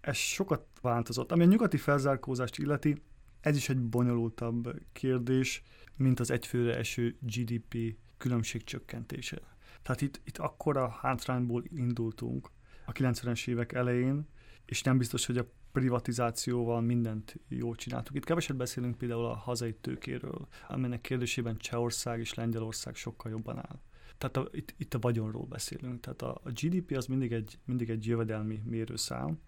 ez 0.00 0.16
sokat 0.16 0.66
változott. 0.80 1.32
Ami 1.32 1.42
a 1.42 1.46
nyugati 1.46 1.76
felzárkózást 1.76 2.58
illeti, 2.58 3.02
ez 3.40 3.56
is 3.56 3.68
egy 3.68 3.80
bonyolultabb 3.80 4.80
kérdés, 4.92 5.62
mint 5.96 6.20
az 6.20 6.30
egyfőre 6.30 6.76
eső 6.76 7.16
GDP 7.20 7.96
különbség 8.16 8.64
csökkentése. 8.64 9.40
Tehát 9.82 10.00
itt, 10.00 10.20
itt 10.24 10.38
akkora 10.38 10.88
hátrányból 10.88 11.64
indultunk 11.68 12.50
a 12.90 12.92
90-es 12.92 13.48
évek 13.48 13.72
elején, 13.72 14.28
és 14.66 14.82
nem 14.82 14.98
biztos, 14.98 15.26
hogy 15.26 15.38
a 15.38 15.46
privatizációval 15.72 16.80
mindent 16.80 17.36
jól 17.48 17.74
csináltuk. 17.74 18.16
Itt 18.16 18.24
keveset 18.24 18.56
beszélünk 18.56 18.98
például 18.98 19.24
a 19.24 19.34
hazai 19.34 19.74
tőkéről, 19.74 20.48
aminek 20.68 21.00
kérdésében 21.00 21.56
Csehország 21.56 22.20
és 22.20 22.34
Lengyelország 22.34 22.94
sokkal 22.94 23.30
jobban 23.30 23.56
áll. 23.56 23.80
Tehát 24.18 24.36
a, 24.36 24.48
itt, 24.52 24.74
itt 24.76 24.94
a 24.94 24.98
vagyonról 24.98 25.44
beszélünk. 25.44 26.00
Tehát 26.00 26.22
a, 26.22 26.40
a 26.44 26.50
GDP 26.50 26.96
az 26.96 27.06
mindig 27.06 27.32
egy, 27.32 27.58
mindig 27.64 27.90
egy 27.90 28.06
jövedelmi 28.06 28.62
mérőszám, 28.64 29.38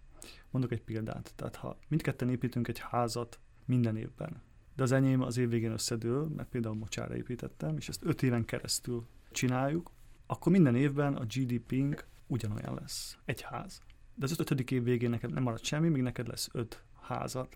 Mondok 0.49 0.71
egy 0.71 0.81
példát. 0.81 1.33
Tehát 1.35 1.55
ha 1.55 1.77
mindketten 1.87 2.29
építünk 2.29 2.67
egy 2.67 2.79
házat 2.79 3.39
minden 3.65 3.97
évben, 3.97 4.41
de 4.75 4.83
az 4.83 4.91
enyém 4.91 5.21
az 5.21 5.37
év 5.37 5.49
végén 5.49 5.71
összedől, 5.71 6.27
mert 6.27 6.49
például 6.49 6.75
mocsára 6.75 7.15
építettem, 7.15 7.77
és 7.77 7.89
ezt 7.89 8.05
öt 8.05 8.23
éven 8.23 8.45
keresztül 8.45 9.07
csináljuk, 9.31 9.91
akkor 10.25 10.51
minden 10.51 10.75
évben 10.75 11.15
a 11.15 11.25
GDP-nk 11.25 12.07
ugyanolyan 12.27 12.77
lesz. 12.81 13.17
Egy 13.25 13.41
ház. 13.41 13.81
De 14.15 14.25
az 14.25 14.39
ötödik 14.39 14.71
év 14.71 14.83
végén 14.83 15.09
neked 15.09 15.33
nem 15.33 15.43
marad 15.43 15.63
semmi, 15.63 15.89
még 15.89 16.01
neked 16.01 16.27
lesz 16.27 16.49
öt 16.51 16.83
házad. 17.01 17.47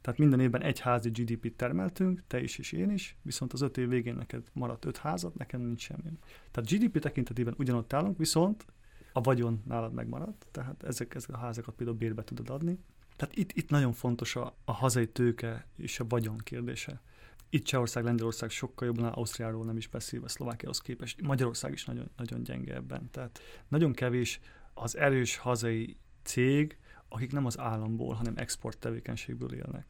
Tehát 0.00 0.18
minden 0.18 0.40
évben 0.40 0.62
egy 0.62 0.80
házi 0.80 1.10
GDP-t 1.10 1.56
termeltünk, 1.56 2.22
te 2.26 2.42
is 2.42 2.58
és 2.58 2.72
én 2.72 2.90
is, 2.90 3.16
viszont 3.22 3.52
az 3.52 3.60
öt 3.60 3.76
év 3.76 3.88
végén 3.88 4.14
neked 4.14 4.42
maradt 4.52 4.84
öt 4.84 4.96
házad, 4.96 5.36
nekem 5.36 5.60
nincs 5.60 5.80
semmi. 5.80 6.18
Tehát 6.50 6.70
GDP 6.70 6.98
tekintetében 6.98 7.54
ugyanott 7.58 7.92
állunk, 7.92 8.18
viszont 8.18 8.64
a 9.12 9.20
vagyon 9.20 9.62
nálad 9.66 9.92
megmaradt, 9.92 10.46
tehát 10.50 10.82
ezek, 10.82 11.14
ezek 11.14 11.34
a 11.34 11.38
házakat 11.38 11.74
például 11.74 11.98
bérbe 11.98 12.24
tudod 12.24 12.50
adni. 12.50 12.78
Tehát 13.16 13.36
itt, 13.36 13.52
itt 13.52 13.70
nagyon 13.70 13.92
fontos 13.92 14.36
a, 14.36 14.56
a 14.64 14.72
hazai 14.72 15.08
tőke 15.08 15.66
és 15.76 16.00
a 16.00 16.04
vagyon 16.08 16.38
kérdése. 16.38 17.00
Itt 17.54 17.64
Csehország, 17.64 18.04
Lengyelország 18.04 18.50
sokkal 18.50 18.86
jobban, 18.86 19.04
Ausztriáról 19.04 19.64
nem 19.64 19.76
is 19.76 19.86
beszélve, 19.86 20.28
Szlovákiahoz 20.28 20.80
képest. 20.80 21.22
Magyarország 21.22 21.72
is 21.72 21.84
nagyon, 21.84 22.10
nagyon 22.16 22.42
gyenge 22.42 22.74
ebben. 22.74 23.10
Tehát 23.10 23.40
nagyon 23.68 23.92
kevés 23.92 24.40
az 24.74 24.96
erős 24.96 25.36
hazai 25.36 25.96
cég, 26.22 26.78
akik 27.08 27.32
nem 27.32 27.46
az 27.46 27.58
államból, 27.58 28.14
hanem 28.14 28.36
export 28.36 28.78
tevékenységből 28.78 29.52
élnek. 29.54 29.86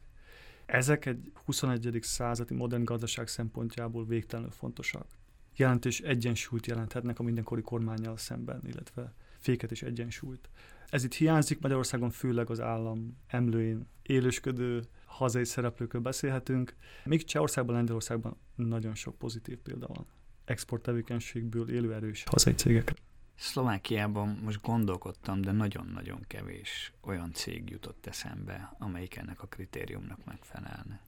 Ezek 0.65 1.05
egy 1.05 1.31
21. 1.45 1.99
századi 2.01 2.53
modern 2.53 2.83
gazdaság 2.83 3.27
szempontjából 3.27 4.05
végtelenül 4.05 4.51
fontosak 4.51 5.07
jelentős 5.55 5.99
egyensúlyt 5.99 6.65
jelenthetnek 6.65 7.19
a 7.19 7.23
mindenkori 7.23 7.61
kormányjal 7.61 8.17
szemben, 8.17 8.61
illetve 8.65 9.13
féket 9.39 9.71
és 9.71 9.81
egyensúlyt. 9.81 10.49
Ez 10.89 11.03
itt 11.03 11.13
hiányzik, 11.13 11.59
Magyarországon 11.59 12.09
főleg 12.09 12.49
az 12.49 12.59
állam 12.59 13.17
emlőin 13.27 13.87
élősködő 14.01 14.83
hazai 15.13 15.45
szereplőkről 15.45 16.01
beszélhetünk, 16.01 16.75
még 17.03 17.23
Csehországban, 17.23 17.75
Lengyelországban 17.75 18.37
nagyon 18.55 18.95
sok 18.95 19.17
pozitív 19.17 19.57
példa 19.57 19.87
van. 19.87 20.05
Export 20.45 20.81
tevékenységből 20.81 21.69
élő 21.69 21.93
erős 21.93 22.23
hazai 22.29 22.53
cégek. 22.53 22.93
Szlovákiában 23.35 24.39
most 24.43 24.61
gondolkodtam, 24.61 25.41
de 25.41 25.51
nagyon-nagyon 25.51 26.23
kevés 26.27 26.93
olyan 27.01 27.33
cég 27.33 27.69
jutott 27.69 28.05
eszembe, 28.05 28.75
amelyik 28.79 29.15
ennek 29.15 29.41
a 29.41 29.47
kritériumnak 29.47 30.25
megfelelne. 30.25 31.01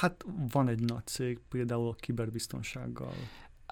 Hát 0.00 0.24
van 0.52 0.68
egy 0.68 0.80
nagy 0.80 1.06
cég, 1.06 1.40
például 1.48 1.88
a 1.88 1.94
kiberbiztonsággal 1.94 3.14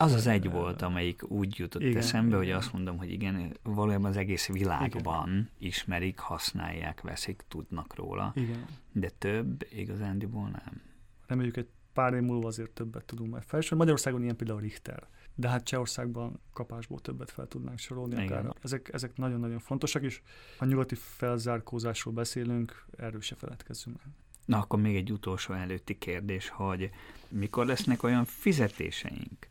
az 0.01 0.12
az 0.12 0.26
egy 0.26 0.51
volt, 0.51 0.82
amelyik 0.82 1.30
úgy 1.30 1.59
jutott 1.59 1.82
igen, 1.82 1.96
eszembe, 1.96 2.26
igen. 2.26 2.38
hogy 2.38 2.51
azt 2.51 2.72
mondom, 2.72 2.96
hogy 2.96 3.11
igen, 3.11 3.57
valójában 3.62 4.11
az 4.11 4.16
egész 4.16 4.46
világban 4.46 5.28
igen. 5.28 5.51
ismerik, 5.59 6.18
használják, 6.18 7.01
veszik, 7.01 7.44
tudnak 7.49 7.94
róla. 7.94 8.32
Igen. 8.34 8.64
De 8.92 9.11
több 9.18 9.66
igazándiból 9.70 10.49
nem. 10.49 10.82
Reméljük 11.26 11.57
egy 11.57 11.68
pár 11.92 12.12
év 12.14 12.22
múlva 12.22 12.46
azért 12.46 12.70
többet 12.70 13.05
tudunk 13.05 13.30
majd 13.30 13.42
felsorolni. 13.42 13.84
Magyarországon 13.84 14.22
ilyen 14.22 14.36
például 14.36 14.61
Richter. 14.61 15.07
De 15.34 15.49
hát 15.49 15.64
Csehországban 15.64 16.40
kapásból 16.53 17.01
többet 17.01 17.30
fel 17.30 17.46
tudnánk 17.46 17.78
sorolni. 17.78 18.26
Akár. 18.26 18.55
Ezek, 18.62 18.90
ezek 18.92 19.16
nagyon-nagyon 19.16 19.59
fontosak, 19.59 20.03
és 20.03 20.20
ha 20.59 20.64
nyugati 20.64 20.94
felzárkózásról 20.94 22.14
beszélünk, 22.14 22.86
erről 22.96 23.20
se 23.20 23.34
feledkezzünk 23.34 23.96
meg. 23.96 24.12
Na 24.44 24.59
akkor 24.59 24.80
még 24.80 24.96
egy 24.96 25.12
utolsó 25.12 25.55
előtti 25.55 25.99
kérdés, 25.99 26.49
hogy 26.49 26.90
mikor 27.28 27.66
lesznek 27.66 28.03
olyan 28.03 28.24
fizetéseink, 28.24 29.49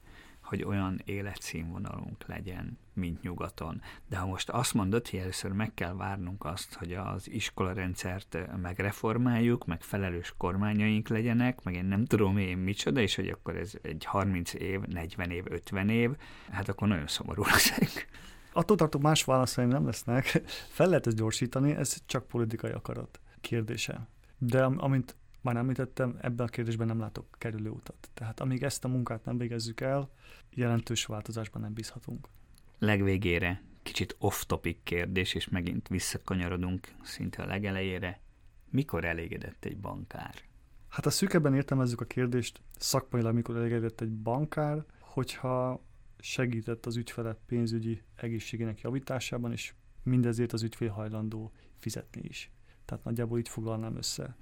hogy 0.48 0.64
olyan 0.64 1.02
életszínvonalunk 1.06 2.26
legyen, 2.28 2.78
mint 2.94 3.22
nyugaton. 3.22 3.82
De 4.10 4.18
ha 4.18 4.26
most 4.26 4.50
azt 4.50 4.74
mondod, 4.74 5.08
hogy 5.08 5.20
először 5.20 5.52
meg 5.52 5.74
kell 5.74 5.94
várnunk 5.94 6.46
azt, 6.46 6.74
hogy 6.74 6.94
az 6.94 7.30
iskolarendszert 7.30 8.38
megreformáljuk, 8.62 9.66
meg 9.66 9.82
felelős 9.82 10.34
kormányaink 10.38 11.08
legyenek, 11.08 11.64
meg 11.64 11.74
én 11.74 11.86
nem 11.86 12.06
tudom 12.06 12.38
én 12.38 12.58
micsoda, 12.58 13.02
és 13.02 13.16
hogy 13.16 13.30
akkor 13.30 13.58
ez 13.58 13.74
egy 13.82 14.06
30 14.06 14.54
év, 14.54 14.80
40 14.82 15.32
év, 15.32 15.44
50 15.50 15.90
év, 15.90 16.12
hát 16.50 16.70
akkor 16.70 16.88
nagyon 16.88 17.08
szomorú 17.08 17.44
leszek. 17.44 18.08
Attól 18.54 18.78
tartok, 18.78 19.02
más 19.02 19.24
válaszaim 19.24 19.68
nem 19.68 19.86
lesznek. 19.86 20.26
Fel 20.70 20.88
lehet 20.88 21.08
ezt 21.08 21.18
gyorsítani, 21.18 21.72
ez 21.72 21.98
csak 22.06 22.28
politikai 22.28 22.72
akarat 22.72 23.20
kérdése. 23.42 24.08
De 24.38 24.64
amint 24.64 25.16
már 25.48 25.56
említettem, 25.64 26.18
ebben 26.22 26.46
a 26.46 26.50
kérdésben 26.50 26.88
nem 26.88 27.00
látok 27.00 27.26
kerülő 27.38 27.70
utat. 27.70 28.10
Tehát 28.14 28.40
amíg 28.40 28.64
ezt 28.64 28.86
a 28.86 28.88
munkát 28.88 29.26
nem 29.26 29.38
végezzük 29.38 29.82
el, 29.82 30.10
jelentős 30.50 31.06
változásban 31.06 31.62
nem 31.62 31.74
bízhatunk. 31.74 32.28
Legvégére 32.80 33.62
kicsit 33.84 34.16
off-topic 34.20 34.78
kérdés, 34.84 35.34
és 35.34 35.50
megint 35.50 35.88
visszakanyarodunk 35.88 36.88
szinte 37.04 37.44
a 37.44 37.46
legelejére. 37.46 38.20
Mikor 38.70 39.06
elégedett 39.06 39.66
egy 39.66 39.78
bankár? 39.78 40.36
Hát 40.88 41.06
a 41.06 41.10
szűkebben 41.10 41.56
értelmezzük 41.56 42.02
a 42.02 42.06
kérdést, 42.06 42.62
szakmailag 42.78 43.34
mikor 43.34 43.56
elégedett 43.56 44.02
egy 44.02 44.12
bankár, 44.12 44.84
hogyha 45.00 45.86
segített 46.20 46.86
az 46.86 46.96
ügyfele 46.96 47.38
pénzügyi 47.46 48.02
egészségének 48.16 48.82
javításában, 48.82 49.52
és 49.52 49.74
mindezért 50.04 50.54
az 50.54 50.64
ügyfél 50.64 50.90
hajlandó 50.90 51.52
fizetni 51.80 52.22
is. 52.24 52.52
Tehát 52.86 53.04
nagyjából 53.04 53.40
így 53.40 53.50
foglalnám 53.50 53.96
össze. 53.98 54.36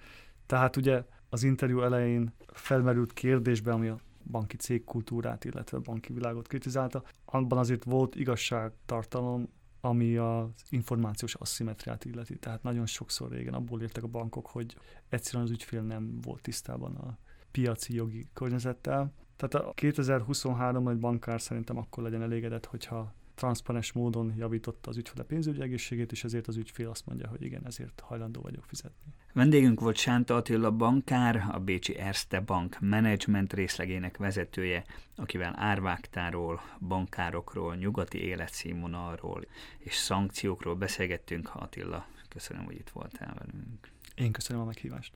Tehát 0.45 0.75
ugye 0.75 1.03
az 1.29 1.43
interjú 1.43 1.81
elején 1.81 2.33
felmerült 2.47 3.13
kérdésbe, 3.13 3.71
ami 3.71 3.87
a 3.87 3.99
banki 4.31 4.55
cégkultúrát, 4.57 5.45
illetve 5.45 5.77
a 5.77 5.81
banki 5.81 6.13
világot 6.13 6.47
kritizálta, 6.47 7.03
abban 7.25 7.57
azért 7.57 7.83
volt 7.83 8.15
igazságtartalom, 8.15 9.49
ami 9.81 10.17
az 10.17 10.49
információs 10.69 11.35
asszimetriát 11.35 12.05
illeti. 12.05 12.37
Tehát 12.37 12.63
nagyon 12.63 12.85
sokszor 12.85 13.31
régen 13.31 13.53
abból 13.53 13.81
értek 13.81 14.03
a 14.03 14.07
bankok, 14.07 14.47
hogy 14.47 14.75
egyszerűen 15.09 15.43
az 15.43 15.51
ügyfél 15.51 15.81
nem 15.81 16.19
volt 16.21 16.41
tisztában 16.41 16.95
a 16.95 17.17
piaci 17.51 17.93
jogi 17.93 18.27
környezettel, 18.33 19.13
Tehát 19.35 19.67
a 19.67 19.71
2023 19.73 20.87
egy 20.87 20.99
bankár 20.99 21.41
szerintem 21.41 21.77
akkor 21.77 22.03
legyen 22.03 22.21
elégedett, 22.21 22.65
hogyha 22.65 23.13
transzparens 23.35 23.91
módon 23.91 24.33
javította 24.37 24.89
az 24.89 24.97
ügyfele 24.97 25.23
pénzügyi 25.23 25.61
egészségét, 25.61 26.11
és 26.11 26.23
ezért 26.23 26.47
az 26.47 26.57
ügyfél 26.57 26.89
azt 26.89 27.05
mondja, 27.05 27.27
hogy 27.27 27.41
igen, 27.41 27.65
ezért 27.65 27.99
hajlandó 27.99 28.41
vagyok 28.41 28.63
fizetni. 28.63 29.13
Vendégünk 29.33 29.79
volt 29.79 29.97
Sánta 29.97 30.35
Attila 30.35 30.71
bankár, 30.71 31.45
a 31.51 31.59
Bécsi 31.59 31.97
Erste 31.97 32.39
Bank 32.39 32.77
menedzsment 32.79 33.53
részlegének 33.53 34.17
vezetője, 34.17 34.83
akivel 35.15 35.53
árvágtáról, 35.57 36.61
bankárokról, 36.79 37.75
nyugati 37.75 38.17
életszínvonalról 38.17 39.45
és 39.77 39.95
szankciókról 39.95 40.75
beszélgettünk. 40.75 41.49
Attila, 41.53 42.07
köszönöm, 42.29 42.65
hogy 42.65 42.75
itt 42.75 42.89
voltál 42.89 43.33
velünk. 43.37 43.89
Én 44.15 44.31
köszönöm 44.31 44.61
a 44.61 44.65
meghívást. 44.65 45.13